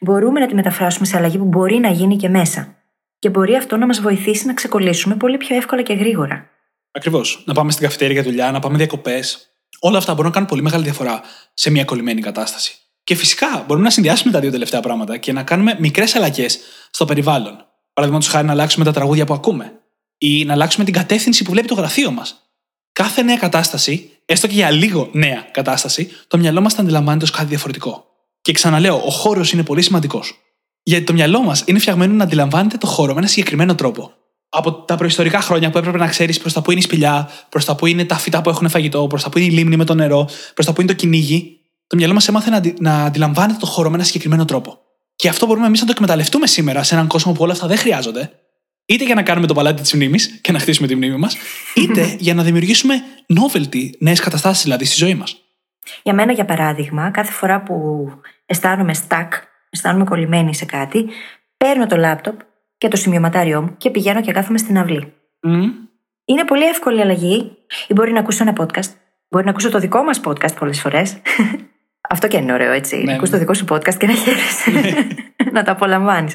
μπορούμε 0.00 0.40
να 0.40 0.46
τη 0.46 0.54
μεταφράσουμε 0.54 1.06
σε 1.06 1.16
αλλαγή 1.16 1.38
που 1.38 1.44
μπορεί 1.44 1.78
να 1.78 1.88
γίνει 1.88 2.16
και 2.16 2.28
μέσα. 2.28 2.74
Και 3.18 3.30
μπορεί 3.30 3.56
αυτό 3.56 3.76
να 3.76 3.86
μας 3.86 4.00
βοηθήσει 4.00 4.46
να 4.46 4.54
ξεκολλήσουμε 4.54 5.14
πολύ 5.14 5.36
πιο 5.36 5.56
εύκολα 5.56 5.82
και 5.82 5.94
γρήγορα. 5.94 6.56
Ακριβώς. 6.98 7.42
Να 7.44 7.54
πάμε 7.54 7.70
στην 7.70 7.84
καφετέρια 7.84 8.14
για 8.14 8.22
δουλειά, 8.22 8.50
να 8.50 8.58
πάμε 8.58 8.76
διακοπές. 8.76 9.38
Όλα 9.80 9.98
αυτά 9.98 10.12
μπορούν 10.12 10.26
να 10.26 10.32
κάνουν 10.32 10.48
πολύ 10.48 10.62
μεγάλη 10.62 10.82
διαφορά 10.84 11.20
σε 11.54 11.70
μια 11.70 11.84
κολλημένη 11.84 12.20
κατάσταση. 12.20 12.74
Και 13.04 13.14
φυσικά 13.14 13.64
μπορούμε 13.66 13.84
να 13.84 13.90
συνδυάσουμε 13.90 14.32
τα 14.32 14.40
δύο 14.40 14.50
τελευταία 14.50 14.80
πράγματα 14.80 15.16
και 15.16 15.32
να 15.32 15.42
κάνουμε 15.42 15.76
μικρές 15.78 16.14
αλλαγές 16.14 16.58
στο 16.90 17.04
περιβάλλον. 17.04 17.66
Παραδείγματος 17.92 18.30
χάρη 18.32 18.46
να 18.46 18.52
αλλάξουμε 18.52 18.84
τα 18.84 18.92
τραγούδια 18.92 19.24
που 19.24 19.34
ακούμε 19.34 19.72
ή 20.18 20.44
να 20.44 20.52
αλλάξουμε 20.52 20.84
την 20.84 20.94
κατεύθυνση 20.94 21.44
που 21.44 21.50
βλέπει 21.50 21.66
το 21.66 21.74
γραφείο 21.74 22.10
μας. 22.10 22.50
Κάθε 22.92 23.22
νέα 23.22 23.36
κατάσταση, 23.36 24.10
έστω 24.24 24.46
και 24.46 24.54
για 24.54 24.70
λίγο 24.70 25.08
νέα 25.12 25.48
κατάσταση, 25.52 26.10
το 26.26 26.38
μυαλό 26.38 26.60
μας 26.60 26.74
θα 26.74 26.82
αντιλαμβάνεται 26.82 27.24
ως 27.24 27.30
κάτι 27.30 27.46
διαφορετικό. 27.46 28.04
Και 28.40 28.52
ξαναλέω, 28.52 29.02
ο 29.04 29.10
χώρος 29.10 29.52
είναι 29.52 29.62
πολύ 29.62 29.82
σημαντικός. 29.82 30.38
Γιατί 30.82 31.04
το 31.04 31.12
μυαλό 31.12 31.42
μας 31.42 31.62
είναι 31.66 31.78
φτιαγμένο 31.78 32.14
να 32.14 32.24
αντιλαμβάνεται 32.24 32.78
το 32.78 32.86
χώρο 32.86 33.12
με 33.12 33.18
ένα 33.18 33.28
συγκεκριμένο 33.28 33.74
τρόπο. 33.74 34.12
Από 34.48 34.72
τα 34.72 34.96
προϊστορικά 34.96 35.40
χρόνια 35.40 35.70
που 35.70 35.78
έπρεπε 35.78 35.98
να 35.98 36.08
ξέρεις 36.08 36.38
προς 36.38 36.52
τα 36.52 36.62
που 36.62 36.70
είναι 36.70 36.80
η 36.80 36.82
σπηλιά, 36.82 37.30
προς 37.48 37.64
τα 37.64 37.76
που 37.76 37.86
είναι 37.86 38.04
τα 38.04 38.14
φυτά 38.14 38.40
που 38.40 38.48
έχουν 38.48 38.68
φαγητό, 38.68 39.06
προς 39.06 39.22
τα 39.22 39.28
που 39.28 39.38
είναι 39.38 39.46
η 39.46 39.50
λίμνη 39.50 39.76
με 39.76 39.84
το 39.84 39.94
νερό, 39.94 40.28
προς 40.54 40.66
τα 40.66 40.72
που 40.72 40.80
είναι 40.80 40.90
το 40.90 40.96
κυνήγι, 40.96 41.60
το 41.86 41.96
μυαλό 41.96 42.14
μας 42.14 42.28
έμαθε 42.28 42.50
να, 42.50 42.56
αντι... 42.56 42.74
να 42.78 43.04
αντιλαμβάνεται 43.04 43.58
το 43.58 43.66
χώρο 43.66 43.88
με 43.88 43.94
ένα 43.94 44.04
συγκεκριμένο 44.04 44.44
τρόπο. 44.44 44.78
Και 45.16 45.28
αυτό 45.28 45.46
μπορούμε 45.46 45.66
εμείς 45.66 45.80
να 45.80 45.86
το 45.86 45.92
εκμεταλλευτούμε 45.94 46.46
σήμερα 46.46 46.82
σε 46.82 46.94
έναν 46.94 47.06
κόσμο 47.06 47.32
που 47.32 47.42
όλα 47.42 47.52
αυτά 47.52 47.66
δεν 47.66 47.76
χρειάζονται, 47.76 48.32
είτε 48.86 49.04
για 49.04 49.14
να 49.14 49.22
κάνουμε 49.22 49.46
το 49.46 49.54
παλάτι 49.54 49.82
της 49.82 49.94
μνήμης 49.94 50.40
και 50.40 50.52
να 50.52 50.58
χτίσουμε 50.58 50.86
τη 50.86 50.94
μνήμη 50.94 51.16
μας, 51.16 51.36
είτε 51.82 52.16
για 52.18 52.34
να 52.34 52.42
δημιουργήσουμε 52.42 52.94
novelty, 53.40 53.90
νέες 53.98 54.20
καταστάσεις 54.20 54.62
δηλαδή 54.62 54.84
στη 54.84 54.96
ζωή 54.96 55.14
μας. 55.14 55.42
Για 56.02 56.14
μένα, 56.14 56.32
για 56.32 56.44
παράδειγμα, 56.44 57.10
κάθε 57.10 57.32
φορά 57.32 57.62
που 57.62 57.74
αισθάνομαι 58.46 58.94
stuck, 59.08 59.28
αισθάνομαι 59.70 60.04
κολλημένη 60.04 60.54
σε 60.54 60.64
κάτι, 60.64 61.06
παίρνω 61.56 61.86
το 61.86 61.96
λάπτοπ 61.96 62.40
και 62.78 62.88
το 62.88 62.96
σημειωματάριό 62.96 63.62
μου 63.62 63.74
και 63.76 63.90
πηγαίνω 63.90 64.20
και 64.20 64.32
κάθομαι 64.32 64.58
στην 64.58 64.78
αυλή. 64.78 65.12
Είναι 66.24 66.44
πολύ 66.44 66.64
εύκολη 66.64 67.00
αλλαγή. 67.00 67.56
Ή 67.88 67.92
μπορεί 67.92 68.12
να 68.12 68.20
ακούσω 68.20 68.42
ένα 68.42 68.52
podcast. 68.58 68.90
Μπορεί 69.28 69.44
να 69.44 69.50
ακούσω 69.50 69.70
το 69.70 69.78
δικό 69.78 70.02
μας 70.02 70.20
podcast 70.24 70.56
πολλές 70.58 70.80
φορές. 70.80 71.16
Αυτό 72.10 72.28
και 72.28 72.36
είναι 72.36 72.52
ωραίο, 72.52 72.72
έτσι. 72.72 72.96
Ναι, 72.96 73.02
να 73.02 73.12
ακούς 73.12 73.30
το 73.30 73.36
ναι. 73.36 73.42
δικό 73.42 73.54
σου 73.54 73.64
podcast 73.68 73.94
και 73.94 74.06
να 74.06 74.12
χαίρεσαι. 74.12 75.06
να 75.52 75.62
το 75.62 75.70
απολαμβάνεις. 75.70 76.34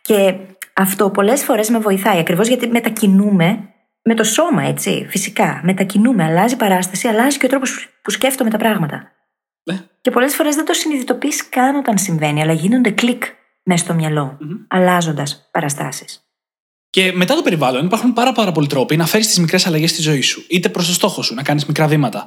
Και 0.00 0.34
αυτό 0.74 1.10
πολλές 1.10 1.42
φορές 1.42 1.68
με 1.68 1.78
βοηθάει 1.78 2.18
ακριβώς 2.18 2.48
γιατί 2.48 2.66
μετακινούμε 2.66 3.68
με 4.02 4.14
το 4.14 4.24
σώμα, 4.24 4.62
έτσι. 4.62 5.06
Φυσικά. 5.10 5.60
Μετακινούμε. 5.64 6.24
Αλλάζει 6.24 6.54
η 6.54 6.56
παράσταση, 6.56 7.08
αλλάζει 7.08 7.38
και 7.38 7.46
ο 7.46 7.48
τρόπος 7.48 7.88
που 8.02 8.10
σκέφτομαι 8.10 8.50
τα 8.50 8.58
πράγματα. 8.58 9.12
Ναι. 9.62 9.78
Και 10.00 10.10
πολλές 10.10 10.34
φορές 10.34 10.54
δεν 10.54 10.64
το 10.64 10.72
συνειδητοποιείς 10.72 11.48
καν 11.48 11.76
όταν 11.76 11.98
συμβαίνει, 11.98 12.42
αλλά 12.42 12.52
γίνονται 12.52 12.90
κλικ 12.90 13.24
μέσα 13.68 13.84
στο 13.84 13.94
μυαλό, 13.94 14.38
mm-hmm. 14.40 14.66
αλλάζοντας 14.68 15.48
παραστάσεις. 15.50 16.22
Και 16.90 17.12
μετά 17.12 17.34
το 17.34 17.42
περιβάλλον 17.42 17.84
υπάρχουν 17.84 18.12
πάρα, 18.12 18.32
πάρα 18.32 18.52
πολλοί 18.52 18.66
τρόποι 18.66 18.96
να 18.96 19.06
φέρεις 19.06 19.26
τις 19.26 19.38
μικρές 19.38 19.66
αλλαγές 19.66 19.90
στη 19.90 20.02
ζωή 20.02 20.20
σου. 20.20 20.44
Είτε 20.48 20.68
προς 20.68 20.86
το 20.86 20.92
στόχο 20.92 21.22
σου, 21.22 21.34
να 21.34 21.42
κάνεις 21.42 21.66
μικρά 21.66 21.86
βήματα, 21.86 22.24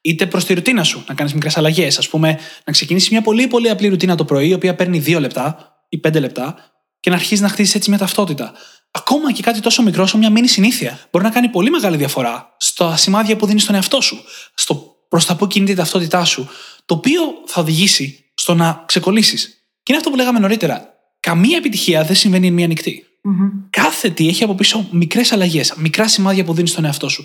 είτε 0.00 0.26
προς 0.26 0.44
τη 0.44 0.54
ρουτίνα 0.54 0.82
σου, 0.82 1.04
να 1.08 1.14
κάνεις 1.14 1.34
μικρές 1.34 1.56
αλλαγές. 1.56 1.98
Α 1.98 2.02
πούμε, 2.10 2.38
να 2.64 2.72
ξεκινήσεις 2.72 3.10
μια 3.10 3.22
πολύ, 3.22 3.46
πολύ 3.46 3.70
απλή 3.70 3.88
ρουτίνα 3.88 4.14
το 4.14 4.24
πρωί, 4.24 4.48
η 4.48 4.52
οποία 4.52 4.74
παίρνει 4.74 5.02
2 5.06 5.20
λεπτά 5.20 5.76
ή 5.88 5.98
5 5.98 6.20
λεπτά, 6.20 6.56
και 7.00 7.10
να 7.10 7.16
αρχίσεις 7.16 7.40
να 7.40 7.48
χτίσει 7.48 7.76
έτσι 7.76 7.90
μια 7.90 7.98
ταυτότητα. 7.98 8.52
Ακόμα 8.90 9.32
και 9.32 9.42
κάτι 9.42 9.60
τόσο 9.60 9.82
μικρό, 9.82 10.02
όσο 10.02 10.18
μια 10.18 10.30
μήνυ 10.30 10.48
συνήθεια, 10.48 10.98
μπορεί 11.10 11.24
να 11.24 11.30
κάνει 11.30 11.48
πολύ 11.48 11.70
μεγάλη 11.70 11.96
διαφορά 11.96 12.54
στα 12.58 12.96
σημάδια 12.96 13.36
που 13.36 13.46
δίνεις 13.46 13.62
στον 13.62 13.74
εαυτό 13.74 14.00
σου, 14.00 14.24
στο 14.54 14.96
προς 15.08 15.26
τα 15.26 15.36
που 15.36 15.46
κινείται 15.46 15.72
η 15.72 15.74
ταυτότητά 15.74 16.24
σου, 16.24 16.48
το 16.86 16.94
οποίο 16.94 17.20
θα 17.46 17.60
οδηγήσει 17.60 18.32
στο 18.34 18.54
να 18.54 18.82
ξεκολλήσεις. 18.86 19.63
Και 19.84 19.92
είναι 19.92 19.96
αυτό 19.96 20.10
που 20.10 20.16
λέγαμε 20.16 20.38
νωρίτερα. 20.38 20.94
Καμία 21.20 21.56
επιτυχία 21.56 22.04
δεν 22.04 22.16
συμβαίνει 22.16 22.46
εν 22.46 22.52
μία 22.52 22.66
νυχτή. 22.66 23.04
Μμμ. 23.22 23.50
Κάθε 23.70 24.10
τι 24.10 24.28
έχει 24.28 24.44
από 24.44 24.54
πίσω 24.54 24.88
μικρές 24.90 25.32
αλλαγές, 25.32 25.74
μικρά 25.76 26.08
σημάδια 26.08 26.44
που 26.44 26.54
δίνεις 26.54 26.70
στον 26.70 26.84
εαυτό 26.84 27.08
σου. 27.08 27.24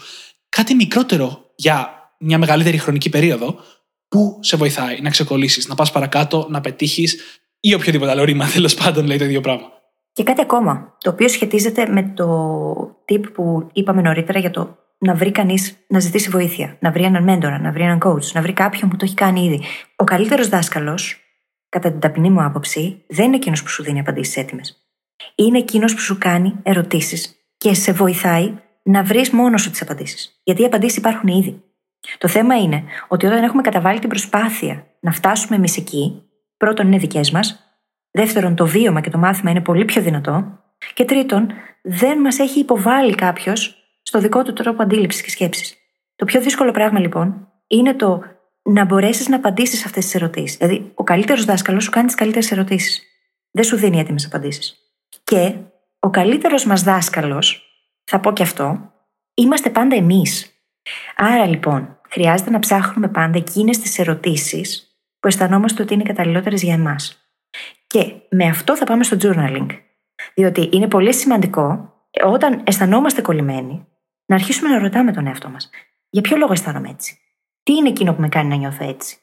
Κάτι 0.49 0.75
μικρότερο 0.75 1.51
για 1.55 1.93
μια 2.19 2.37
μεγαλύτερη 2.37 2.77
χρονική 2.77 3.09
περίοδο 3.09 3.59
που 4.07 4.37
σε 4.41 4.57
βοηθάει 4.57 5.01
να 5.01 5.09
ξεκολλήσεις, 5.09 5.67
να 5.67 5.75
πας 5.75 5.91
παρακάτω, 5.91 6.47
να 6.49 6.61
πετύχεις 6.61 7.41
ή 7.59 7.73
οποιοδήποτε 7.73 8.11
άλλο 8.11 8.23
ρήμα 8.23 8.45
τέλος 8.55 8.73
πάντων 8.73 9.05
λέει 9.05 9.17
το 9.17 9.23
ίδιο 9.23 9.41
πράγμα. 9.41 9.67
Και 10.13 10.23
κάτι 10.23 10.41
ακόμα, 10.41 10.95
το 10.97 11.09
οποίο 11.09 11.27
σχετίζεται 11.27 11.87
με 11.87 12.13
το 12.15 12.25
tip 13.09 13.33
που 13.33 13.69
είπαμε 13.73 14.01
νωρίτερα 14.01 14.39
για 14.39 14.51
το 14.51 14.77
να 14.97 15.13
βρει 15.13 15.31
κανείς 15.31 15.75
να 15.87 15.99
ζητήσει 15.99 16.29
βοήθεια, 16.29 16.77
να 16.79 16.91
βρει 16.91 17.03
έναν 17.03 17.23
μέντορα, 17.23 17.59
να 17.59 17.71
βρει 17.71 17.83
έναν 17.83 17.99
coach, 18.05 18.31
να 18.33 18.41
βρει 18.41 18.53
κάποιον 18.53 18.89
που 18.89 18.95
το 18.95 19.05
έχει 19.05 19.13
κάνει 19.13 19.45
ήδη. 19.45 19.61
Ο 19.95 20.03
καλύτερος 20.03 20.49
δάσκαλος, 20.49 21.17
κατά 21.69 21.91
την 21.91 21.99
ταπεινή 21.99 22.29
μου 22.29 22.43
άποψη, 22.43 23.03
δεν 23.07 23.25
είναι 23.25 23.35
εκείνος 23.35 23.63
που 23.63 23.69
σου 23.69 23.83
δίνει 23.83 23.99
απαντήσεις 23.99 24.37
έτοιμες. 24.37 24.83
Είναι 25.35 25.57
εκείνος 25.57 25.93
που 25.93 25.99
σου 25.99 26.17
κάνει 26.17 26.55
ερωτήσεις 26.63 27.35
και 27.57 27.73
σε 27.73 27.91
βοηθάει 27.91 28.53
να 28.83 29.03
βρεις 29.03 29.29
μόνος 29.29 29.61
σου 29.61 29.69
τις 29.69 29.81
απαντήσεις. 29.81 30.41
Γιατί 30.43 30.61
οι 30.61 30.65
απαντήσεις 30.65 30.97
υπάρχουν 30.97 31.29
ήδη. 31.29 31.63
Το 32.17 32.27
θέμα 32.27 32.55
είναι 32.55 32.83
ότι 33.07 33.25
όταν 33.25 33.43
έχουμε 33.43 33.61
καταβάλει 33.61 33.99
την 33.99 34.09
προσπάθεια 34.09 34.85
να 34.99 35.11
φτάσουμε 35.11 35.55
εμείς 35.55 35.77
εκεί, 35.77 36.23
πρώτον 36.57 36.87
είναι 36.87 36.97
δικές 36.97 37.31
μας, 37.31 37.59
δεύτερον 38.11 38.55
το 38.55 38.67
βίωμα 38.67 39.01
και 39.01 39.09
το 39.09 39.17
μάθημα 39.17 39.51
είναι 39.51 39.61
πολύ 39.61 39.85
πιο 39.85 40.01
δυνατό, 40.01 40.59
και 40.93 41.05
τρίτον 41.05 41.51
δεν 41.81 42.19
μας 42.19 42.39
έχει 42.39 42.59
υποβάλει 42.59 43.15
κάποιος 43.15 43.75
στο 44.01 44.19
δικό 44.19 44.43
του 44.43 44.53
τρόπο 44.53 44.81
αντίληψης 44.81 45.21
και 45.21 45.29
σκέψης. 45.29 45.75
Το 46.15 46.25
πιο 46.25 46.41
δύσκολο 46.41 46.71
πράγμα 46.71 46.99
λοιπόν 46.99 47.47
είναι 47.67 47.93
το 47.93 48.23
να 48.71 48.85
μπορέσεις 48.85 49.27
να 49.27 49.35
απαντήσεις 49.35 49.85
αυτές 49.85 50.03
τις 50.03 50.15
ερωτήσεις. 50.15 50.57
Δηλαδή, 50.57 50.91
ο 50.93 51.03
καλύτερος 51.03 51.45
δάσκαλος 51.45 51.83
σου 51.83 51.89
κάνει 51.89 52.05
τις 52.05 52.15
καλύτερες 52.15 52.51
ερωτήσεις. 52.51 53.03
Δεν 53.51 53.63
σου 53.63 53.75
δίνει 53.75 53.99
έτοιμες 53.99 54.25
απαντήσεις. 54.25 54.77
Και 55.23 55.55
ο 55.99 56.09
καλύτερος 56.09 56.65
μας 56.65 56.83
δάσκαλος, 56.83 57.63
θα 58.03 58.19
πω 58.19 58.31
και 58.31 58.43
αυτό, 58.43 58.91
είμαστε 59.33 59.69
πάντα 59.69 59.95
εμείς. 59.95 60.53
Άρα 61.15 61.45
λοιπόν, 61.45 61.99
χρειάζεται 62.09 62.49
να 62.49 62.59
ψάχνουμε 62.59 63.07
πάντα 63.07 63.37
εκείνες 63.37 63.77
τις 63.77 63.99
ερωτήσεις 63.99 64.99
που 65.19 65.27
αισθανόμαστε 65.27 65.81
ότι 65.81 65.93
είναι 65.93 66.03
καταλληλότερες 66.03 66.63
για 66.63 66.73
εμάς. 66.73 67.31
Και 67.87 68.13
με 68.29 68.45
αυτό 68.45 68.77
θα 68.77 68.85
πάμε 68.85 69.03
στο 69.03 69.17
journaling. 69.21 69.67
Διότι 70.33 70.69
είναι 70.71 70.87
πολύ 70.87 71.13
σημαντικό 71.13 71.93
ε, 72.11 72.25
όταν 72.25 72.61
αισθανόμαστε 72.63 73.21
κολλημένοι 73.21 73.87
να 74.25 74.35
αρχίσουμε 74.35 74.69
να 74.69 74.79
ρωτάμε 74.79 75.11
τον 75.11 75.27
εαυτό 75.27 75.49
μας. 75.49 75.69
Για 76.09 76.21
ποιο 76.21 76.37
λόγο 76.37 76.51
αισθάνομαι 76.51 76.89
έτσι; 76.89 77.19
Τι 77.69 77.75
είναι 77.75 77.89
εκείνο 77.89 78.13
που 78.13 78.21
με 78.21 78.29
κάνει 78.29 78.49
να 78.49 78.55
νιώθω 78.55 78.89
έτσι; 78.89 79.17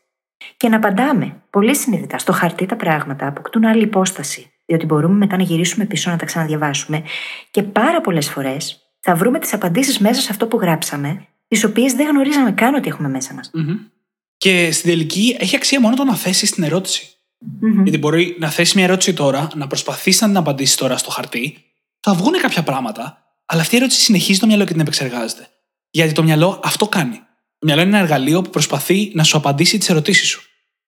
Και 0.56 0.68
να 0.68 0.76
απαντάμε 0.76 1.42
πολύ 1.50 1.76
συνειδητά. 1.76 2.18
Στο 2.18 2.32
χαρτί 2.32 2.66
τα 2.66 2.76
πράγματα 2.76 3.26
αποκτούν 3.26 3.64
άλλη 3.64 3.82
υπόσταση. 3.82 4.52
Διότι 4.66 4.86
μπορούμε 4.86 5.14
μετά 5.14 5.36
να 5.36 5.42
γυρίσουμε 5.42 5.84
πίσω 5.84 6.10
να 6.10 6.16
τα 6.16 6.24
ξαναδιαβάσουμε. 6.24 7.02
Και 7.50 7.62
πάρα 7.62 8.00
πολλές 8.00 8.30
φορές 8.30 8.80
θα 9.00 9.14
βρούμε 9.14 9.38
τις 9.38 9.52
απαντήσεις 9.52 9.98
μέσα 9.98 10.20
σε 10.20 10.28
αυτό 10.30 10.46
που 10.46 10.56
γράψαμε, 10.56 11.26
τις 11.48 11.64
οποίες 11.64 11.92
δεν 11.92 12.08
γνωρίζαμε 12.08 12.52
καν 12.52 12.74
ότι 12.74 12.88
έχουμε 12.88 13.08
μέσα 13.08 13.34
μας. 13.34 13.50
Και 14.36 14.70
στην 14.72 14.90
τελική 14.90 15.36
έχει 15.38 15.56
αξία 15.56 15.80
μόνο 15.80 15.96
το 15.96 16.04
να 16.04 16.14
θέσεις 16.14 16.50
την 16.50 16.64
ερώτηση. 16.64 17.16
Γιατί 17.82 17.98
μπορεί 17.98 18.36
να 18.38 18.50
θέσει 18.50 18.76
μια 18.76 18.84
ερώτηση 18.84 19.14
τώρα, 19.14 19.48
να 19.54 19.66
προσπαθήσει 19.66 20.22
να 20.22 20.28
την 20.28 20.36
απαντήσεις 20.36 20.76
τώρα 20.76 20.96
στο 20.96 21.10
χαρτί, 21.10 21.64
θα 22.00 22.14
βγουν 22.14 22.32
κάποια 22.40 22.62
πράγματα, 22.62 23.22
αλλά 23.46 23.60
αυτή 23.60 23.74
η 23.74 23.78
ερώτηση 23.78 24.00
συνεχίζει 24.00 24.38
το 24.38 24.46
μυαλό 24.46 24.64
και 24.64 24.72
την 24.72 24.80
επεξεργάζεται. 24.80 25.48
Γιατί 25.90 26.12
το 26.12 26.22
μυαλό 26.22 26.60
αυτό 26.64 26.88
κάνει. 26.88 27.20
Το 27.58 27.66
μυαλό 27.66 27.80
είναι 27.80 27.90
ένα 27.90 27.98
εργαλείο 27.98 28.42
που 28.42 28.50
προσπαθεί 28.50 29.10
να 29.14 29.22
σου 29.22 29.36
απαντήσει 29.36 29.78
τις 29.78 29.88
ερωτήσεις 29.88 30.28
σου. 30.28 30.42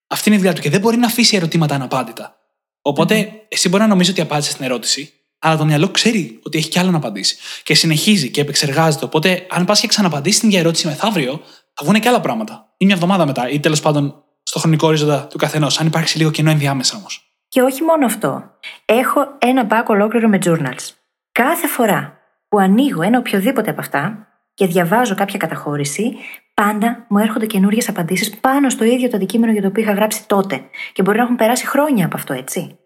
Αυτή 0.07 0.29
είναι 0.29 0.37
η 0.37 0.41
δουλειά 0.41 0.55
του 0.55 0.61
και 0.61 0.71
δεν 0.71 0.81
μπορεί 0.81 0.97
να 0.97 1.07
αφήσει 1.07 1.37
ερωτήματα 1.37 1.75
αναπάντητα. 1.75 2.37
Οπότε, 2.83 3.33
εσύ 3.49 3.69
μπορεί 3.69 3.83
να 3.83 3.89
νομίζεις 3.89 4.13
ότι 4.13 4.21
απάντησες 4.21 4.55
την 4.55 4.65
ερώτηση, 4.65 5.13
αλλά 5.39 5.57
το 5.57 5.65
μυαλό 5.65 5.89
ξέρει 5.89 6.41
ότι 6.43 6.59
έχει 6.59 6.69
κι 6.69 6.79
άλλο 6.79 6.91
να 6.91 6.97
απαντήσει. 6.97 7.37
Και 7.63 7.75
συνεχίζει 7.75 8.31
και 8.31 8.41
επεξεργάζεται. 8.41 9.05
Οπότε, 9.05 9.47
αν 9.51 9.65
πας 9.65 9.81
και 9.81 9.87
ξαναπαντήσεις 9.87 10.41
την 10.41 10.49
ίδια 10.49 10.61
ερώτηση 10.61 10.87
μεθαύριο, 10.87 11.41
θα 11.75 11.85
βγουν 11.85 12.01
και 12.01 12.09
άλλα 12.09 12.21
πράγματα. 12.21 12.75
Ή 12.77 12.85
μια 12.85 12.95
εβδομάδα 12.95 13.27
μετά, 13.27 13.49
ή 13.49 13.61
τέλος 13.61 13.81
πάντων 13.81 14.25
στο 14.43 14.59
χρονικό 14.59 14.87
ορίζοντα 14.87 15.27
του 15.27 15.39
καθενός, 15.39 15.81
αν 15.81 15.87
υπάρξει 15.87 16.19
λίγο 16.19 16.31
κενό 16.31 16.51
ενδιάμεσα 16.51 16.97
όμως. 16.97 17.33
Και 17.49 17.61
όχι 17.61 17.83
μόνο 17.83 18.07
αυτό. 18.07 18.51
Έχω 18.85 19.21
ένα 19.39 19.65
μπακ 19.65 19.89
ολόκληρο 19.89 20.29
με 20.29 20.39
journals. 20.45 20.89
Κάθε 21.33 21.67
φορά 21.67 22.19
που 22.49 22.59
ανοίγω 22.59 23.03
ένα 23.03 23.19
οποιοδήποτε 23.19 23.71
από 23.71 23.81
αυτά 23.81 24.27
και 24.55 24.67
διαβάζω 24.67 25.15
κάποια 25.15 25.39
καταχώρηση, 25.39 26.17
πάντα 26.63 27.07
μου 27.09 27.19
έρχονται 27.19 27.47
καινούριες 27.47 27.89
απαντήσεις 27.89 28.39
πάνω 28.41 28.71
στο 28.71 28.85
ίδιο 28.85 29.09
το 29.09 29.17
αντικείμενο 29.17 29.53
για 29.53 29.63
το 29.63 29.69
οποίο 29.69 29.83
είχα 29.83 29.93
γράψει 29.93 30.29
τότε. 30.29 30.61
Και 30.93 31.03
μπορεί 31.03 31.17
να 31.17 31.23
έχουν 31.23 31.37
περάσει 31.37 31.67
χρόνια 31.67 32.05
από 32.07 32.17
αυτό, 32.17 32.33
έτσι. 32.33 32.79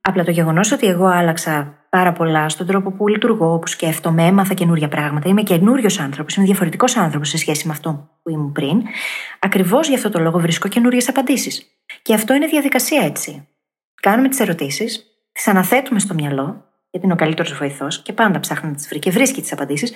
Απλά 0.00 0.24
το 0.24 0.30
γεγονός 0.30 0.72
ότι 0.72 0.86
εγώ 0.86 1.06
άλλαξα 1.06 1.74
πάρα 1.88 2.12
πολλά 2.12 2.48
στον 2.48 2.66
τρόπο 2.66 2.90
που 2.90 3.08
λειτουργώ, 3.08 3.58
που 3.58 3.66
σκέφτομαι, 3.66 4.26
έμαθα 4.26 4.54
καινούργια 4.54 4.88
πράγματα, 4.88 5.28
είμαι 5.28 5.42
καινούριος 5.42 6.00
άνθρωπος, 6.00 6.36
είμαι 6.36 6.46
διαφορετικός 6.46 6.96
άνθρωπος 6.96 7.28
σε 7.28 7.36
σχέση 7.36 7.66
με 7.66 7.72
αυτό 7.72 8.08
που 8.22 8.30
ήμουν 8.30 8.52
πριν, 8.52 8.82
ακριβώς 9.38 9.88
γι' 9.88 9.94
αυτό 9.94 10.10
το 10.10 10.18
λόγο 10.18 10.38
βρίσκω 10.38 10.68
καινούριες 10.68 11.08
απαντήσεις. 11.08 11.66
Και 12.02 12.14
αυτό 12.14 12.34
είναι 12.34 12.46
διαδικασία 12.46 13.02
έτσι. 13.04 13.48
Κάνουμε 14.02 14.28
τις 14.28 14.40
ερωτήσεις, 14.40 15.04
τις 15.32 15.48
αναθέτουμε 15.48 15.98
στο 15.98 16.14
μυαλό, 16.14 16.64
γιατί 16.90 17.06
είναι 17.06 17.14
ο 17.14 17.18
καλύτερος 17.18 17.54
βοηθός 17.58 18.02
και 18.02 18.12
πάντα 18.12 18.40
ψάχνει 18.40 18.70
να 18.70 18.74
τις 18.76 18.88
βρει 18.88 18.98
και 18.98 19.10
βρίσκει 19.10 19.40
τις 19.40 19.52
απαντήσεις, 19.52 19.92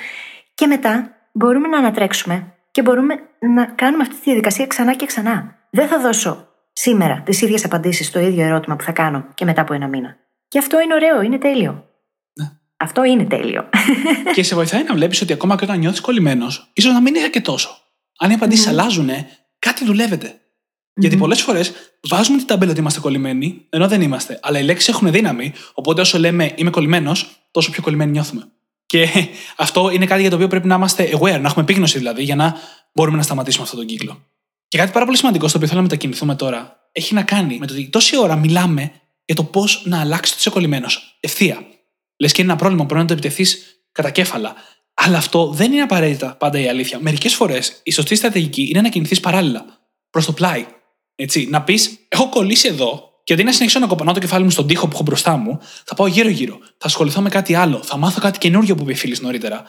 και 0.55 0.67
μετά 0.67 1.11
μπορούμε 1.33 1.69
να 1.69 1.79
ανατρέξουμε 1.79 2.55
και 2.73 2.83
μπορούμε 2.83 3.15
να 3.55 3.65
κάνουμε 3.65 4.03
αυτή 4.03 4.15
τη 4.15 4.23
διαδικασία 4.25 4.67
ξανά 4.67 4.95
και 4.95 5.07
ξανά. 5.07 5.57
Δεν 5.71 5.89
θα 5.89 6.01
δώσω 6.01 6.49
σήμερα 6.73 7.23
τις 7.25 7.43
ίδιες 7.43 7.65
απαντήσεις 7.65 8.07
στο 8.07 8.21
ίδιο 8.21 8.45
ερώτημα 8.45 8.77
που 8.77 8.85
θα 8.85 8.93
κάνω 8.93 9.27
και 9.35 9.45
μετά 9.45 9.61
από 9.61 9.75
ένα 9.75 9.89
μήνα. 9.89 10.17
Και 10.49 10.59
αυτό 10.59 10.81
είναι 10.81 10.95
ωραίο, 10.95 11.23
είναι 11.23 11.39
τέλειο. 11.39 11.89
Ναι. 12.33 12.51
Αυτό 12.77 13.05
είναι 13.05 13.25
τέλειο. 13.25 13.69
και 14.35 14.43
σε 14.43 14.55
βοηθάει 14.55 14.83
να 14.83 14.95
βλέπεις 14.95 15.21
ότι 15.21 15.33
ακόμα 15.33 15.57
και 15.57 15.65
όταν 15.65 15.79
νιώθεις 15.79 16.01
κολλημένος, 16.01 16.71
ίσως 16.73 16.93
να 16.93 17.01
μην 17.01 17.15
είναι 17.15 17.29
και 17.29 17.41
τόσο. 17.41 17.71
Αν 18.19 18.31
οι 18.31 18.35
απαντήσεις 18.35 18.67
αλλάζουν, 18.67 19.11
κάτι 19.59 19.85
δουλεύεται. 19.85 20.37
Γιατί 20.95 21.17
πολλές 21.17 21.43
φορές 21.43 21.73
βάζουμε 22.09 22.39
την 22.39 22.47
ταμπέλα 22.47 22.71
ότι 22.71 22.81
είμαστε 22.81 23.01
κολλημένοι, 23.01 23.67
ενώ 23.71 23.89
δεν 23.89 24.03
είμαστε. 24.03 24.39
Αλλά 24.43 24.59
οι 24.59 24.63
λέξεις 24.63 24.89
έχουν 24.89 25.11
δύναμη, 25.11 25.53
οπότε 25.75 26.01
όσο 26.01 26.19
λέμε 26.19 26.53
είμαι 26.55 26.71
κολλημένος, 26.71 27.49
τόσο 27.51 27.71
πιο 27.71 27.83
κολλημένοι 27.83 28.11
νιώθουμε. 28.11 28.53
Και 28.93 29.29
αυτό 29.57 29.91
είναι 29.91 30.07
κάτι 30.07 30.21
για 30.21 30.31
το 30.31 30.37
οποίο 30.37 30.49
πρέπει 30.49 30.67
να 30.67 30.75
είμαστε 30.75 31.11
aware, 31.13 31.41
να 31.41 31.49
έχουμε 31.49 31.63
επίγνωση 31.63 31.99
δηλαδή, 31.99 32.23
για 32.23 32.35
να 32.35 32.57
μπορούμε 32.93 33.17
να 33.17 33.23
σταματήσουμε 33.23 33.63
αυτόν 33.63 33.79
τον 33.79 33.89
κύκλο. 33.89 34.27
Και 34.69 34.79
κάτι 34.79 34.93
πάρα 34.93 35.05
πολύ 35.05 35.17
σημαντικό 35.17 35.49
στο 35.49 35.57
οποίο 35.57 35.69
θέλω 35.69 35.81
να 35.81 35.87
μετακινηθούμε 35.87 36.35
τώρα 36.35 36.89
έχει 36.93 37.15
να 37.15 37.23
κάνει 37.23 37.59
με 37.59 37.67
το 37.67 37.73
ότι 37.73 37.89
τόση 37.89 38.19
ώρα 38.19 38.37
μιλάμε 38.37 38.93
για 39.25 39.35
το 39.35 39.45
πώς 39.45 39.83
να 39.85 40.01
αλλάξει 40.01 40.33
το 40.33 40.37
είσαι 40.41 40.51
κολλημένο. 40.51 40.87
Ευθεία. 41.21 41.67
Λες 42.17 42.33
και 42.33 42.43
είναι 42.43 42.51
ένα 42.51 42.61
πρόβλημα, 42.61 42.85
μπορεί 42.85 43.01
να 43.01 43.07
το 43.07 43.13
επιτεθείς 43.13 43.83
κατά 43.93 44.11
κέφαλα. 44.11 44.55
Αλλά 44.95 45.19
αυτό 45.19 45.51
δεν 45.51 45.73
είναι 45.73 45.83
απαραίτητα 45.83 46.37
πάντα 46.37 46.59
η 46.59 46.69
αλήθεια. 46.69 46.99
Μερικές 47.01 47.35
φορές 47.35 47.81
η 47.83 47.91
σωστή 47.91 48.15
στρατηγική 48.15 48.69
είναι 48.71 48.81
να 48.81 48.89
κινηθείς 48.89 49.21
παράλληλα 49.21 49.65
προς 50.11 50.25
το 50.27 50.33
πλάι. 50.33 50.67
Έτσι, 51.15 51.47
να 51.51 51.63
πεις, 51.63 51.99
έχω 52.09 52.29
κολλήσει 52.29 52.69
εδώ 52.69 53.12
και 53.25 53.33
αντί 53.33 53.43
να 53.45 53.53
συνεχίσω 53.53 53.79
να 53.79 53.87
κοπανάω 53.87 54.15
το 54.15 54.21
κεφάλι 54.21 54.45
μου 54.45 54.51
στον 54.51 54.67
τοίχο 54.67 54.87
που 54.87 54.93
έχω 54.95 55.03
μπροστά 55.03 55.37
μου, 55.37 55.59
θα 55.85 55.95
πάω 55.95 56.07
γύρω-γύρω. 56.07 56.59
Θα 56.79 56.87
ασχοληθώ 56.87 57.21
με 57.21 57.29
κάτι 57.29 57.55
άλλο. 57.55 57.81
Θα 57.83 57.97
μάθω 57.97 58.21
κάτι 58.21 58.39
καινούριο 58.39 58.75
που 58.75 58.83
είπε 58.83 58.95
φίλη 58.95 59.17
νωρίτερα. 59.21 59.63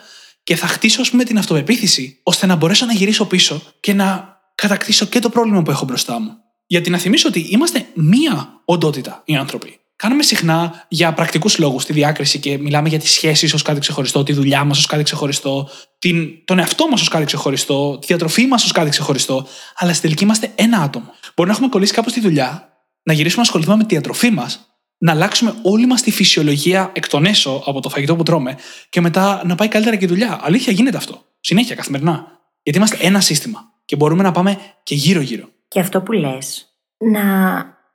Και 0.44 0.56
θα 0.56 0.66
χτίσω, 0.66 1.00
ας 1.00 1.10
πούμε, 1.10 1.24
την 1.24 1.38
αυτοπεποίθηση, 1.38 2.20
ώστε 2.22 2.46
να 2.46 2.54
μπορέσω 2.54 2.86
να 2.86 2.92
γυρίσω 2.92 3.24
πίσω 3.24 3.62
και 3.80 3.92
να 3.92 4.38
κατακτήσω 4.54 5.06
και 5.06 5.18
το 5.18 5.28
πρόβλημα 5.28 5.62
που 5.62 5.70
έχω 5.70 5.84
μπροστά 5.84 6.20
μου. 6.20 6.30
Γιατί 6.66 6.90
να 6.90 6.98
θυμίσω 6.98 7.28
ότι 7.28 7.40
είμαστε 7.50 7.86
μία 7.94 8.60
οντότητα 8.64 9.22
οι 9.24 9.36
άνθρωποι. 9.36 9.78
Κάνουμε 9.96 10.22
συχνά 10.22 10.84
για 10.88 11.12
πρακτικούς 11.12 11.58
λόγους 11.58 11.84
τη 11.84 11.92
διάκριση 11.92 12.38
και 12.38 12.58
μιλάμε 12.58 12.88
για 12.88 12.98
τις 12.98 13.10
σχέσεις 13.10 13.54
ως 13.54 13.62
κάτι 13.62 13.80
ξεχωριστό, 13.80 14.22
τη 14.22 14.32
δουλειά 14.32 14.64
μας 14.64 14.78
ως 14.78 14.86
κάτι 14.86 15.02
ξεχωριστό, 15.02 15.68
την, 15.98 16.44
τον 16.44 16.58
εαυτό 16.58 16.88
μας 16.88 17.00
ως 17.00 17.08
κάτι 17.08 17.24
ξεχωριστό, 17.24 17.98
τη 18.00 18.06
διατροφή 18.06 18.46
μας 18.46 18.64
ως 18.64 18.72
κάτι 18.72 18.90
ξεχωριστό. 18.90 19.46
Αλλά 19.76 19.90
στην 19.90 20.02
τελική 20.02 20.24
είμαστε 20.24 20.52
ένα 20.54 20.78
άτομο. 20.78 21.14
Μπορεί 21.34 21.48
να 21.48 21.54
έχουμε 21.54 21.68
κολλήσει 21.68 21.92
κάπως 21.92 22.12
τη 22.12 22.20
δουλειά, 22.20 22.73
να 23.04 23.12
γυρίσουμε 23.12 23.42
να 23.42 23.48
ασχοληθούμε 23.48 23.76
με 23.76 23.82
τη 23.82 23.88
διατροφή 23.88 24.30
μας, 24.30 24.74
να 24.98 25.12
αλλάξουμε 25.12 25.54
όλη 25.62 25.86
μας 25.86 26.02
τη 26.02 26.10
φυσιολογία 26.10 26.90
εκ 26.94 27.08
των 27.08 27.24
έσω 27.24 27.62
από 27.66 27.80
το 27.80 27.88
φαγητό 27.88 28.16
που 28.16 28.22
τρώμε 28.22 28.56
και 28.88 29.00
μετά 29.00 29.42
να 29.44 29.54
πάει 29.54 29.68
καλύτερα 29.68 29.96
και 29.96 30.04
η 30.04 30.08
δουλειά. 30.08 30.40
Αλήθεια 30.42 30.72
γίνεται 30.72 30.96
αυτό. 30.96 31.22
Συνέχεια, 31.40 31.74
καθημερινά. 31.74 32.26
Γιατί 32.62 32.78
είμαστε 32.78 32.96
ένα 33.00 33.20
σύστημα 33.20 33.72
και 33.84 33.96
μπορούμε 33.96 34.22
να 34.22 34.32
πάμε 34.32 34.58
και 34.82 34.94
γύρω-γύρω. 34.94 35.48
Και 35.68 35.80
αυτό 35.80 36.02
που 36.02 36.12
λες, 36.12 36.68
να 36.98 37.22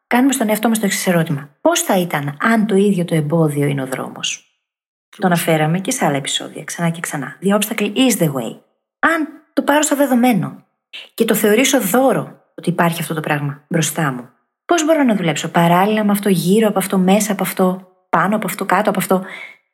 κάνουμε 0.08 0.34
στον 0.34 0.50
εαυτό 0.50 0.70
μας 0.70 0.80
το 0.80 0.86
εξής 0.86 1.08
ερώτημα. 1.08 1.50
Πώς 1.62 1.82
θα 1.82 1.98
ήταν 1.98 2.38
αν 2.40 2.66
το 2.66 2.76
ίδιο 2.76 3.06
το 3.06 3.16
εμπόδιο 3.16 3.68
είναι 3.68 3.82
ο 3.82 3.88
δρόμος; 3.88 4.44
Το 5.10 5.28
αναφέραμε 5.28 5.80
και 5.80 5.92
σε 5.92 6.06
άλλα 6.06 6.18
επεισόδια, 6.18 6.64
ξανά 6.64 6.90
και 6.90 7.00
ξανά. 7.00 7.38
The 7.44 7.60
obstacle 7.60 7.94
is 7.96 8.18
the 8.18 8.28
way. 8.28 8.60
Αν 9.00 9.28
το 9.54 9.62
πάρω 9.62 9.82
στο 9.82 9.96
δεδομένο 9.96 10.66
και 11.14 11.26
το 11.26 11.36
θεωρήσω 11.36 11.82
δώρο 11.82 12.42
ότι 12.56 12.70
υπάρχει 12.70 13.02
αυτό 13.02 13.14
το 13.14 13.20
πράγμα 13.20 13.66
μπροστά 13.68 14.12
μου, 14.12 14.30
πώς 14.70 14.86
μπορώ 14.86 15.04
να 15.04 15.16
δουλέψω 15.16 15.48
παράλληλα 15.50 16.04
με 16.04 16.12
αυτό, 16.12 16.30
γύρω 16.30 16.68
από 16.68 16.80
αυτό, 16.80 16.98
μέσα 16.98 17.32
από 17.32 17.44
αυτό, 17.44 17.88
πάνω 18.10 18.36
από 18.36 18.48
αυτό, 18.48 18.66
κάτω 18.66 18.90
από 18.90 19.00
αυτό. 19.00 19.24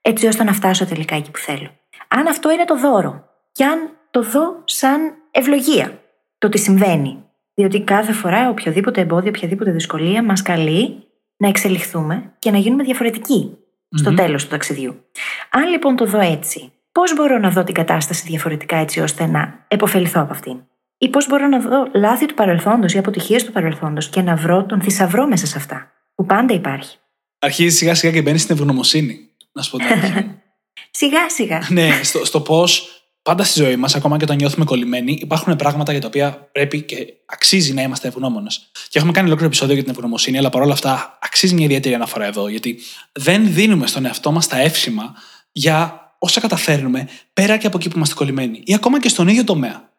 έτσι 0.02 0.28
ώστε 0.28 0.44
να 0.44 0.54
φτάσω 0.54 0.86
τελικά 0.86 1.16
εκεί 1.16 1.32
που 1.32 1.40
θέλω. 1.40 1.70
Αν 2.08 2.28
αυτό 2.28 2.52
είναι 2.52 2.66
το 2.66 2.80
δώρο, 2.80 3.24
και 3.52 3.64
αν 3.66 3.90
το 4.12 4.22
δω 4.22 4.62
σαν 4.66 5.00
ευλογία, 5.32 6.00
το 6.38 6.50
τι 6.50 6.58
συμβαίνει. 6.58 7.24
Διότι 7.54 7.82
κάθε 7.82 8.12
φορά 8.12 8.50
οποιοδήποτε 8.50 9.02
εμπόδιο, 9.02 9.30
οποιαδήποτε 9.30 9.72
δυσκολία 9.72 10.24
μας 10.24 10.42
καλεί 10.42 11.04
να 11.38 11.48
εξελιχθούμε 11.48 12.34
και 12.40 12.52
να 12.52 12.58
γίνουμε 12.58 12.84
διαφορετικοί 12.84 13.58
στο 13.90 14.10
Μμμ. 14.10 14.16
τέλος 14.16 14.44
του 14.44 14.50
ταξιδιού. 14.50 15.06
Αν 15.50 15.70
λοιπόν 15.70 15.96
το 15.96 16.06
δω 16.06 16.20
έτσι, 16.20 16.72
πώς 16.92 17.16
μπορώ 17.16 17.38
να 17.38 17.50
δω 17.50 17.64
την 17.64 17.74
κατάσταση 17.74 18.24
διαφορετικά 18.28 18.76
έτσι 18.78 19.00
ώστε 19.00 19.26
να 19.26 19.66
επωφεληθώ 19.68 20.22
από 20.22 20.32
αυτήν; 20.32 20.62
Ή 20.98 21.10
πώς 21.10 21.28
μπορώ 21.28 21.48
να 21.48 21.60
δω 21.60 21.90
λάθη 21.94 22.26
του 22.26 22.34
παρελθόντος 22.34 22.94
ή 22.94 22.98
αποτυχίες 22.98 23.44
του 23.44 23.52
παρελθόντος 23.52 24.10
και 24.10 24.22
να 24.22 24.36
βρω 24.36 24.66
τον 24.66 24.82
θησαυρό 24.82 25.28
μέσα 25.28 25.46
σε 25.46 25.58
αυτά, 25.58 25.92
που 26.16 26.26
πάντα 26.26 26.54
υπάρχει. 26.54 26.98
Αρχίζει 27.40 27.76
σιγά 27.76 27.96
σιγά 27.96 28.14
και 28.14 28.22
μπαίνει 28.22 28.38
στην 28.38 28.56
ευγνωμοσύνη. 28.56 29.30
Να 29.52 29.62
σου 29.62 29.72
πω 29.72 29.78
την 29.78 29.88
αλήθεια 29.88 30.24
μου. 30.26 30.42
Σιγά 30.92 31.30
σιγά. 31.30 31.68
ναι, 31.78 32.00
στο, 32.04 32.26
στο 32.26 32.42
πώς 32.42 32.96
πάντα 33.22 33.44
στη 33.44 33.64
ζωή 33.64 33.76
μας, 33.76 33.96
ακόμα 33.96 34.18
και 34.18 34.24
όταν 34.24 34.36
νιώθουμε 34.36 34.66
κολλημένοι, 34.66 35.18
υπάρχουν 35.22 35.56
πράγματα 35.56 35.92
για 35.92 36.02
τα 36.02 36.08
οποία 36.08 36.50
πρέπει 36.52 36.82
και 36.82 37.14
αξίζει 37.26 37.74
να 37.74 37.82
είμαστε 37.82 38.08
ευγνώμονες. 38.08 38.72
Και 38.90 38.98
έχουμε 38.98 39.12
κάνει 39.12 39.26
ολόκληρο 39.26 39.50
επεισόδιο 39.50 39.74
για 39.74 39.84
την 39.84 39.92
ευγνωμοσύνη, 39.92 40.38
αλλά 40.38 40.50
παρόλα 40.50 40.74
αυτά 40.74 41.18
αξίζει 41.22 41.54
μια 41.54 41.66
ιδιαίτερη 41.66 41.96
αναφορά 41.96 42.26
εδώ, 42.26 42.48
γιατί 42.48 42.80
δεν 43.12 43.54
δίνουμε 43.54 43.88
στον 43.88 44.06
εαυτό 44.06 44.32
μας 44.32 44.48
τα 44.48 44.60
εύσημα 44.60 45.16
για 45.52 46.00
όσα 46.20 46.40
καταφέρνουμε 46.40 47.08
πέρα 47.34 47.58
και 47.58 47.68
από 47.68 47.78
εκεί 47.78 47.90
που 47.90 47.96
είμαστε 47.96 48.16
κολλημένοι, 48.16 48.62
ή 48.66 48.74
ακόμα 48.74 49.00
και 49.00 49.10
στον 49.10 49.28
ίδιο 49.28 49.44
τομέα. 49.44 49.90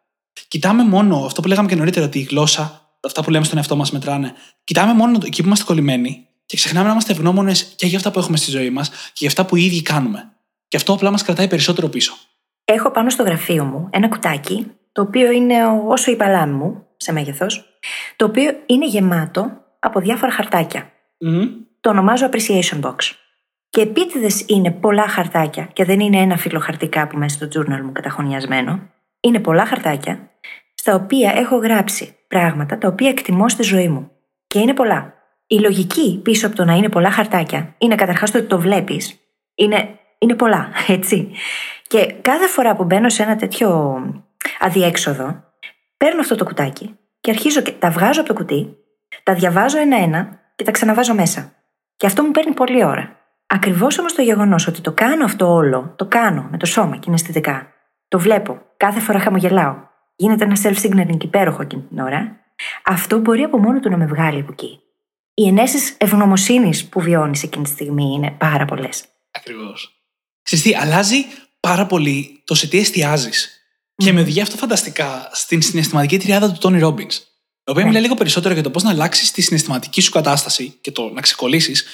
Κοιτάμε 0.49 0.85
μόνο 0.85 1.25
αυτό 1.25 1.41
που 1.43 1.49
λέγαμε 1.49 1.69
και 1.69 1.75
νωρίτερα, 1.75 2.07
ότι 2.07 2.19
η 2.19 2.23
γλώσσα, 2.23 2.91
αυτά 3.07 3.23
που 3.23 3.31
λέμε 3.31 3.45
στον 3.45 3.59
εαυτό 3.59 3.77
μας 3.77 3.93
μετράνε. 3.93 4.33
Κοιτάμε 4.65 4.93
μόνο 4.93 5.19
εκεί 5.25 5.41
που 5.41 5.47
είμαστε 5.47 5.65
κολλημένοι 5.65 6.27
και 6.47 6.57
ξεχνάμε 6.57 6.87
να 6.87 6.93
είμαστε 6.93 7.13
ευγνώμονες 7.13 7.63
και 7.77 7.87
για 7.87 7.97
αυτά 7.97 8.11
που 8.11 8.19
έχουμε 8.19 8.37
στη 8.37 8.51
ζωή 8.51 8.71
μας 8.71 8.89
και 8.89 8.95
για 9.15 9.29
αυτά 9.29 9.47
που 9.47 9.57
οι 9.57 9.65
ίδιοι 9.65 9.83
κάνουμε. 9.83 10.33
Και 10.69 10.77
αυτό 10.77 10.93
απλά 10.93 11.11
μας 11.11 11.23
κρατάει 11.23 11.49
περισσότερο 11.49 11.89
πίσω. 11.89 12.15
Έχω 12.65 12.91
πάνω 12.91 13.11
στο 13.11 13.23
γραφείο 13.23 13.65
μου 13.65 13.89
ένα 13.91 14.09
κουτάκι, 14.09 14.67
το 14.93 15.03
οποίο 15.03 15.31
είναι 15.31 15.67
ο- 15.67 15.85
όσο 15.89 16.11
η 16.11 16.17
παλάμη 16.17 16.53
μου, 16.53 16.87
σε 16.97 17.13
μέγεθος, 17.13 17.65
το 18.17 18.25
οποίο 18.25 18.53
είναι 18.67 18.87
γεμάτο 18.87 19.51
από 19.79 20.01
διάφορα 20.01 20.33
χαρτάκια. 20.33 20.91
Μμμ. 21.19 21.47
Το 21.81 21.91
ονομάζω 21.91 22.29
appreciation 22.33 22.81
box. 22.81 22.95
Και 23.71 23.81
επίτηδες 23.81 24.45
είναι 24.47 24.71
πολλά 24.71 25.09
χαρτάκια, 25.09 25.65
και 25.73 25.85
δεν 25.85 26.01
είναι 26.01 26.17
ένα 26.19 26.37
φύλλο 26.37 26.61
χαρτί 26.61 26.89
κάπου 26.89 27.19
μέσα 27.19 27.47
στο 27.47 27.63
journal 27.63 27.81
μου 27.85 27.93
καταχωνιασμένο. 27.93 28.81
Είναι 29.27 29.41
πολλά 29.41 29.67
χαρτάκια, 29.67 30.31
στα 30.75 30.95
οποία 30.95 31.33
έχω 31.37 31.57
γράψει 31.57 32.17
πράγματα 32.29 32.79
τα 32.79 32.89
οποία 32.89 33.09
εκτιμώ 33.09 33.49
στη 33.49 33.63
ζωή 33.63 33.89
μου. 33.89 34.11
Και 34.47 34.59
είναι 34.59 34.75
πολλά. 34.75 35.15
Η 35.47 35.59
λογική 35.59 36.21
πίσω 36.23 36.47
από 36.47 36.57
το 36.57 36.65
να 36.65 36.75
είναι 36.75 36.89
πολλά 36.89 37.11
χαρτάκια 37.11 37.75
είναι 37.79 37.95
καταρχάς 37.95 38.31
το 38.31 38.39
ότι 38.39 38.47
το 38.47 38.59
βλέπεις. 38.59 39.19
Είναι, 39.55 39.99
είναι 40.19 40.35
πολλά, 40.35 40.69
έτσι. 40.97 41.31
Και 41.87 42.15
κάθε 42.23 42.47
φορά 42.47 42.77
που 42.77 42.85
μπαίνω 42.85 43.09
σε 43.09 43.23
ένα 43.23 43.37
τέτοιο 43.37 43.99
αδιέξοδο, 44.61 45.43
παίρνω 45.97 46.21
αυτό 46.21 46.35
το 46.35 46.45
κουτάκι 46.45 46.99
και 47.21 47.31
αρχίζω 47.31 47.61
και 47.61 47.73
τα 47.73 47.91
βγάζω 47.91 48.21
από 48.21 48.29
το 48.29 48.35
κουτί, 48.35 48.77
τα 49.23 49.35
διαβάζω 49.35 49.79
ένα-ένα 49.79 50.41
και 50.57 50.65
τα 50.65 50.71
ξαναβάζω 50.71 51.15
μέσα. 51.15 51.53
Και 51.97 52.07
αυτό 52.07 52.23
μου 52.23 52.31
παίρνει 52.31 52.55
πολλή 52.55 52.85
ώρα. 52.85 53.17
Ακριβώς 53.47 53.99
όμως 53.99 54.15
το 54.15 54.23
γεγονός 54.23 54.67
ότι 54.67 54.81
το 54.81 54.93
κάνω 54.93 55.25
αυτό 55.25 55.53
όλο, 55.53 55.95
το 55.97 56.07
κάνω 56.07 56.49
με 56.51 56.57
το 56.57 56.67
σώμα 56.67 56.97
και 56.97 57.05
είναι 57.07 57.15
αισθητικά, 57.15 57.76
το 58.09 58.19
βλέπω, 58.19 58.63
κάθε 58.77 59.01
φορά 59.01 59.21
χαμογελάω, 59.21 59.77
γίνεται 60.17 60.45
ένα 60.45 60.57
self-signaling 60.63 61.23
υπέροχο 61.25 61.63
εκείνη 61.63 61.83
την 61.83 61.99
ώρα, 61.99 62.41
αυτό 62.85 63.19
μπορεί 63.19 63.43
από 63.43 63.59
μόνο 63.59 63.81
του 63.81 63.91
να 63.91 63.97
με 63.97 64.07
βγάλει 64.07 64.41
από 64.41 64.53
εκεί. 64.53 64.81
Οι 65.35 65.47
ενέσεις 65.47 65.95
ευγνωμοσύνης 65.99 66.89
που 66.89 67.01
βιώνεις 67.01 67.43
εκείνη 67.43 67.65
τη 67.65 67.71
στιγμή 67.71 68.05
είναι 68.15 68.31
πάρα 68.31 68.65
πολλές. 68.65 69.05
Ακριβώς. 69.31 69.91
Ξέρεις 70.43 70.65
τι, 70.65 70.75
αλλάζει 70.75 71.17
πάρα 71.61 71.87
πολύ 71.87 72.43
το 72.45 72.55
σε 72.55 72.67
τι 72.69 72.79
εστιάζεις. 72.79 73.61
Και 73.97 74.13
με 74.13 74.21
οδηγεί 74.21 74.41
αυτό 74.41 74.57
φανταστικά 74.57 75.29
στην 75.33 75.63
συναισθηματική 75.63 76.19
τριάδα 76.19 76.53
του 76.53 76.59
Τόνι 76.59 76.79
Ρόμπιν. 76.79 77.09
Η 77.09 77.71
οποία 77.71 77.83
Ναι. 77.83 77.89
μιλάει 77.89 78.03
λίγο 78.03 78.15
περισσότερο 78.15 78.55
για 78.55 78.63
το 78.63 78.71
πώς 78.71 78.83
να 78.83 78.91
αλλάξεις 78.91 79.31
τη 79.31 79.43
συναισθηματική 79.43 80.01
σου 80.01 80.11
κατάσταση 80.11 80.79
και 80.81 80.91
το 80.93 81.11
να 81.11 81.21
ξεκολλήσεις 81.21 81.85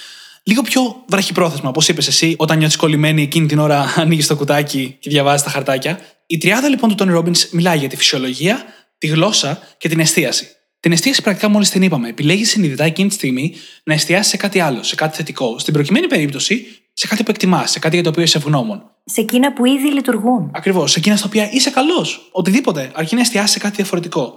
λίγο 0.43 0.63
πιο 0.63 1.05
βραχυπρόθεσμα. 1.09 1.69
Όπως 1.69 1.89
είπες 1.89 2.07
εσύ, 2.07 2.35
όταν 2.39 2.59
νιώθεις 2.59 2.77
κολλημένη 2.77 3.23
εκείνη 3.23 3.47
την 3.47 3.59
ώρα, 3.59 3.93
ανοίγεις 3.97 4.27
το 4.27 4.37
κουτάκι 4.37 4.97
και 5.01 5.11
διαβάζεις 5.11 5.43
τα 5.43 5.51
χαρτάκια. 5.51 6.01
Η 6.27 6.39
τριάδα 6.39 6.69
λοιπόν 6.69 6.89
του 6.89 6.95
Τόνι 6.95 7.13
Ρόμπιν 7.13 7.35
μιλάει 7.51 7.79
για 7.79 7.89
τη 7.89 7.97
φυσιολογία, 7.97 8.65
τη 8.99 9.07
γλώσσα 9.07 9.59
και 9.79 9.89
την 9.89 10.01
εστίαση. 10.01 10.47
Την 10.81 10.93
εστίαση 10.93 11.23
πρακτικά 11.23 11.49
μόλις 11.49 11.71
την 11.71 11.83
είπαμε. 11.83 12.09
Επιλέγει 12.09 12.45
συνειδητά 12.45 12.85
εκείνη 12.85 13.09
τη 13.09 13.15
στιγμή 13.15 13.55
να 13.85 13.95
εστιάσει 13.95 14.31
σε 14.31 14.37
κάτι 14.37 14.61
άλλο, 14.61 14.83
σε 14.83 14.95
κάτι 14.95 15.17
θετικό. 15.17 15.59
Στην 15.59 15.73
προκειμένη 15.73 16.07
περίπτωση, 16.07 16.67
σε 16.93 17.07
κάτι 17.07 17.23
που 17.23 17.31
εκτιμάς, 17.31 17.71
σε 17.71 17.79
κάτι 17.79 17.95
για 17.95 18.05
το 18.05 18.11
οποίο 18.11 18.23
είσαι 18.23 18.39
ευγνώμων. 18.39 18.91
Σε 19.05 19.21
εκείνα 19.21 19.53
που 19.53 19.65
ήδη 19.65 19.93
λειτουργούν. 19.93 20.51
Ακριβώς. 20.55 20.93
Σε 20.93 20.99
εκείνα 20.99 21.17
στα 21.17 21.27
οποία 21.27 21.51
είσαι 21.53 21.71
καλός. 21.71 22.29
Οτιδήποτε. 22.33 22.91
Αρκεί 22.95 23.15
να 23.15 23.21
εστιάσεις 23.21 23.51
σε 23.51 23.59
κάτι 23.59 23.75
διαφορετικό. 23.75 24.35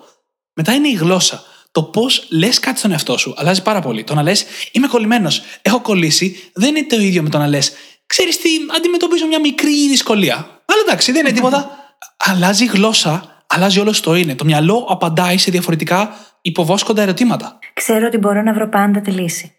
Μετά 0.54 0.74
είναι 0.74 0.88
η 0.88 0.94
γλώσσα. 0.94 1.44
Το 1.76 1.84
πώς 1.84 2.28
λες 2.30 2.60
κάτι 2.60 2.78
στον 2.78 2.92
εαυτό 2.92 3.18
σου 3.18 3.34
αλλάζει 3.38 3.62
πάρα 3.62 3.82
πολύ. 3.82 4.04
Το 4.04 4.14
να 4.14 4.24
λες 4.24 4.46
Είμαι 4.72 4.88
κολλημένος, 4.88 5.42
έχω 5.62 5.82
κολλήσει, 5.82 6.50
δεν 6.54 6.76
είναι 6.76 6.86
το 6.88 6.96
ίδιο 6.96 7.22
με 7.24 7.30
το 7.30 7.38
να 7.38 7.48
λες 7.48 7.74
Ξέρεις 8.06 8.42
τι, 8.42 8.50
αντιμετωπίζω 8.76 9.28
μια 9.28 9.40
μικρή 9.40 9.88
δυσκολία. 9.88 10.36
Αλλά 10.36 10.82
εντάξει, 10.88 11.12
δεν 11.12 11.26
είναι 11.26 11.36
τίποτα. 11.36 11.70
αλλάζει 12.18 12.64
η 12.64 12.68
γλώσσα, 12.68 13.44
αλλάζει 13.48 13.80
όλο 13.80 14.00
το 14.04 14.16
είναι. 14.16 14.36
Το 14.36 14.46
μυαλό 14.46 14.86
απαντάει 14.90 15.38
σε 15.38 15.52
διαφορετικά 15.52 16.16
υποβόσκοντα 16.42 17.02
ερωτήματα. 17.02 17.60
Ξέρω 17.74 18.08
ότι 18.08 18.18
μπορώ 18.18 18.42
να 18.42 18.54
βρω 18.54 18.70
πάντα 18.70 19.02
τη 19.02 19.12
λύση. 19.12 19.56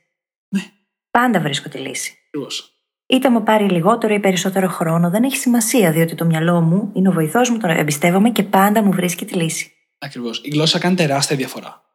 Ναι. 0.48 0.62
Πάντα 1.10 1.40
βρίσκω 1.40 1.68
τη 1.68 1.78
λύση. 1.78 2.12
Ακριβώς. 2.26 2.70
Είτε 3.06 3.30
μου 3.30 3.42
πάρει 3.42 3.68
λιγότερο 3.68 4.14
ή 4.14 4.20
περισσότερο 4.20 4.68
χρόνο, 4.68 5.10
δεν 5.10 5.22
έχει 5.22 5.36
σημασία, 5.36 5.92
διότι 5.92 6.14
το 6.14 6.24
μυαλό 6.24 6.60
μου 6.60 6.90
είναι 6.94 7.08
ο 7.08 7.12
βοηθός 7.12 7.50
μου, 7.50 7.58
τον 7.58 7.70
εμπιστεύομαι 7.70 8.30
και 8.30 8.42
πάντα 8.42 8.82
μου 8.82 8.92
βρίσκει 8.92 9.24
τη 9.24 9.34
λύση. 9.34 9.72
Ακριβώς. 9.98 10.40
Η 10.44 10.50
γλώσσα 10.50 10.78
κάνει 10.78 10.94
τεράστια 10.94 11.36
διαφορά. 11.36 11.85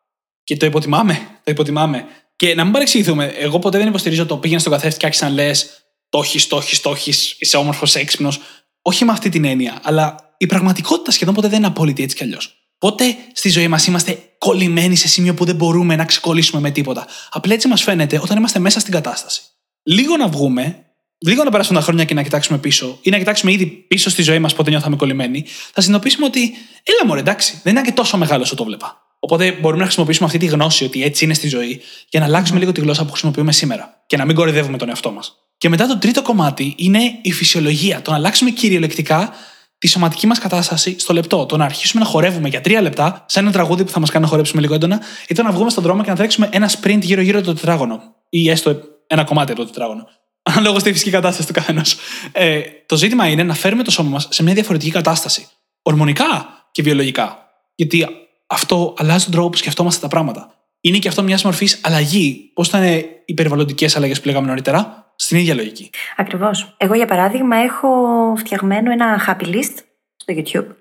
Και 0.43 0.57
το 0.57 0.65
υποτιμάμε. 0.65 1.13
Το 1.43 1.51
υποτιμάμε. 1.51 2.05
Και 2.35 2.55
να 2.55 2.63
μην 2.63 2.73
παρεξηγηθούμε, 2.73 3.25
εγώ 3.25 3.59
ποτέ 3.59 3.77
δεν 3.77 3.87
υποστηρίζω 3.87 4.25
το 4.25 4.37
πήγαινε 4.37 4.59
στον 4.59 4.71
καθρέφτη 4.71 4.99
και 4.99 5.05
άρχισε 5.05 5.25
να 5.25 5.31
λες 5.31 5.69
Το 6.09 6.19
έχεις, 6.19 6.47
το 6.47 6.57
έχεις, 6.57 6.81
το 6.81 6.91
έχεις, 6.91 7.35
είσαι 7.39 7.57
όμορφος, 7.57 7.95
έξυπνος. 7.95 8.39
Όχι 8.81 9.05
με 9.05 9.11
αυτή 9.11 9.29
την 9.29 9.45
έννοια, 9.45 9.79
αλλά 9.83 10.15
η 10.37 10.45
πραγματικότητα 10.45 11.11
σχεδόν 11.11 11.33
ποτέ 11.33 11.47
δεν 11.47 11.57
είναι 11.57 11.67
απόλυτη 11.67 12.03
έτσι 12.03 12.15
κι 12.15 12.23
αλλιώς. 12.23 12.55
Πότε 12.77 13.15
στη 13.33 13.49
ζωή 13.49 13.67
μας 13.67 13.87
είμαστε 13.87 14.19
κολλημένοι 14.37 14.95
σε 14.95 15.07
σημείο 15.07 15.33
που 15.33 15.45
δεν 15.45 15.55
μπορούμε 15.55 15.95
να 15.95 16.05
ξεκολλήσουμε 16.05 16.61
με 16.61 16.71
τίποτα. 16.71 17.07
Απλά 17.31 17.53
έτσι 17.53 17.67
μας 17.67 17.83
φαίνεται 17.83 18.19
όταν 18.23 18.37
είμαστε 18.37 18.59
μέσα 18.59 18.79
στην 18.79 18.93
κατάσταση. 18.93 19.41
Λίγο 19.83 20.17
να 20.17 20.27
βγούμε, 20.27 20.85
λίγο 21.17 21.43
να 21.43 21.49
περάσουν 21.49 21.75
τα 21.75 21.81
χρόνια 21.81 22.05
και 22.05 22.13
να 22.13 22.23
κοιτάξουμε 22.23 22.57
πίσω, 22.57 22.99
ή 23.01 23.09
να 23.09 23.17
κοιτάξουμε 23.17 23.51
ήδη 23.51 23.65
πίσω 23.65 24.09
στη 24.09 24.21
ζωή 24.21 24.39
μας 24.39 24.53
πότε 24.53 24.69
νιώθαμε 24.69 24.95
κολλημένοι, 24.95 25.45
θα 25.73 25.81
συνειδητοποιήσουμε 25.81 26.25
ότι, 26.25 26.41
έλα 26.83 27.05
μωρέ, 27.05 27.19
εντάξει, 27.19 27.59
δεν 27.63 27.75
είναι 27.75 27.85
και 27.85 27.91
τόσο 27.91 28.17
μεγάλο 28.17 28.43
όσο 28.43 28.55
το 28.55 28.63
βλέπα. 28.63 29.00
Οπότε 29.23 29.51
μπορούμε 29.51 29.79
να 29.79 29.83
χρησιμοποιήσουμε 29.83 30.25
αυτή 30.25 30.37
τη 30.37 30.45
γνώση 30.45 30.83
ότι 30.83 31.03
έτσι 31.03 31.25
είναι 31.25 31.33
στη 31.33 31.47
ζωή 31.47 31.81
για 32.09 32.19
να 32.19 32.25
αλλάξουμε 32.25 32.59
λίγο 32.59 32.71
τη 32.71 32.81
γλώσσα 32.81 33.03
που 33.03 33.11
χρησιμοποιούμε 33.11 33.51
σήμερα 33.51 34.03
και 34.07 34.17
να 34.17 34.25
μην 34.25 34.35
κορυδεύουμε 34.35 34.77
τον 34.77 34.89
εαυτό 34.89 35.11
μας. 35.11 35.35
Και 35.57 35.69
μετά 35.69 35.87
το 35.87 35.97
τρίτο 35.97 36.21
κομμάτι 36.21 36.73
είναι 36.77 36.99
η 37.21 37.31
φυσιολογία. 37.31 38.01
Το 38.01 38.11
να 38.11 38.17
αλλάξουμε 38.17 38.49
κυριολεκτικά 38.49 39.33
τη 39.77 39.87
σωματική 39.87 40.27
μας 40.27 40.39
κατάσταση 40.39 40.99
στο 40.99 41.13
λεπτό. 41.13 41.45
Το 41.45 41.57
να 41.57 41.65
αρχίσουμε 41.65 42.03
να 42.03 42.09
χορεύουμε 42.09 42.47
για 42.49 42.61
τρία 42.61 42.81
λεπτά, 42.81 43.25
σαν 43.27 43.43
ένα 43.43 43.51
τραγούδι 43.51 43.83
που 43.83 43.91
θα 43.91 43.99
μας 43.99 44.09
κάνει 44.09 44.23
να 44.23 44.29
χορέψουμε 44.29 44.61
λίγο 44.61 44.73
έντονα, 44.73 45.01
ή 45.27 45.33
το 45.33 45.43
να 45.43 45.51
βγούμε 45.51 45.69
στον 45.69 45.83
δρόμο 45.83 46.03
και 46.03 46.09
να 46.09 46.15
τρέξουμε 46.15 46.49
ένα 46.51 46.69
sprint 46.69 46.99
γύρω-γύρω 47.01 47.41
το 47.41 47.53
τετράγωνο. 47.53 48.15
Ή 48.29 48.49
έστω 48.49 48.81
ένα 49.07 49.23
κομμάτι 49.23 49.51
από 49.51 49.61
το 49.61 49.67
τετράγωνο. 49.67 50.07
Ανάλογα 50.53 50.79
στη 50.79 50.91
φυσική 50.91 51.09
κατάσταση 51.09 51.47
του 51.47 51.53
καθενός. 51.53 51.97
Ε, 52.31 52.61
το 52.85 52.95
ζήτημα 52.95 53.27
είναι 53.27 53.43
να 53.43 53.53
φέρουμε 53.53 53.83
το 53.83 53.91
σώμα 53.91 54.09
μας 54.09 54.27
σε 54.31 54.43
μια 54.43 54.53
διαφορετική 54.53 54.91
κατάσταση. 54.91 55.47
Ορμονικά 55.81 56.47
και 56.71 56.81
βιολογικά. 56.81 57.37
Γιατί 57.75 58.07
αυτό 58.51 58.93
αλλάζει 58.97 59.23
τον 59.23 59.33
τρόπο 59.33 59.49
που 59.49 59.57
σκεφτόμαστε 59.57 60.01
τα 60.01 60.07
πράγματα. 60.07 60.55
Είναι 60.81 60.97
και 60.97 61.07
αυτό 61.07 61.23
μιας 61.23 61.43
μορφής 61.43 61.81
αλλαγή. 61.83 62.51
Πώς 62.53 62.67
ήταν 62.67 62.83
οι 63.25 63.33
περιβαλλοντικές 63.33 63.95
αλλαγές 63.95 64.21
που 64.21 64.27
λέγαμε 64.27 64.47
νωρίτερα, 64.47 65.13
στην 65.15 65.37
ίδια 65.37 65.55
λογική. 65.55 65.89
Ακριβώς. 66.17 66.75
Εγώ, 66.77 66.93
για 66.93 67.05
παράδειγμα, 67.05 67.55
έχω 67.55 67.89
φτιαγμένο 68.37 68.91
ένα 68.91 69.25
happy 69.27 69.45
list 69.45 69.75
στο 70.15 70.33
YouTube, 70.37 70.75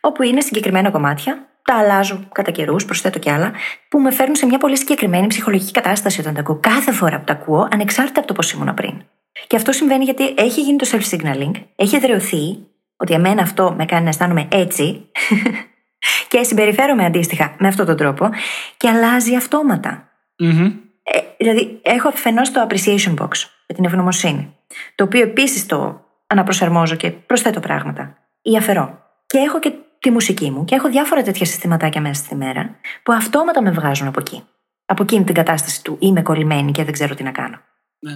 όπου 0.00 0.22
είναι 0.22 0.40
συγκεκριμένα 0.40 0.90
κομμάτια. 0.90 1.48
Τα 1.64 1.74
αλλάζω 1.74 2.28
κατά 2.32 2.50
καιρούς, 2.50 2.84
προσθέτω 2.84 3.18
κι 3.18 3.30
άλλα, 3.30 3.52
που 3.88 4.00
με 4.00 4.10
φέρνουν 4.10 4.36
σε 4.36 4.46
μια 4.46 4.58
πολύ 4.58 4.76
συγκεκριμένη 4.76 5.26
ψυχολογική 5.26 5.70
κατάσταση 5.70 6.20
όταν 6.20 6.34
τα 6.34 6.40
ακούω. 6.40 6.58
Κάθε 6.60 6.92
φορά 6.92 7.18
που 7.18 7.24
τα 7.24 7.32
ακούω, 7.32 7.68
ανεξάρτητα 7.72 8.18
από 8.18 8.28
το 8.28 8.34
πώς 8.34 8.52
ήμουν 8.52 8.74
πριν. 8.74 9.02
Και 9.46 9.56
αυτό 9.56 9.72
συμβαίνει 9.72 10.04
γιατί 10.04 10.34
έχει 10.36 10.60
γίνει 10.60 10.76
το 10.76 10.88
self-signaling, 10.92 11.50
έχει 11.76 11.96
εδρεωθεί 11.96 12.58
ότι 12.96 13.14
εμένα 13.14 13.42
αυτό 13.42 13.74
με 13.76 13.84
κάνει 13.84 14.02
να 14.02 14.08
αισθάνομαι 14.08 14.48
έτσι 14.50 15.10
και 16.28 16.42
συμπεριφέρομαι 16.42 17.04
αντίστοιχα 17.04 17.54
με 17.58 17.68
αυτόν 17.68 17.86
τον 17.86 17.96
τρόπο 17.96 18.30
και 18.76 18.88
αλλάζει 18.88 19.36
αυτόματα. 19.36 20.08
Mm-hmm. 20.42 20.72
Ε, 21.02 21.18
δηλαδή, 21.38 21.80
έχω 21.82 22.08
αφενός 22.08 22.50
το 22.50 22.66
appreciation 22.68 23.14
box 23.18 23.28
με 23.66 23.74
την 23.74 23.84
ευγνωμοσύνη, 23.84 24.56
το 24.94 25.04
οποίο 25.04 25.22
επίσης 25.22 25.66
το 25.66 26.04
αναπροσαρμόζω 26.26 26.94
και 26.94 27.10
προσθέτω 27.10 27.60
πράγματα. 27.60 28.16
Ή 28.42 28.56
αφαιρώ. 28.56 29.02
Και 29.26 29.38
έχω 29.38 29.58
και 29.58 29.72
τη 29.98 30.10
μουσική 30.10 30.50
μου 30.50 30.64
και 30.64 30.74
έχω 30.74 30.88
διάφορα 30.88 31.22
τέτοια 31.22 31.46
συστηματάκια 31.46 32.00
μέσα 32.00 32.24
στη 32.24 32.34
μέρα 32.34 32.76
που 33.02 33.12
αυτόματα 33.12 33.62
με 33.62 33.70
βγάζουν 33.70 34.06
από 34.06 34.20
εκεί. 34.20 34.44
Από 34.86 35.02
εκείνη 35.02 35.24
την 35.24 35.34
κατάσταση 35.34 35.84
του 35.84 35.96
είμαι 36.00 36.22
κολλημένη 36.22 36.72
και 36.72 36.84
δεν 36.84 36.92
ξέρω 36.92 37.14
τι 37.14 37.22
να 37.22 37.30
κάνω. 37.30 37.60
Ναι. 37.98 38.12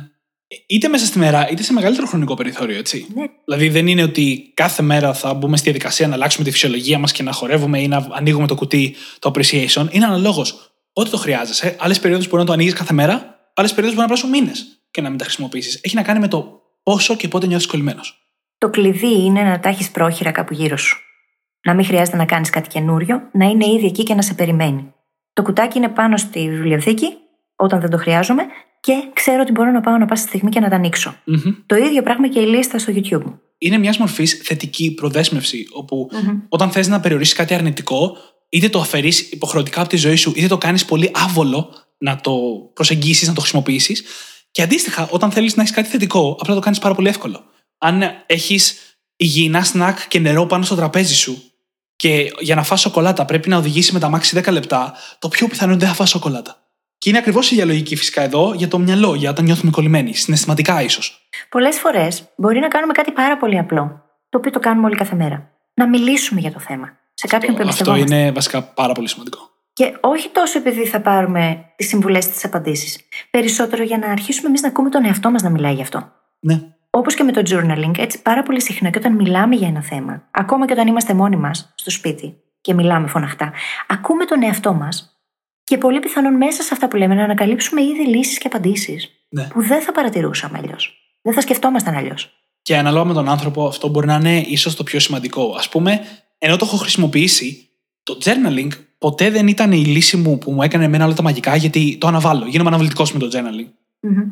Είτε 0.66 0.88
μέσα 0.88 1.06
στη 1.06 1.18
μέρα, 1.18 1.48
είτε 1.50 1.62
σε 1.62 1.72
μεγαλύτερο 1.72 2.06
χρονικό 2.06 2.34
περιθώριο, 2.34 2.78
έτσι. 2.78 3.06
Ναι. 3.14 3.24
Δηλαδή 3.44 3.68
δεν 3.68 3.86
είναι 3.86 4.02
ότι 4.02 4.52
κάθε 4.54 4.82
μέρα 4.82 5.14
θα 5.14 5.34
μπούμε 5.34 5.56
στη 5.56 5.64
διαδικασία 5.64 6.08
να 6.08 6.14
αλλάξουμε 6.14 6.44
τη 6.44 6.50
φυσιολογία 6.50 6.98
μας 6.98 7.12
και 7.12 7.22
να 7.22 7.32
χορεύουμε 7.32 7.80
ή 7.80 7.88
να 7.88 8.06
ανοίγουμε 8.10 8.46
το 8.46 8.54
κουτί 8.54 8.94
το 9.18 9.32
appreciation. 9.34 9.86
Είναι 9.90 10.04
αναλόγως. 10.04 10.72
Ό,τι 10.92 11.10
το 11.10 11.16
χρειάζεσαι. 11.16 11.76
Άλλες 11.78 12.00
περιόδους 12.00 12.28
μπορεί 12.28 12.40
να 12.40 12.44
το 12.44 12.52
ανοίγεις 12.52 12.72
κάθε 12.72 12.92
μέρα, 12.92 13.50
άλλες 13.54 13.74
περιόδους 13.74 13.96
μπορεί 13.96 14.08
να 14.08 14.14
περάσουν 14.14 14.30
μήνες 14.30 14.82
και 14.90 15.00
να 15.00 15.08
μην 15.08 15.18
τα 15.18 15.24
χρησιμοποιήσεις. 15.24 15.80
Έχει 15.82 15.94
να 15.94 16.02
κάνει 16.02 16.18
με 16.18 16.28
το 16.28 16.60
πόσο 16.82 17.16
και 17.16 17.28
πότε 17.28 17.46
νιώθεις 17.46 17.66
κολλημένος. 17.66 18.18
Το 18.58 18.70
κλειδί 18.70 19.24
είναι 19.24 19.42
να 19.42 19.60
τα 19.60 19.68
έχεις 19.68 19.90
πρόχειρα 19.90 20.30
κάπου 20.30 20.54
γύρω 20.54 20.76
σου. 20.76 20.98
Να 21.66 21.74
μην 21.74 21.84
χρειάζεται 21.84 22.16
να 22.16 22.24
κάνεις 22.24 22.50
κάτι 22.50 22.68
καινούριο, 22.68 23.28
να 23.32 23.44
είναι 23.44 23.66
ήδη 23.66 23.86
εκεί 23.86 24.02
και 24.02 24.14
να 24.14 24.22
σε 24.22 24.34
περιμένει. 24.34 24.92
Το 25.32 25.42
κουτάκι 25.42 25.78
είναι 25.78 25.88
πάνω 25.88 26.16
στη 26.16 26.48
βιβλιοθήκη, 26.48 27.08
όταν 27.56 27.80
δεν 27.80 27.90
το 27.90 27.96
χρειάζομαι, 27.96 28.42
και 28.80 28.92
ξέρω 29.12 29.40
ότι 29.42 29.52
μπορώ 29.52 29.70
να 29.70 29.80
πάω 29.80 29.96
να 29.96 30.06
πάω 30.06 30.16
στη 30.16 30.28
στιγμή 30.28 30.50
και 30.50 30.60
να 30.60 30.68
τα 30.68 30.76
ανοίξω. 30.76 31.14
Το 31.66 31.76
ίδιο 31.76 32.02
πράγμα 32.02 32.28
και 32.28 32.40
η 32.40 32.46
λίστα 32.46 32.78
στο 32.78 32.92
YouTube 32.96 33.24
μου. 33.24 33.40
Είναι 33.58 33.78
μιας 33.78 33.98
μορφής 33.98 34.40
θετική 34.44 34.94
προδέσμευση, 34.94 35.66
όπου 35.72 36.10
όταν 36.48 36.70
θες 36.70 36.88
να 36.88 37.00
περιορίσεις 37.00 37.34
κάτι 37.34 37.54
αρνητικό, 37.54 38.16
είτε 38.48 38.68
το 38.68 38.80
αφαιρείς 38.80 39.20
υποχρεωτικά 39.20 39.80
από 39.80 39.88
τη 39.88 39.96
ζωή 39.96 40.16
σου, 40.16 40.32
είτε 40.36 40.46
το 40.46 40.58
κάνεις 40.58 40.84
πολύ 40.84 41.10
άβολο 41.14 41.70
να 41.98 42.20
το 42.20 42.32
προσεγγίσεις, 42.74 43.28
να 43.28 43.34
το 43.34 43.40
χρησιμοποιήσεις. 43.40 44.04
Και 44.50 44.62
αντίστοιχα, 44.62 45.08
όταν 45.10 45.30
θέλεις 45.30 45.56
να 45.56 45.62
έχεις 45.62 45.74
κάτι 45.74 45.88
θετικό, 45.88 46.36
απλά 46.40 46.54
το 46.54 46.60
κάνεις 46.60 46.78
πάρα 46.78 46.94
πολύ 46.94 47.08
εύκολο. 47.08 47.44
Αν 47.78 48.02
έχεις 48.26 48.76
υγιεινά 49.16 49.64
σνακ 49.64 50.08
και 50.08 50.18
νερό 50.18 50.46
πάνω 50.46 50.64
στο 50.64 50.74
τραπέζι 50.74 51.14
σου, 51.14 51.42
και 51.96 52.32
για 52.40 52.54
να 52.54 52.62
φας 52.62 52.80
σοκολάτα 52.80 53.24
πρέπει 53.24 53.48
να 53.48 53.56
οδηγήσει 53.56 53.92
με 53.92 53.98
τα 53.98 54.08
μάξι 54.08 54.40
10 54.44 54.52
λεπτά, 54.52 54.94
το 55.18 55.28
πιο 55.28 55.48
πιθανό 55.48 55.72
είναι 55.72 55.74
ότι 55.74 55.84
δεν 55.84 55.94
θα 55.94 56.00
φας 56.00 56.10
σοκολάτα. 56.10 56.67
Και 56.98 57.08
είναι 57.08 57.18
ακριβώς 57.18 57.50
η 57.50 57.54
διαλογική 57.54 57.96
φυσικά 57.96 58.22
εδώ 58.22 58.52
για 58.54 58.68
το 58.68 58.78
μυαλό, 58.78 59.14
για 59.14 59.30
όταν 59.30 59.44
νιώθουμε 59.44 59.70
κολλημένοι, 59.70 60.14
συναισθηματικά 60.14 60.82
ίσως. 60.82 61.28
Πολλές 61.48 61.78
φορές 61.78 62.28
μπορεί 62.36 62.58
να 62.58 62.68
κάνουμε 62.68 62.92
κάτι 62.92 63.12
πάρα 63.12 63.36
πολύ 63.36 63.58
απλό, 63.58 64.02
το 64.28 64.38
οποίο 64.38 64.50
το 64.50 64.58
κάνουμε 64.58 64.86
όλοι 64.86 64.96
κάθε 64.96 65.16
μέρα. 65.16 65.50
Να 65.74 65.88
μιλήσουμε 65.88 66.40
για 66.40 66.52
το 66.52 66.58
θέμα. 66.58 66.96
Σε 67.14 67.26
κάποιον 67.26 67.54
που 67.54 67.62
Αυτό 67.62 67.68
εμπιστευόμαστε. 67.68 68.16
είναι 68.16 68.32
βασικά 68.32 68.62
πάρα 68.62 68.92
πολύ 68.92 69.08
σημαντικό. 69.08 69.38
Και 69.72 69.96
όχι 70.00 70.28
τόσο 70.28 70.58
επειδή 70.58 70.86
θα 70.86 71.00
πάρουμε 71.00 71.64
τις 71.76 71.88
συμβουλές 71.88 72.28
τις 72.28 72.44
απαντήσεις. 72.44 72.98
Περισσότερο 73.30 73.82
για 73.82 73.98
να 73.98 74.06
αρχίσουμε 74.06 74.48
εμείς 74.48 74.62
να 74.62 74.68
ακούμε 74.68 74.88
τον 74.88 75.04
εαυτό 75.04 75.30
μας 75.30 75.42
να 75.42 75.50
μιλάει 75.50 75.74
γι' 75.74 75.82
αυτό. 75.82 76.12
Ναι. 76.40 76.60
Όπως 76.90 77.14
και 77.14 77.22
με 77.22 77.32
το 77.32 77.42
journaling, 77.50 77.98
έτσι 77.98 78.22
πάρα 78.22 78.42
πολύ 78.42 78.62
συχνά 78.62 78.90
και 78.90 78.98
όταν 78.98 79.12
μιλάμε 79.14 79.54
για 79.54 79.68
ένα 79.68 79.82
θέμα, 79.82 80.28
ακόμα 80.30 80.66
και 80.66 80.72
όταν 80.72 80.86
είμαστε 80.86 81.14
μόνοι 81.14 81.36
μας 81.36 81.72
στο 81.74 81.90
σπίτι 81.90 82.36
και 82.60 82.74
μιλάμε 82.74 83.06
φωναχτά, 83.06 83.52
ακούμε 83.88 84.24
τον 84.24 84.42
εαυτό 84.42 84.72
μας 84.72 85.17
και 85.68 85.78
πολύ 85.78 86.00
πιθανόν 86.00 86.34
μέσα 86.36 86.62
σε 86.62 86.68
αυτά 86.72 86.88
που 86.88 86.96
λέμε 86.96 87.14
να 87.14 87.24
ανακαλύψουμε 87.24 87.82
ήδη 87.82 88.06
λύσεις 88.06 88.38
και 88.38 88.46
απαντήσεις 88.46 89.10
Ναι. 89.28 89.44
που 89.44 89.62
δεν 89.62 89.82
θα 89.82 89.92
παρατηρούσαμε 89.92 90.58
αλλιώς. 90.62 90.92
Δεν 91.22 91.32
θα 91.34 91.40
σκεφτόμασταν 91.40 91.94
αλλιώς. 91.94 92.30
Και 92.62 92.76
ανάλογα 92.76 93.04
με 93.04 93.12
τον 93.12 93.28
άνθρωπο, 93.28 93.66
αυτό 93.66 93.88
μπορεί 93.88 94.06
να 94.06 94.14
είναι 94.14 94.40
ίσως 94.40 94.76
το 94.76 94.82
πιο 94.82 95.00
σημαντικό. 95.00 95.42
Α 95.42 95.68
πούμε, 95.70 96.00
ενώ 96.38 96.56
το 96.56 96.64
έχω 96.64 96.76
χρησιμοποιήσει, 96.76 97.68
το 98.02 98.18
journaling 98.24 98.68
ποτέ 98.98 99.30
δεν 99.30 99.46
ήταν 99.46 99.72
η 99.72 99.84
λύση 99.84 100.16
μου 100.16 100.38
που 100.38 100.52
μου 100.52 100.62
έκανε 100.62 100.84
εμένα 100.84 101.04
όλα 101.04 101.14
τα 101.14 101.22
μαγικά, 101.22 101.56
γιατί 101.56 101.96
το 102.00 102.06
αναβάλω. 102.06 102.46
Γίνομαι 102.46 102.68
αναβλητικό 102.68 103.06
με 103.12 103.18
το 103.18 103.28
journaling. 103.32 103.68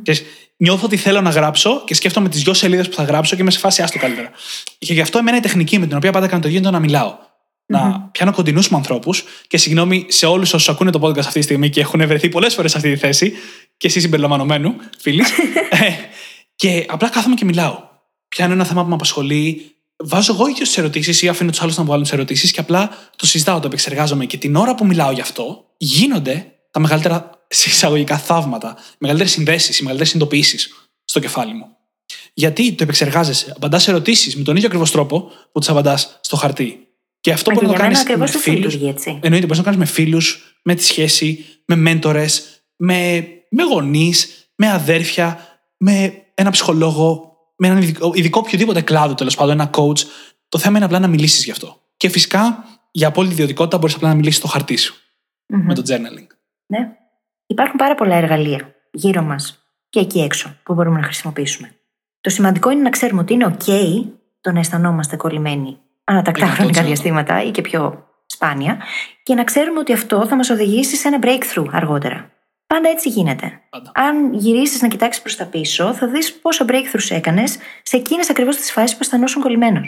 Και 0.03 0.17
νιώθω 0.57 0.85
ότι 0.87 0.97
θέλω 0.97 1.21
να 1.21 1.31
γράψω 1.31 1.83
και 1.87 1.95
σκέφτομαι 1.95 2.29
τις 2.29 2.43
δυο 2.43 2.55
σελίδες 2.55 2.89
που 2.89 2.95
θα 2.95 3.03
γράψω 3.03 3.37
και 3.37 3.43
είμαι 3.43 3.51
σε 3.51 3.59
φάση 3.59 3.83
άστο 3.83 3.99
καλύτερα. 3.99 4.31
Και 4.79 4.93
γι' 4.93 5.01
αυτό 5.01 5.19
εμένα 5.19 5.37
η 5.37 5.41
τεχνική 5.41 5.79
με 5.79 5.87
την 5.87 5.97
οποία 5.97 6.13
πάντα 6.13 6.27
κάνω 6.27 6.43
το 6.43 6.49
γίνεται 6.49 6.71
να 6.71 6.79
μιλάω. 6.79 7.17
Να 7.67 8.09
πιάνω 8.13 8.33
κοντινούς 8.33 8.69
μου 8.69 8.77
ανθρώπους 8.77 9.25
και 9.47 9.57
συγγνώμη 9.57 10.07
σε 10.09 10.27
όλους 10.27 10.55
όσους 10.55 10.69
ακούνε 10.69 10.91
το 10.91 11.01
podcast 11.03 11.19
αυτή 11.19 11.39
τη 11.39 11.43
στιγμή 11.43 11.71
και 11.71 11.81
έχουν 11.81 12.07
βρεθεί 12.07 12.29
πολλές 12.29 12.55
φορές 12.55 12.71
σε 12.71 12.77
αυτή 12.77 12.93
τη 12.93 12.97
θέση, 12.97 13.33
και 13.77 13.87
εσείς 13.87 14.03
συμπεριλαμβανομένου, 14.03 14.77
φίλοι. 14.99 15.23
Ε, 15.71 15.91
και 16.57 16.87
απλά 16.89 17.09
κάθομαι 17.09 17.35
και 17.35 17.45
μιλάω. 17.45 17.79
Πιάνω 18.29 18.53
ένα 18.53 18.65
θέμα 18.65 18.83
που 18.83 18.89
με 18.89 18.95
απασχολεί, 18.95 19.77
βάζω 19.97 20.33
εγώ 20.33 20.49
ίδιος 20.49 20.69
τις 20.69 20.79
ερωτήσεις 20.79 21.23
ή 21.23 21.29
αφήνω 21.29 21.51
τους 21.51 21.63
άλλους 21.63 21.77
να 21.77 21.85
βγάλουν 21.85 22.03
τις 22.03 22.13
ερωτήσεις 22.13 22.51
και 22.51 22.61
απλά 22.61 22.91
το 23.17 23.27
συζητάω, 23.27 23.61
το 23.61 23.67
επεξεργάζομαι. 23.67 24.25
Και 24.25 24.37
την 24.37 24.57
ώρα 24.57 24.75
που 24.75 24.87
μιλάω 24.87 25.11
γι' 25.11 25.21
αυτό, 25.21 25.65
γίνονται 25.77 26.53
τα 26.71 26.81
μεγαλύτερα 26.81 27.31
συσσαγωγικά 27.49 28.19
θαύματα, 28.19 28.77
οι 28.79 28.97
μεγαλύτερες 28.99 29.33
συνδέσεις, 29.33 29.79
οι 29.79 29.83
μεγαλύτερες 29.83 30.13
συνειδητοποιήσεις 30.13 30.89
στο 31.05 31.21
κεφάλι 31.21 31.53
μου. 31.53 31.67
Γιατί 32.35 32.73
το 32.73 32.83
επεξεργάζεσαι, 32.83 33.53
απαντάς 33.57 33.89
ερωτήσεις 33.89 34.37
με 34.37 34.43
τον 34.43 34.57
ίδιο 34.57 34.69
ακριβώς 34.69 34.91
τρόπο 34.91 35.31
που 35.53 35.59
τις 35.59 35.69
απαντάς 35.69 36.19
στο 36.21 36.37
χαρτί. 36.37 36.86
Και 37.27 37.33
αυτό 37.33 37.51
Μα 37.51 37.57
μπορεί 37.57 37.67
και 37.67 37.73
να 37.73 37.79
το 37.79 37.85
για 37.85 37.95
κάνεις 37.95 38.05
μένα 38.05 38.19
με 38.19 38.25
ακριβώς 38.25 38.45
έτσι 38.45 38.51
φίλους. 38.51 38.73
λειτουργεί, 38.73 38.89
έτσι. 38.89 39.19
Εννοείται, 39.23 39.47
μπορείς 39.47 39.59
να 39.59 39.65
το 39.65 39.71
κάνεις 39.71 39.79
με 39.79 39.85
φίλους, 39.95 40.57
με 40.63 40.75
τη 40.75 40.85
σχέση, 40.85 41.45
με 41.65 41.77
μέντορες, 41.77 42.63
με, 42.77 43.27
με 43.51 43.63
γονείς, 43.63 44.51
με 44.57 44.71
αδέρφια, 44.71 45.39
με 45.77 46.25
ένα 46.35 46.51
ψυχολόγο, 46.51 47.37
με 47.57 47.67
έναν 47.67 47.83
ειδικό, 47.83 48.13
ειδικό 48.15 48.41
οποιοδήποτε 48.45 48.81
κλάδο 48.81 49.15
τέλος 49.15 49.35
πάντων, 49.35 49.53
ένα 49.61 49.71
coach. 49.73 49.99
Το 50.49 50.59
θέμα 50.59 50.77
είναι 50.77 50.85
απλά 50.85 50.99
να 50.99 51.07
μιλήσεις 51.07 51.45
γι' 51.45 51.51
αυτό. 51.51 51.81
Και 51.97 52.09
φυσικά 52.09 52.65
για 52.91 53.09
απόλυτη 53.09 53.35
ιδιωτικότητα 53.35 53.79
μπορείς 53.79 53.95
απλά 53.95 54.09
να 54.09 54.15
μιλήσεις 54.15 54.39
στο 54.39 54.49
χαρτί 54.49 54.77
σου 54.77 54.95
Μμμ. 55.47 55.65
με 55.67 55.75
το 55.75 55.83
journaling. 55.87 56.27
Ναι. 56.67 56.79
Υπάρχουν 57.47 57.77
πάρα 57.77 57.95
πολλά 57.95 58.17
εργαλεία 58.17 58.75
γύρω 58.93 59.23
μας 59.23 59.65
και 59.89 60.01
εκεί 60.01 60.21
έξω 60.21 60.57
που 60.63 60.75
μπορούμε 60.75 60.97
να 60.99 61.05
χρησιμοποιήσουμε. 61.05 61.77
Το 62.21 62.31
σημαντικό 62.31 62.71
είναι 62.71 62.83
να 62.83 62.91
ξέρουμε 62.91 63.21
ότι 63.21 63.33
είναι 63.33 63.57
OK 63.59 63.71
το 64.41 64.53
να 64.53 64.59
αισθανόμαστε 64.59 65.17
κολλημένοι 65.17 65.79
ανατακτά 66.07 66.47
100%. 66.47 66.55
χρονικά 66.55 66.83
διαστήματα 66.83 67.43
ή 67.43 67.51
και 67.51 67.61
πιο 67.63 68.07
σπάνια 68.27 68.79
και 69.23 69.35
να 69.35 69.45
ξέρουμε 69.45 69.79
ότι 69.79 69.93
αυτό 69.93 70.27
θα 70.27 70.37
μας 70.37 70.51
οδηγήσει 70.51 70.97
σε 70.97 71.09
ένα 71.09 71.19
breakthrough 71.23 71.67
αργότερα. 71.73 72.31
Πάντα 72.67 72.89
έτσι 72.89 73.09
γίνεται. 73.09 73.61
Πάντα. 73.71 73.93
Αν 73.95 74.35
γυρίσεις 74.35 74.83
να 74.83 74.89
κοιτάξεις 74.89 75.23
προς 75.23 75.37
τα 75.37 75.45
πίσω, 75.45 75.95
θα 75.95 76.07
δεις 76.09 76.33
πόσα 76.35 76.65
breakthroughs 76.69 77.11
έκανες 77.11 77.57
σε 77.83 77.97
εκείνες 77.97 78.31
ακριβώς 78.31 78.57
τις 78.57 78.73
φάσεις 78.73 78.93
που 78.93 78.99
αισθανόσουν 79.03 79.43
κολλημένο. 79.43 79.81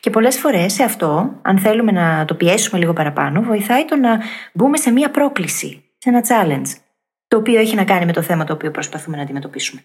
Και 0.00 0.10
πολλές 0.10 0.38
φορές 0.38 0.72
σε 0.72 0.82
αυτό, 0.82 1.38
αν 1.42 1.58
θέλουμε 1.58 1.92
να 1.92 2.24
το 2.24 2.34
πιέσουμε 2.34 2.78
λίγο 2.78 2.92
παραπάνω, 2.92 3.42
βοηθάει 3.42 3.84
το 3.84 3.96
να 3.96 4.20
μπούμε 4.52 4.76
σε 4.76 4.90
μία 4.90 5.10
πρόκληση, 5.10 5.84
σε 5.98 6.08
ένα 6.08 6.22
challenge, 6.28 6.68
το 7.28 7.36
οποίο 7.36 7.60
έχει 7.60 7.74
να 7.74 7.84
κάνει 7.84 8.04
με 8.04 8.12
το 8.12 8.22
θέμα 8.22 8.44
το 8.44 8.52
οποίο 8.52 8.70
προσπαθούμε 8.70 9.16
να 9.16 9.22
αντιμετωπίσουμε. 9.22 9.84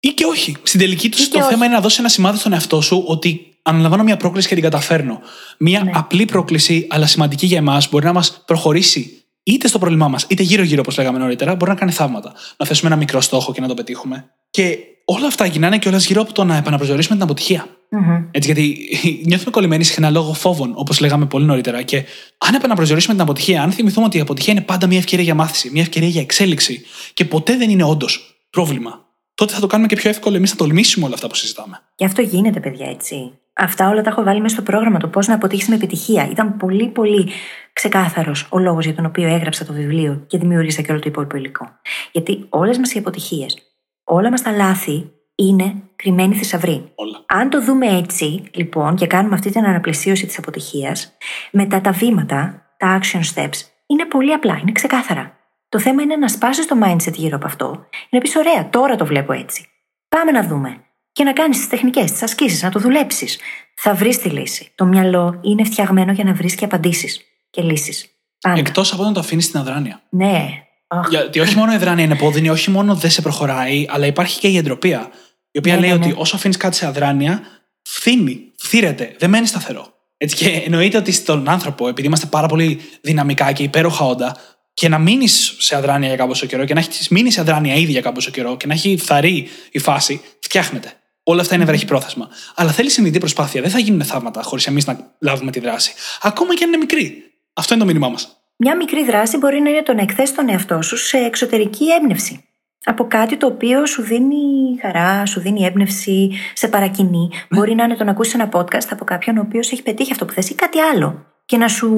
Ή 0.00 0.08
και 0.08 0.24
όχι. 0.24 0.56
Στην 0.62 0.80
τελική 0.80 1.08
τους, 1.08 1.20
Ή 1.26 1.28
και 1.28 1.38
το 1.38 1.44
όχι. 1.44 1.52
θέμα 1.52 1.64
είναι 1.64 1.74
να 1.74 1.80
δώσεις 1.80 1.98
ένα 1.98 2.08
σημάδι 2.08 2.38
στον 2.38 2.52
εαυτό 2.52 2.80
σου 2.80 3.04
ότι 3.06 3.57
αναλαμβάνω 3.62 4.02
μια 4.02 4.16
πρόκληση 4.16 4.48
και 4.48 4.54
την 4.54 4.62
καταφέρνω. 4.62 5.20
Μια 5.58 5.84
Ναι. 5.84 5.90
απλή 5.94 6.24
πρόκληση, 6.24 6.86
αλλά 6.90 7.06
σημαντική 7.06 7.46
για 7.46 7.58
εμάς, 7.58 7.88
μπορεί 7.90 8.04
να 8.04 8.12
μας 8.12 8.42
προχωρήσει 8.46 9.22
είτε 9.42 9.68
στο 9.68 9.78
πρόβλημά 9.78 10.08
μας, 10.08 10.24
είτε 10.28 10.42
γύρω-γύρω, 10.42 10.80
όπως 10.80 10.96
λέγαμε 10.96 11.18
νωρίτερα, 11.18 11.54
μπορεί 11.54 11.70
να 11.70 11.76
κάνει 11.76 11.92
θαύματα. 11.92 12.32
Να 12.56 12.66
θέσουμε 12.66 12.88
ένα 12.90 12.98
μικρό 12.98 13.20
στόχο 13.20 13.52
και 13.52 13.60
να 13.60 13.68
το 13.68 13.74
πετύχουμε. 13.74 14.24
Και 14.50 14.78
όλα 15.04 15.26
αυτά 15.26 15.46
γυρνάνε 15.46 15.78
κιόλα 15.78 15.98
γύρω 15.98 16.20
από 16.22 16.32
το 16.32 16.44
να 16.44 16.56
επαναπροσδιορίσουμε 16.56 17.14
την 17.14 17.24
αποτυχία. 17.24 17.66
Μμμ. 17.90 18.24
Έτσι, 18.30 18.52
γιατί 18.52 18.76
νιώθουμε 19.28 19.50
κολλημένοι 19.50 19.84
συχνά 19.84 20.10
λόγω 20.10 20.32
φόβων, 20.32 20.72
όπως 20.74 21.00
λέγαμε 21.00 21.26
πολύ 21.26 21.44
νωρίτερα. 21.44 21.82
Και 21.82 22.04
αν 22.38 22.54
επαναπροσδιορίσουμε 22.54 23.14
την 23.14 23.22
αποτυχία, 23.22 23.62
αν 23.62 23.72
θυμηθούμε 23.72 24.06
ότι 24.06 24.16
η 24.16 24.20
αποτυχία 24.20 24.52
είναι 24.52 24.62
πάντα 24.62 24.86
μια 24.86 24.98
ευκαιρία 24.98 25.24
για 25.24 25.34
μάθηση, 25.34 25.70
μια 25.72 25.82
ευκαιρία 25.82 26.08
για 26.08 26.20
εξέλιξη 26.20 26.82
και 27.14 27.24
ποτέ 27.24 27.56
δεν 27.56 27.70
είναι 27.70 27.84
όντως 27.84 28.42
πρόβλημα, 28.50 29.06
τότε 29.34 29.54
θα 29.54 29.60
το 29.60 29.66
κάνουμε 29.66 29.88
και 29.88 29.96
πιο 29.96 30.10
εύκολο 30.10 30.36
εμείς 30.36 30.50
να 30.50 30.56
τολμήσουμε 30.56 31.04
όλα 31.06 31.14
αυτά 31.14 31.26
που 31.26 31.34
συζητάμε. 31.34 31.80
Και 31.94 32.04
αυτό 32.04 32.22
γίνεται, 32.22 32.60
παιδιά, 32.60 32.86
έτσι. 32.86 33.32
Αυτά 33.60 33.88
όλα 33.88 34.02
τα 34.02 34.10
έχω 34.10 34.22
βάλει 34.22 34.40
μέσα 34.40 34.54
στο 34.54 34.64
πρόγραμμα, 34.64 34.98
το 34.98 35.08
πώς 35.08 35.26
να 35.26 35.34
αποτύχεις 35.34 35.68
με 35.68 35.74
επιτυχία. 35.74 36.28
Ήταν 36.30 36.56
πολύ, 36.56 36.88
πολύ 36.88 37.28
ξεκάθαρος 37.72 38.48
ο 38.50 38.58
λόγος 38.58 38.84
για 38.84 38.94
τον 38.94 39.04
οποίο 39.04 39.28
έγραψα 39.28 39.64
το 39.64 39.72
βιβλίο 39.72 40.24
και 40.26 40.38
δημιούργησα 40.38 40.82
και 40.82 40.90
όλο 40.90 41.00
το 41.00 41.08
υπόλοιπο 41.08 41.36
υλικό. 41.36 41.68
Γιατί 42.12 42.46
όλες 42.48 42.78
μας 42.78 42.94
οι 42.94 42.98
αποτυχίες, 42.98 43.58
όλα 44.04 44.30
μας 44.30 44.42
τα 44.42 44.50
λάθη 44.50 45.10
είναι 45.34 45.74
κρυμμένοι 45.96 46.34
θησαυροί. 46.34 46.92
Όλα. 46.94 47.24
Αν 47.26 47.50
το 47.50 47.62
δούμε 47.62 47.86
έτσι, 47.86 48.42
λοιπόν, 48.54 48.96
και 48.96 49.06
κάνουμε 49.06 49.34
αυτή 49.34 49.50
την 49.50 49.64
αναπλαισίωση 49.64 50.26
της 50.26 50.38
αποτυχίας, 50.38 51.16
μετά 51.50 51.80
τα 51.80 51.90
βήματα, 51.90 52.62
τα 52.76 53.00
action 53.00 53.20
steps, 53.34 53.58
είναι 53.86 54.04
πολύ 54.04 54.32
απλά, 54.32 54.58
είναι 54.62 54.72
ξεκάθαρα. 54.72 55.38
Το 55.68 55.78
θέμα 55.78 56.02
είναι 56.02 56.16
να 56.16 56.28
σπάσεις 56.28 56.66
το 56.66 56.76
mindset 56.84 57.12
γύρω 57.12 57.36
από 57.36 57.46
αυτό, 57.46 57.86
να 58.10 58.18
πεις: 58.18 58.36
Ωραία, 58.36 58.68
τώρα 58.70 58.96
το 58.96 59.06
βλέπω 59.06 59.32
έτσι. 59.32 59.68
Πάμε 60.08 60.30
να 60.30 60.42
δούμε. 60.42 60.82
Και 61.18 61.24
να 61.24 61.32
κάνεις 61.32 61.58
τις 61.58 61.68
τεχνικές, 61.68 62.12
τις 62.12 62.22
ασκήσεις, 62.22 62.62
να 62.62 62.70
το 62.70 62.80
δουλέψεις. 62.80 63.38
Θα 63.74 63.94
βρεις 63.94 64.18
τη 64.18 64.28
λύση. 64.28 64.70
Το 64.74 64.84
μυαλό 64.84 65.40
είναι 65.42 65.64
φτιαγμένο 65.64 66.12
για 66.12 66.24
να 66.24 66.32
βρεις 66.32 66.54
και 66.54 66.64
απαντήσεις 66.64 67.20
και 67.50 67.62
λύσεις. 67.62 68.06
Πάντα. 68.40 68.58
Εκτός 68.58 68.92
από 68.92 69.02
όταν 69.02 69.14
το 69.14 69.20
αφήνεις 69.20 69.44
στην 69.44 69.58
αδράνεια. 69.58 70.02
Ναι. 70.10 70.62
Αχ, 70.86 71.08
Γιατί 71.08 71.40
όχι 71.40 71.56
μόνο 71.56 71.72
η 71.72 71.74
αδράνεια 71.74 72.04
είναι 72.04 72.16
πόδινη, 72.16 72.48
όχι 72.48 72.70
μόνο 72.70 72.94
δεν 72.94 73.10
σε 73.10 73.22
προχωράει, 73.22 73.86
αλλά 73.88 74.06
υπάρχει 74.06 74.38
και 74.38 74.48
η 74.48 74.56
εντροπία. 74.56 75.10
Η 75.50 75.58
οποία 75.58 75.74
Ναι, 75.74 75.80
λέει 75.80 75.90
ναι, 75.90 75.96
ναι. 75.96 76.04
ότι 76.04 76.14
όσο 76.18 76.36
αφήνεις 76.36 76.56
κάτι 76.56 76.76
σε 76.76 76.86
αδράνεια, 76.86 77.40
φθήνει, 77.82 78.52
φθύρεται, 78.56 79.14
δεν 79.18 79.30
μένει 79.30 79.46
σταθερό. 79.46 79.92
Έτσι 80.16 80.36
και 80.36 80.62
εννοείται 80.64 80.96
ότι 80.96 81.12
στον 81.12 81.48
άνθρωπο, 81.48 81.88
επειδή 81.88 82.06
είμαστε 82.06 82.26
πάρα 82.26 82.46
πολύ 82.46 82.80
δυναμικά 83.00 83.52
και 83.52 83.62
υπέροχα 83.62 84.04
όντα, 84.04 84.36
και 84.74 84.88
να 84.88 84.98
μείνεις 84.98 85.54
σε 85.58 85.76
αδράνεια 85.76 86.08
για 86.08 86.16
κάποιο 86.16 86.46
καιρό 86.46 86.64
και 86.64 86.74
να 86.74 86.80
έχεις 86.80 87.08
μείνει 87.08 87.30
σε 87.30 87.40
αδράνεια 87.40 87.74
ήδη 87.74 87.92
για 87.92 88.00
κάποιο 88.00 88.30
καιρό 88.30 88.56
και 88.56 88.66
να 88.66 88.74
έχει 88.74 88.96
φθαρεί 88.96 89.48
η 89.70 89.78
φάση, 89.78 90.20
φτιάχνεται. 90.40 90.92
Όλα 91.30 91.40
αυτά 91.40 91.54
είναι 91.54 91.64
βραχυπρόθεσμα. 91.64 92.28
Αλλά 92.54 92.70
θέλει 92.70 92.90
συνειδητή 92.90 93.18
προσπάθεια. 93.18 93.60
Δεν 93.60 93.70
θα 93.70 93.78
γίνουν 93.78 94.04
θαύματα 94.04 94.42
χωρίς 94.42 94.66
εμείς 94.66 94.86
να 94.86 95.14
λάβουμε 95.20 95.50
τη 95.50 95.60
δράση. 95.60 95.92
Ακόμα 96.22 96.54
και 96.54 96.64
αν 96.64 96.68
είναι 96.68 96.78
μικρή. 96.78 97.22
Αυτό 97.52 97.74
είναι 97.74 97.82
το 97.82 97.88
μήνυμά 97.88 98.08
μας. 98.08 98.36
Μια 98.56 98.76
μικρή 98.76 99.04
δράση 99.04 99.36
μπορεί 99.38 99.60
να 99.60 99.70
είναι 99.70 99.82
το 99.82 99.94
να 99.94 100.02
εκθέσεις 100.02 100.34
τον 100.34 100.48
εαυτό 100.48 100.82
σου 100.82 100.96
σε 100.96 101.16
εξωτερική 101.16 101.84
έμπνευση. 102.00 102.44
από 102.84 103.06
κάτι 103.06 103.36
το 103.36 103.46
οποίο 103.46 103.86
σου 103.86 104.02
δίνει 104.02 104.78
χαρά, 104.82 105.26
σου 105.26 105.40
δίνει 105.40 105.64
έμπνευση, 105.64 106.30
σε 106.54 106.68
παρακινεί. 106.68 107.30
Μπορεί 107.50 107.74
να 107.74 107.84
είναι 107.84 107.96
το 107.96 108.04
να 108.04 108.10
ακούσεις 108.10 108.34
ένα 108.34 108.48
podcast 108.52 108.86
από 108.90 109.04
κάποιον 109.04 109.36
ο 109.36 109.40
οποίος 109.40 109.72
έχει 109.72 109.82
πετύχει 109.82 110.12
αυτό 110.12 110.24
που 110.24 110.32
θες 110.32 110.50
ή 110.50 110.54
κάτι 110.54 110.80
άλλο. 110.80 111.26
Και 111.44 111.56
να 111.56 111.68
σου 111.68 111.88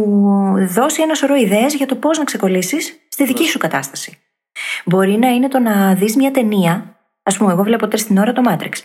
δώσει 0.69 1.03
ένα 1.03 1.15
σωρό 1.15 1.35
ιδέες 1.35 1.75
για 1.75 1.87
το 1.87 1.95
πώς 1.95 2.19
να 2.19 2.25
ξεκολλήσεις 2.25 2.93
στη 3.09 3.25
δική 3.25 3.45
σου 3.49 3.59
κατάσταση. 3.59 4.19
Μπορεί 4.85 5.17
να 5.17 5.29
είναι 5.29 5.49
το 5.49 5.59
να 5.59 5.95
δεις 5.95 6.17
μια 6.17 6.31
ταινία. 6.31 7.00
Α 7.35 7.39
πούμε, 7.39 7.53
εγώ 7.53 7.63
βλέπω 7.63 7.89
τρεις 7.89 8.07
την 8.07 8.19
ώρα 8.19 8.33
το 8.33 8.43
Matrix. 8.49 8.73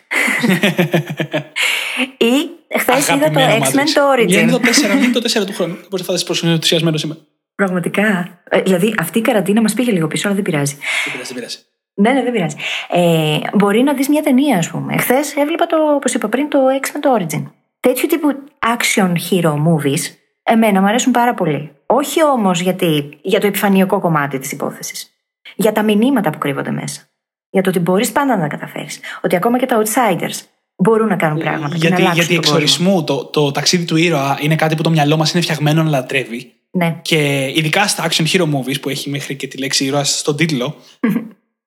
ή 2.18 2.50
χθες 2.78 3.08
είδα 3.08 3.30
το 3.32 3.40
X-Men 3.40 3.88
το 3.94 4.02
Origin. 4.18 4.32
Είναι 4.32 4.52
το 4.52 4.60
4, 4.64 4.88
δεν 4.88 5.04
είναι 5.04 5.14
το 5.14 5.42
4 5.42 5.46
του 5.46 5.54
χρόνου. 5.54 5.78
Πώ 5.90 5.98
θα 5.98 6.04
φανταστείς 6.04 6.28
πόσο 6.28 6.46
είναι 6.46 6.56
ενθουσιασμένος 6.56 7.00
σήμερα. 7.00 7.20
Πραγματικά. 7.56 8.40
Ε, 8.50 8.62
δηλαδή, 8.62 8.96
αυτή 9.00 9.18
η 9.18 9.22
καραντίνα 9.22 9.62
μας 9.62 9.74
πήγε 9.74 9.92
λίγο 9.92 10.08
πίσω, 10.08 10.28
αλλά 10.28 10.36
δεν 10.36 10.46
πειράζει. 10.46 10.76
Δεν 10.76 11.12
πειράζει, 11.12 11.34
δεν 11.34 11.36
πειράζει. 11.36 11.58
Ναι, 11.94 12.12
ναι, 12.12 12.24
δεν 12.24 12.32
πειράζει. 12.32 12.56
Ε, 12.90 13.38
μπορεί 13.54 13.82
να 13.82 13.94
δεις 13.94 14.10
μια 14.10 14.22
ταινία, 14.22 14.58
ας 14.58 14.70
πούμε. 14.70 14.98
Χθες 14.98 15.36
έβλεπα 15.36 15.66
το, 15.66 15.78
όπως 15.96 16.14
είπα 16.14 16.28
πριν, 16.28 16.50
το 16.50 16.60
X-Men 16.82 17.00
το 17.00 17.16
Origin. 17.20 17.44
Τέτοιου 17.80 18.08
τύπου 18.08 18.28
action 18.78 19.12
hero 19.30 19.54
movies, 19.54 20.02
εμένα 20.44 20.82
μου 20.82 20.88
αρέσουν 20.88 21.12
πάρα 21.12 21.34
πολύ. 21.34 21.72
Όχι 21.86 22.24
όμως 22.24 22.60
για 23.22 23.40
το 23.40 23.48
επιφανειακό 23.48 24.00
κομμάτι 24.00 24.40
της 24.40 24.52
υπόθεσης. 24.52 25.10
Για 25.56 25.72
τα 25.72 25.84
μηνύματα 25.84 26.30
που 26.30 26.38
κρύβονται 26.38 26.72
μέσα. 26.72 27.02
Για 27.56 27.64
το 27.64 27.70
ότι 27.70 27.80
μπορείς 27.80 28.12
πάντα 28.12 28.36
να 28.36 28.42
τα 28.42 28.48
καταφέρεις. 28.48 29.00
Ότι 29.22 29.36
ακόμα 29.36 29.60
και 29.60 29.66
τα 29.66 29.84
outsiders 29.84 30.40
μπορούν 30.76 31.08
να 31.08 31.16
κάνουν 31.16 31.40
πράγματα. 31.40 31.76
Γιατί, 31.76 31.96
και 31.96 32.04
να 32.04 32.14
γιατί 32.14 32.36
εξορισμού 32.36 33.04
το, 33.04 33.26
το 33.26 33.52
ταξίδι 33.52 33.86
του 33.86 33.96
ήρωα 33.96 34.38
είναι 34.42 34.56
κάτι 34.56 34.76
που 34.76 34.82
το 34.82 34.90
μυαλό 34.90 35.18
μας 35.18 35.32
είναι 35.32 35.42
φτιαγμένο 35.42 35.84
να 35.84 35.90
λατρεύει. 35.90 36.52
Ναι. 36.72 37.00
Και 37.02 37.52
ειδικά 37.56 37.88
στα 37.88 38.08
action 38.10 38.26
hero 38.32 38.42
movies 38.42 38.82
που 38.82 38.90
έχει 38.90 39.10
μέχρι 39.10 39.36
και 39.36 39.48
τη 39.48 39.58
λέξη 39.58 39.86
ήρωα 39.86 40.04
στον 40.04 40.36
τίτλο, 40.36 40.76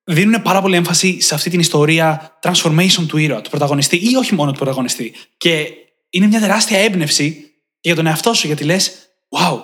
δίνουν 0.05 0.43
πάρα 0.43 0.61
πολύ 0.63 0.77
έμφαση 0.77 1.21
σε 1.21 1.35
αυτή 1.35 1.51
την 1.51 1.61
ιστορία 1.61 2.39
transformation 2.43 3.05
του 3.09 3.17
ήρωα, 3.17 3.41
του 3.41 3.51
πρωταγωνιστή 3.51 3.97
ή 3.97 4.17
όχι 4.17 4.35
μόνο 4.35 4.53
του 4.53 4.59
πρωταγωνιστή. 4.59 5.15
Και 5.37 5.67
είναι 6.11 6.27
μια 6.27 6.41
τεράστια 6.41 6.79
έμπνευση 6.79 7.53
για 7.81 7.95
τον 7.95 8.07
εαυτό 8.07 8.35
σου, 8.35 8.47
γιατί 8.47 8.65
λες, 8.65 8.93
wow, 9.29 9.59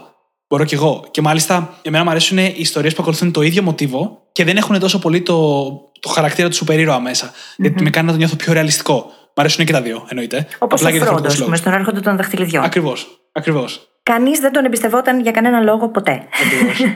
μπορώ 0.48 0.64
κι 0.64 0.74
εγώ. 0.74 1.04
Και 1.10 1.20
μάλιστα, 1.20 1.78
εμένα 1.82 2.04
μου 2.04 2.10
αρέσουν 2.10 2.38
οι 2.38 2.54
ιστορίες 2.56 2.94
που 2.94 3.02
ακολουθούν 3.02 3.32
το 3.32 3.42
ίδιο 3.42 3.62
μοτίβο 3.62 4.22
και 4.32 4.44
δεν 4.44 4.56
έχουν 4.56 4.78
τόσο 4.78 4.98
πολύ 4.98 5.20
το, 5.20 5.92
το 6.04 6.10
χαρακτήρα 6.10 6.48
του 6.48 6.54
σούπερ 6.54 6.78
ήρωα 6.78 7.00
μέσα. 7.00 7.32
Γιατί 7.56 7.82
με 7.82 7.90
κάνει 7.90 8.06
να 8.06 8.12
το 8.12 8.18
νιώθω 8.18 8.36
πιο 8.36 8.52
ρεαλιστικό. 8.52 9.12
Μ' 9.36 9.40
αρέσουν 9.40 9.64
και 9.64 9.72
τα 9.72 9.82
δύο, 9.82 10.06
εννοείται. 10.08 10.46
Όπως 10.58 10.82
ο 10.82 10.88
Φρόντο, 10.88 11.28
α 11.28 11.44
πούμε, 11.44 11.56
στον 11.56 11.72
έρχονται 11.72 12.00
των 12.00 12.16
δαχτυλιδιών. 12.16 12.64
Ακριβώς. 12.64 13.06
Ακριβώς. 13.32 13.88
Κανείς 14.02 14.38
δεν 14.38 14.52
τον 14.52 14.64
εμπιστευόταν 14.64 15.20
για 15.20 15.30
κανένα 15.30 15.60
λόγο 15.60 15.88
ποτέ. 15.88 16.22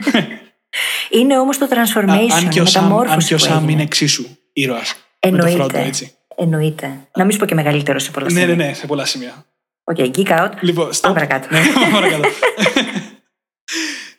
είναι 1.19 1.37
όμως 1.39 1.57
το 1.57 1.67
transformation, 1.69 2.29
αν 2.43 2.49
και 2.49 2.59
ο 2.59 2.63
η 2.63 2.67
Σαμ, 2.67 2.83
αν 2.83 2.89
μεταμόρφωση. 2.89 3.27
και 3.27 3.33
ο 3.33 3.37
που 3.37 3.43
Σαμ 3.43 3.55
έγινε. 3.57 3.71
είναι 3.71 3.81
εξίσου 3.81 4.25
ήρωας. 4.53 4.95
Εννοείται. 5.19 5.57
Με 5.57 5.67
το 5.67 5.79
Frodo, 5.79 5.85
έτσι. 5.85 6.13
Εννοείται. 6.35 6.89
Να 7.15 7.23
μην 7.23 7.31
σου 7.33 7.39
πω 7.39 7.45
και 7.45 7.55
μεγαλύτερο 7.55 7.99
σε 7.99 8.11
πολλά 8.11 8.25
Ναι, 8.31 8.39
σημεία. 8.39 8.55
ναι, 8.55 8.63
ναι, 8.65 8.73
σε 8.73 8.85
πολλά 8.87 9.05
σημεία. 9.05 9.45
OK, 9.83 9.95
geek 9.99 10.27
out. 10.39 10.49
Λοιπόν, 10.59 10.89
Πάμε 11.01 11.19
stop. 11.21 11.27
παρακάτω. 11.27 11.47
Ναι, 11.51 11.59
πάμε 11.73 11.91
παρακάτω. 11.91 12.27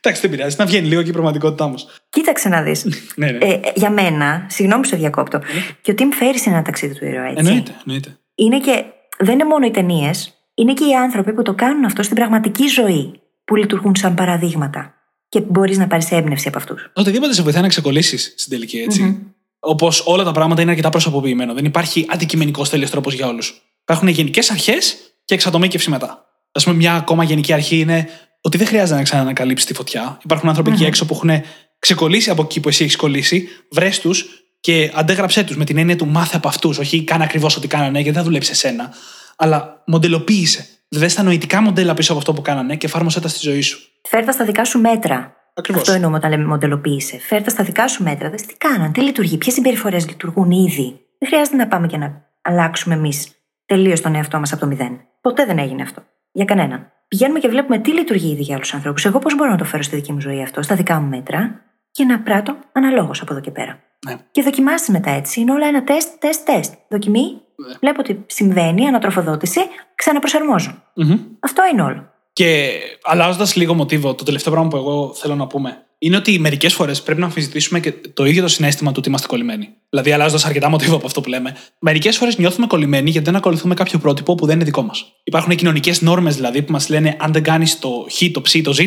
Εντάξει, 0.00 0.26
δεν 0.26 0.30
πειράζει. 0.30 0.56
Να 0.58 0.66
βγαίνει 0.66 0.86
λίγο 0.86 1.02
και 1.02 1.08
η 1.08 1.12
πραγματικότητά 1.12 1.68
μας. 1.68 1.86
Κοίταξε 2.08 2.48
να 2.48 2.62
δεις. 2.62 2.84
Ναι, 3.16 3.30
ναι. 3.30 3.46
Ε, 3.46 3.60
για 3.74 3.90
μένα, 3.90 4.46
συγγνώμη 4.48 4.82
που 4.82 4.88
σε 4.88 4.96
διακόπτω, 4.96 5.40
και 5.82 5.90
ο 5.90 5.94
Tim 5.98 6.02
Ferriss 6.02 6.46
είναι 6.46 6.54
ένα 6.54 6.62
ταξίδι 6.62 6.94
του 6.98 7.04
ήρωα, 7.04 7.24
έτσι. 7.24 7.36
Εννοείται, 7.38 7.74
εννοείται. 7.86 8.18
Είναι 8.34 8.60
και, 8.60 8.84
δεν 9.18 9.34
είναι 9.34 9.44
μόνο 9.44 9.66
οι 9.66 9.70
ταινίες, 9.70 10.34
είναι 10.54 10.72
και 10.72 10.84
οι 10.84 10.94
άνθρωποι 10.94 11.32
που 11.32 11.42
το 11.42 11.54
κάνουν 11.54 11.84
αυτό 11.84 12.02
στην 12.02 12.16
πραγματική 12.16 12.66
ζωή, 12.66 13.20
που 13.44 13.56
λειτουργούν 13.56 13.96
σαν 13.96 14.14
παραδείγματα. 14.14 14.94
Και 15.28 15.40
μπορείς 15.40 15.78
να 15.78 15.86
πάρεις 15.86 16.10
έμπνευση 16.10 16.48
από 16.48 16.58
αυτούς. 16.58 16.90
Οτιδήποτε 16.94 17.32
σε 17.34 17.42
βοηθάει 17.42 17.62
να 17.62 17.68
ξεκολλήσεις 17.68 18.34
στην 18.36 18.50
τελική, 18.52 18.78
έτσι. 18.78 19.32
Όπως 19.60 20.02
όλα 20.06 20.24
τα 20.24 20.32
πράγματα 20.32 20.62
είναι 20.62 20.70
αρκετά 20.70 20.90
προσωποποιημένο. 20.90 21.54
Δεν 21.54 21.64
υπάρχει 21.64 22.06
αντικειμενικός 22.08 22.70
τέλειος 22.70 22.90
τρόπος 22.90 23.14
για 23.14 23.26
όλους. 23.26 23.62
Υπάρχουν 23.82 24.08
γενικές 24.08 24.50
αρχές 24.50 24.96
και 25.24 25.34
εξατομίκευση 25.34 25.90
μετά. 25.90 26.24
Α 26.52 26.60
πούμε, 26.62 26.76
μια 26.76 26.94
ακόμα 26.94 27.24
γενική 27.24 27.52
αρχή 27.52 27.78
είναι 27.78 28.08
ότι 28.40 28.56
δεν 28.56 28.66
χρειάζεται 28.66 28.98
να 28.98 29.04
ξανανακαλύψει 29.04 29.66
τη 29.66 29.74
φωτιά. 29.74 30.18
Υπάρχουν 30.24 30.48
άνθρωποι 30.48 30.70
εκεί 30.70 30.84
έξω 30.84 31.06
που 31.06 31.14
έχουν 31.14 31.42
ξεκολλήσει 31.78 32.30
από 32.30 32.42
εκεί 32.42 32.60
που 32.60 32.68
εσύ 32.68 32.84
έχεις 32.84 32.96
κολλήσει, 32.96 33.48
βρες 33.70 34.00
τους 34.00 34.26
και 34.60 34.90
αντέγραψέ 34.94 35.44
τους 35.44 35.56
με 35.56 35.64
την 35.64 35.78
έννοια 35.78 35.96
του 35.96 36.06
μάθε 36.06 36.36
από 36.36 36.48
αυτούς. 36.48 36.78
Όχι 36.78 37.04
κάνε 37.04 37.24
ακριβώς 37.24 37.56
ό,τι 37.56 37.68
κάνανε, 37.68 37.96
γιατί 37.98 38.10
δεν 38.10 38.18
θα 38.18 38.24
δουλέψει 38.24 38.50
εσένα. 38.50 38.92
Αλλά 39.36 39.82
μοντελοποίησε. 39.86 40.66
Δες 40.88 41.14
τα 41.14 41.22
νοητικά 41.22 41.62
μοντέλα 41.62 41.94
πίσω 41.94 42.12
από 42.12 42.20
αυτό 42.20 42.32
που 42.32 42.42
κάνανε 42.42 42.76
και 42.76 42.86
εφάρμοσέ 42.86 43.20
τα 43.20 43.28
στη 43.28 43.38
ζωή 43.48 43.60
σου. 43.60 43.78
Φέρτα 44.08 44.32
στα 44.32 44.44
δικά 44.44 44.64
σου 44.64 44.80
μέτρα. 44.80 45.34
Ακριβώς. 45.54 45.82
Αυτό 45.82 45.92
εννοούμε 45.92 46.16
όταν 46.16 46.30
λέμε 46.30 46.44
μοντελοποίησε. 46.44 47.18
Φέρτα 47.18 47.50
στα 47.50 47.64
δικά 47.64 47.88
σου 47.88 48.02
μέτρα. 48.02 48.30
Δες 48.30 48.42
τι 48.42 48.54
κάναν, 48.54 48.92
τι 48.92 49.00
λειτουργεί, 49.00 49.36
ποιες 49.36 49.54
συμπεριφορές 49.54 50.08
λειτουργούν 50.08 50.50
ήδη. 50.50 51.00
Δεν 51.18 51.28
χρειάζεται 51.28 51.56
να 51.56 51.66
πάμε 51.66 51.86
και 51.86 51.96
να 51.96 52.28
αλλάξουμε 52.42 52.94
εμείς 52.94 53.28
τελείως 53.66 54.00
τον 54.00 54.14
εαυτό 54.14 54.38
μας 54.38 54.52
από 54.52 54.60
το 54.60 54.66
μηδέν. 54.66 55.00
Ποτέ 55.20 55.44
δεν 55.44 55.58
έγινε 55.58 55.82
αυτό. 55.82 56.02
Για 56.32 56.44
κανέναν. 56.44 56.92
Πηγαίνουμε 57.10 57.38
και 57.38 57.48
βλέπουμε 57.48 57.78
τι 57.78 57.92
λειτουργεί 57.92 58.30
ήδη 58.30 58.42
για 58.42 58.54
άλλους 58.54 58.74
ανθρώπους. 58.74 59.04
Εγώ 59.04 59.18
πώς 59.18 59.34
μπορώ 59.36 59.50
να 59.50 59.56
το 59.56 59.64
φέρω 59.64 59.82
στη 59.82 59.96
δική 59.96 60.12
μου 60.12 60.20
ζωή 60.20 60.42
αυτό, 60.42 60.62
στα 60.62 60.74
δικά 60.74 61.00
μου 61.00 61.08
μέτρα, 61.08 61.60
και 61.90 62.04
να 62.04 62.20
πράττω 62.20 62.56
αναλόγως 62.72 63.20
από 63.20 63.32
εδώ 63.32 63.40
και 63.40 63.50
πέρα. 63.50 63.80
Ναι. 64.06 64.16
Και 64.30 64.42
δοκιμάστε 64.42 64.92
μετά 64.92 65.10
έτσι. 65.10 65.40
Είναι 65.40 65.52
όλα 65.52 65.66
ένα 65.66 65.84
τεστ, 65.84 66.08
τεστ, 66.18 66.44
τεστ. 66.46 66.74
Δοκιμή, 66.88 67.20
Ναι. 67.20 67.74
βλέπω 67.80 68.00
ότι 68.00 68.24
συμβαίνει, 68.26 68.86
ανατροφοδότηση, 68.86 69.60
ξαναπροσαρμόζω. 69.94 70.82
Μμμ. 70.94 71.18
Αυτό 71.40 71.62
είναι 71.72 71.82
όλο. 71.82 72.12
Και 72.32 72.70
αλλάζοντας 73.02 73.56
λίγο 73.56 73.74
μοτίβο, 73.74 74.14
το 74.14 74.24
τελευταίο 74.24 74.52
πράγμα 74.52 74.70
που 74.70 74.76
εγώ 74.76 75.14
θέλω 75.14 75.34
να 75.34 75.46
πούμε 75.46 75.86
είναι 76.02 76.16
ότι 76.16 76.38
μερικές 76.38 76.74
φορές 76.74 77.02
πρέπει 77.02 77.20
να 77.20 77.26
αμφισβητήσουμε 77.26 77.80
και 77.80 77.92
το 78.14 78.24
ίδιο 78.24 78.42
το 78.42 78.48
συνέστημα 78.48 78.90
του 78.90 78.96
ότι 78.98 79.08
είμαστε 79.08 79.26
κολλημένοι. 79.26 79.68
Δηλαδή, 79.90 80.12
αλλάζοντας 80.12 80.44
αρκετά 80.44 80.68
μοτίβο 80.68 80.96
από 80.96 81.06
αυτό 81.06 81.20
που 81.20 81.28
λέμε, 81.28 81.56
μερικές 81.78 82.16
φορές 82.16 82.38
νιώθουμε 82.38 82.66
κολλημένοι 82.66 83.10
γιατί 83.10 83.26
δεν 83.26 83.36
ακολουθούμε 83.36 83.74
κάποιο 83.74 83.98
πρότυπο 83.98 84.34
που 84.34 84.46
δεν 84.46 84.54
είναι 84.54 84.64
δικό 84.64 84.82
μας. 84.82 85.04
Υπάρχουν 85.24 85.56
κοινωνικές 85.56 86.00
νόρμες 86.00 86.34
δηλαδή 86.34 86.62
που 86.62 86.72
μας 86.72 86.88
λένε 86.88 87.16
αν 87.18 87.32
δεν 87.32 87.42
κάνεις 87.42 87.78
το 87.78 88.06
χ, 88.10 88.30
το 88.32 88.40
ψ, 88.40 88.60
το 88.62 88.72
ζ, 88.72 88.78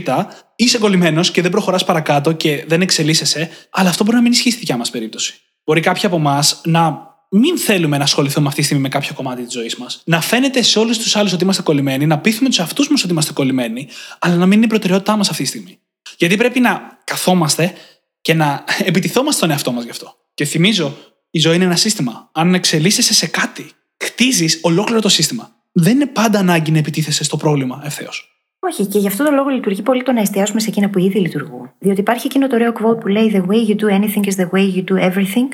είσαι 0.55 0.77
κολλημένος 0.77 1.31
και 1.31 1.41
δεν 1.41 1.51
προχωράς 1.51 1.85
παρακάτω 1.85 2.31
και 2.31 2.63
δεν 2.67 2.81
εξελίσσεσαι, 2.81 3.49
αλλά 3.69 3.89
αυτό 3.89 4.03
μπορεί 4.03 4.15
να 4.15 4.21
μην 4.21 4.31
ισχύει 4.31 4.49
στη 4.49 4.59
δικιά 4.59 4.77
μας 4.77 4.89
περίπτωση. 4.89 5.33
Μπορεί 5.65 5.81
κάποιοι 5.81 6.05
από 6.05 6.15
εμάς 6.15 6.61
να 6.63 7.11
μην 7.29 7.57
θέλουμε 7.57 7.97
να 7.97 8.03
ασχοληθούμε 8.03 8.47
αυτή 8.47 8.59
τη 8.59 8.65
στιγμή 8.65 8.83
με 8.83 8.89
κάποιο 8.89 9.13
κομμάτι 9.13 9.43
της 9.43 9.53
ζωής 9.53 9.75
μας. 9.75 10.01
Να 10.05 10.21
φαίνεται 10.21 10.61
σε 10.61 10.79
όλους 10.79 10.97
τους 10.97 11.15
άλλους 11.15 11.33
ότι 11.33 11.43
είμαστε 11.43 11.61
κολλημένοι, 11.61 12.05
να 12.05 12.19
πείθουμε 12.19 12.49
τους 12.49 12.59
εαυτού 12.59 12.85
μας 12.89 13.03
ότι 13.03 13.11
είμαστε 13.11 13.33
κολλημένοι, 13.33 13.87
αλλά 14.19 14.35
να 14.35 14.45
μην 14.45 14.57
είναι 14.57 14.65
η 14.65 14.69
προτεραιότητά 14.69 15.17
μας 15.17 15.29
αυτή 15.29 15.43
τη 15.43 15.49
στιγμή. 15.49 15.77
Γιατί 16.23 16.37
πρέπει 16.37 16.59
να 16.59 16.99
καθόμαστε 17.03 17.73
και 18.21 18.33
να 18.33 18.63
επιτιθόμαστε 18.85 19.37
στον 19.37 19.51
εαυτό 19.51 19.71
μας 19.71 19.83
γι' 19.83 19.89
αυτό. 19.89 20.15
Και 20.33 20.45
θυμίζω, 20.45 20.97
η 21.31 21.39
ζωή 21.39 21.55
είναι 21.55 21.63
ένα 21.63 21.75
σύστημα. 21.75 22.29
Αν 22.33 22.53
εξελίσσεσαι 22.53 23.13
σε 23.13 23.27
κάτι, 23.27 23.65
χτίζεις 24.03 24.59
ολόκληρο 24.61 25.01
το 25.01 25.09
σύστημα. 25.09 25.55
Δεν 25.71 25.95
είναι 25.95 26.05
πάντα 26.05 26.39
ανάγκη 26.39 26.71
να 26.71 26.77
επιτίθεσαι 26.77 27.23
στο 27.23 27.37
πρόβλημα 27.37 27.81
ευθέως. 27.85 28.27
Όχι, 28.59 28.85
και 28.85 28.99
γι' 28.99 29.07
αυτό 29.07 29.23
το 29.23 29.31
λόγο 29.31 29.49
λειτουργεί 29.49 29.81
πολύ 29.81 30.03
το 30.03 30.11
να 30.11 30.21
εστιάσουμε 30.21 30.59
σε 30.59 30.69
εκείνα 30.69 30.89
που 30.89 30.99
ήδη 30.99 31.19
λειτουργούν. 31.19 31.71
Διότι 31.79 31.99
υπάρχει 31.99 32.27
εκείνο 32.27 32.47
το 32.47 32.55
ωραίο 32.55 32.71
quote 32.71 32.99
που 32.99 33.07
λέει 33.07 33.31
The 33.35 33.41
way 33.49 33.69
you 33.69 33.75
do 33.75 33.99
anything 33.99 34.23
is 34.23 34.35
the 34.35 34.49
way 34.49 34.75
you 34.75 34.83
do 34.83 35.11
everything. 35.11 35.47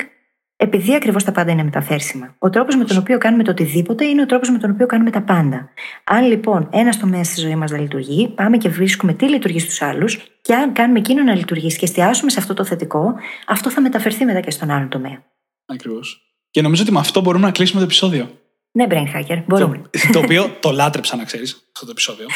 Επειδή 0.56 0.94
ακριβώς 0.94 1.24
τα 1.24 1.32
πάντα 1.32 1.52
είναι 1.52 1.62
μεταφέρσιμα. 1.62 2.34
Ο 2.38 2.50
τρόπος 2.50 2.76
με 2.76 2.84
τον 2.84 2.96
οποίο 2.96 3.18
κάνουμε 3.18 3.42
το 3.42 3.50
οτιδήποτε 3.50 4.04
είναι 4.04 4.22
ο 4.22 4.26
τρόπος 4.26 4.50
με 4.50 4.58
τον 4.58 4.70
οποίο 4.70 4.86
κάνουμε 4.86 5.10
τα 5.10 5.22
πάντα. 5.22 5.68
Αν 6.04 6.26
λοιπόν 6.26 6.68
ένας 6.72 6.98
τομέας 6.98 7.26
στη 7.26 7.40
ζωής 7.40 7.54
μας 7.54 7.70
δεν 7.70 7.80
λειτουργεί, 7.80 8.28
πάμε 8.28 8.56
και 8.56 8.68
βρίσκουμε 8.68 9.12
τι 9.12 9.28
λειτουργεί 9.28 9.58
στους 9.58 9.82
άλλους, 9.82 10.29
και 10.42 10.54
αν 10.54 10.72
κάνουμε 10.72 10.98
εκείνο 10.98 11.22
να 11.22 11.34
λειτουργήσει 11.34 11.78
και 11.78 11.84
εστιάσουμε 11.84 12.30
σε 12.30 12.38
αυτό 12.40 12.54
το 12.54 12.64
θετικό, 12.64 13.14
αυτό 13.46 13.70
θα 13.70 13.80
μεταφερθεί 13.80 14.24
μετά 14.24 14.40
και 14.40 14.50
στον 14.50 14.70
άλλο 14.70 14.88
τομέα. 14.88 15.22
Ακριβώς. 15.66 16.22
Και 16.50 16.62
νομίζω 16.62 16.82
ότι 16.82 16.92
με 16.92 16.98
αυτό 16.98 17.20
μπορούμε 17.20 17.46
να 17.46 17.52
κλείσουμε 17.52 17.80
το 17.80 17.84
επεισόδιο. 17.84 18.30
Ναι, 18.72 18.86
brain 18.90 19.16
hacker, 19.16 19.42
μπορούμε. 19.46 19.76
Το, 19.76 20.12
το 20.12 20.18
οποίο 20.18 20.56
το 20.60 20.70
λάτρεψα, 20.70 21.16
να 21.16 21.24
ξέρεις, 21.24 21.52
αυτό 21.52 21.84
το 21.84 21.90
επεισόδιο. 21.90 22.26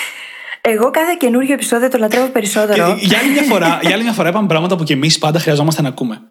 Εγώ 0.61 0.91
κάθε 0.91 1.17
καινούργιο 1.19 1.55
επεισόδιο 1.55 1.89
το 1.89 1.99
λατρεύω 1.99 2.29
περισσότερο. 2.29 2.97
Και 2.99 3.07
για, 3.07 3.19
άλλη 3.19 3.31
μια 3.31 3.43
φορά, 3.43 3.79
για 3.83 3.93
άλλη 3.93 4.03
μια 4.03 4.13
φορά 4.13 4.29
είπαμε 4.29 4.47
πράγματα 4.47 4.77
που 4.77 4.85
και 4.85 4.93
εμείς 4.93 5.19
πάντα 5.19 5.39
χρειαζόμαστε 5.39 5.83
να 5.83 5.89
ακούμε. 5.89 6.23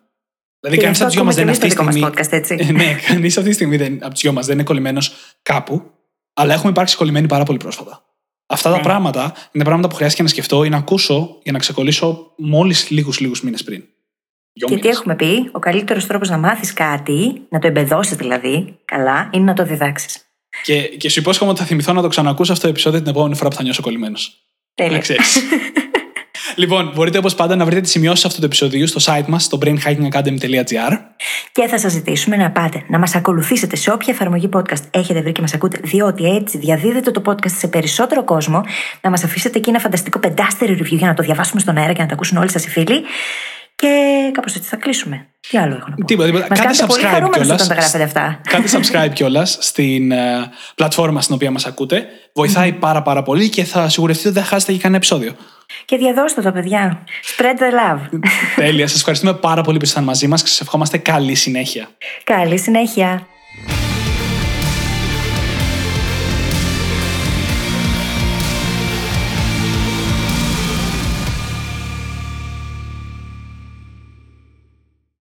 Δηλαδή, 0.60 0.80
Και 0.80 0.84
κανείς 0.84 0.98
γι' 0.98 1.04
από 1.04 1.06
αυτό 1.06 1.06
τους 1.06 1.14
δυο 1.16 1.24
μας 1.24 1.36
ακούμε 1.38 1.54
δεν 1.54 1.60
και 1.60 1.66
είναι 1.66 1.86
εμείς 1.86 1.94
αυτή 1.94 2.12
τη 2.12 2.16
το 2.16 2.16
δικό 2.16 2.16
μας 2.16 2.26
στιγμή. 2.26 2.56
podcast, 2.56 2.66
έτσι. 2.66 2.74
ναι, 2.74 3.00
κανείς 3.14 3.38
αυτή 3.38 3.50
τη 3.50 3.56
στιγμή 3.56 3.78
δεν, 3.78 3.98
από 4.02 4.14
τους 4.14 4.22
δυο 4.22 4.34
μας 4.34 4.46
δεν 4.46 4.56
είναι 4.56 4.64
κολλημένος 4.64 5.14
κάπου, 5.42 5.92
αλλά 6.34 6.54
έχουμε 6.54 6.70
υπάρξει 6.72 6.96
κολλημένοι 6.96 7.28
πάρα 7.28 7.44
πολύ 7.44 7.58
πρόσφατα. 7.58 8.06
Αυτά 8.54 8.70
τα 8.70 8.76
Ναι. 8.78 8.82
πράγματα 8.84 9.34
είναι 9.52 9.64
πράγματα 9.64 9.88
που 9.88 9.96
χρειάστηκε 9.96 10.24
να 10.24 10.30
σκεφτώ 10.30 10.64
ή 10.64 10.70
να 10.70 10.78
ακούσω 10.78 11.38
για 11.44 11.52
να 11.52 11.60
ξεκολλήσω 11.60 12.32
μόλις 12.38 12.90
λίγους 12.90 13.20
λίγους 13.20 13.42
μήνες 13.42 13.64
πριν. 13.64 13.84
Δυο 14.54 14.68
Και 14.68 14.74
τι 14.76 14.82
μήνες. 14.82 14.98
έχουμε 14.98 15.16
πει, 15.16 15.50
ο 15.52 15.60
καλύτερος 15.60 16.08
τρόπος 16.08 16.30
να 16.30 16.38
μάθεις 16.38 16.74
κάτι, 16.74 17.42
να 17.50 17.60
το 17.60 17.68
εμπεδώσεις 17.68 18.16
δηλαδή, 18.16 18.80
καλά, 18.86 19.30
είναι 19.34 19.44
να 19.44 19.54
το 19.54 19.64
διδάξεις. 19.66 20.22
Και, 20.64 20.82
και 20.82 21.10
σου 21.10 21.20
υπόσχομαι 21.20 21.52
ότι 21.52 21.60
θα 21.60 21.66
θυμηθώ 21.66 21.94
να 21.94 22.02
το 22.02 22.08
ξανακούσω 22.08 22.52
αυτό 22.52 22.64
το 22.64 22.70
επεισόδιο 22.70 23.00
την 23.00 23.10
επόμενη 23.10 23.36
φορά 23.36 23.50
που 23.50 23.56
θα 23.56 23.64
νιώσω 23.64 23.82
κολλημένος. 23.82 24.38
Τέλεια. 24.76 25.02
Να 26.56 26.66
ξέρεις. 26.66 26.72
λοιπόν, 26.72 26.92
μπορείτε 26.96 27.18
όπως 27.18 27.36
πάντα 27.36 27.56
να 27.56 27.66
βρείτε 27.66 27.82
τις 27.82 27.92
σημειώσεις 27.92 28.26
αυτού 28.26 28.40
του 28.40 28.46
επεισοδίου 28.46 28.88
στο 28.88 29.14
site 29.14 29.26
μας, 29.28 29.44
στο 29.44 29.58
brainhackingacademy.gr. 29.62 30.98
Και 31.52 31.68
θα 31.68 31.78
σας 31.78 31.92
ζητήσουμε 31.92 32.36
να 32.36 32.52
πάτε 32.52 32.84
να 32.88 33.00
μας 33.00 33.16
ακολουθήσετε 33.16 33.76
σε 33.76 33.92
όποια 33.92 34.14
εφαρμογή 34.14 34.50
podcast 34.54 34.84
έχετε 34.92 35.22
βρει 35.22 35.32
και 35.32 35.42
μας 35.42 35.54
ακούτε, 35.54 35.80
διότι 35.84 36.36
έτσι 36.36 36.58
διαδίδετε 36.58 37.12
το 37.12 37.22
podcast 37.26 37.52
σε 37.58 37.68
περισσότερο 37.68 38.24
κόσμο, 38.24 38.64
να 39.02 39.10
μας 39.10 39.24
αφήσετε 39.24 39.58
εκεί 39.58 39.70
ένα 39.70 39.80
φανταστικό 39.80 40.20
πεντάστερο 40.20 40.74
review 40.74 40.98
για 40.98 41.08
να 41.08 41.14
το 41.14 41.24
διαβάσουμε 41.24 41.62
στον 41.62 41.78
αέρα 41.78 41.94
και 41.94 42.02
να 42.02 42.08
το 42.08 42.14
ακούσουν 42.14 42.38
όλοι 42.38 42.52
σας 42.52 42.66
οι 42.66 42.70
φίλοι. 42.70 43.04
Και 43.84 44.30
κάπως 44.34 44.56
έτσι 44.56 44.70
θα 44.70 44.76
κλείσουμε. 44.76 45.28
Τι 45.50 45.58
άλλο 45.58 45.76
έχω 45.76 45.86
να 45.90 45.96
πω; 45.96 46.06
Τίποτα, 46.06 46.28
τίποτα. 46.28 46.48
Μας 46.50 46.60
Κάντε 46.60 46.76
κάνετε 46.76 46.86
πολύ 46.86 47.02
subscribe 47.02 47.12
χαρούμενους 47.12 47.38
κιόλας. 47.38 47.62
όταν 47.62 47.68
τα 47.68 47.74
γράφετε 47.74 48.04
αυτά. 48.04 48.42
Κάντε 48.50 48.68
subscribe 48.78 49.14
κιόλας 49.14 49.58
στην 49.62 50.12
ε, 50.12 50.52
πλατφόρμα 50.76 51.22
στην 51.22 51.36
οποία 51.36 51.52
μας 51.52 51.66
ακούτε. 51.66 52.06
Βοηθάει 52.34 52.72
πάρα 52.74 53.02
πάρα 53.02 53.24
πολύ 53.24 53.50
και 53.50 53.64
θα 53.64 53.90
σιγουρευτείτε 53.90 54.30
ότι 54.30 54.38
δεν 54.40 54.48
χάσετε 54.48 54.72
και 54.72 54.78
κανένα 54.78 54.98
επεισόδιο. 54.98 55.36
Και 55.86 55.98
διαδώστε 55.98 56.42
το, 56.42 56.52
παιδιά. 56.52 57.04
Spread 57.38 57.44
the 57.62 57.96
love. 57.96 58.20
Τέλεια. 58.56 58.88
Σας 58.88 58.98
ευχαριστούμε 59.00 59.34
πάρα 59.34 59.62
πολύ 59.62 59.78
που 59.78 59.84
ήσασταν 59.84 60.04
μαζί 60.04 60.28
μας 60.28 60.42
και 60.42 60.48
σας 60.48 60.62
ευχόμαστε 60.62 60.98
καλή 60.98 61.36
συνέχεια. 61.36 61.88
Καλή 62.24 62.58
συνέχεια. 62.60 63.28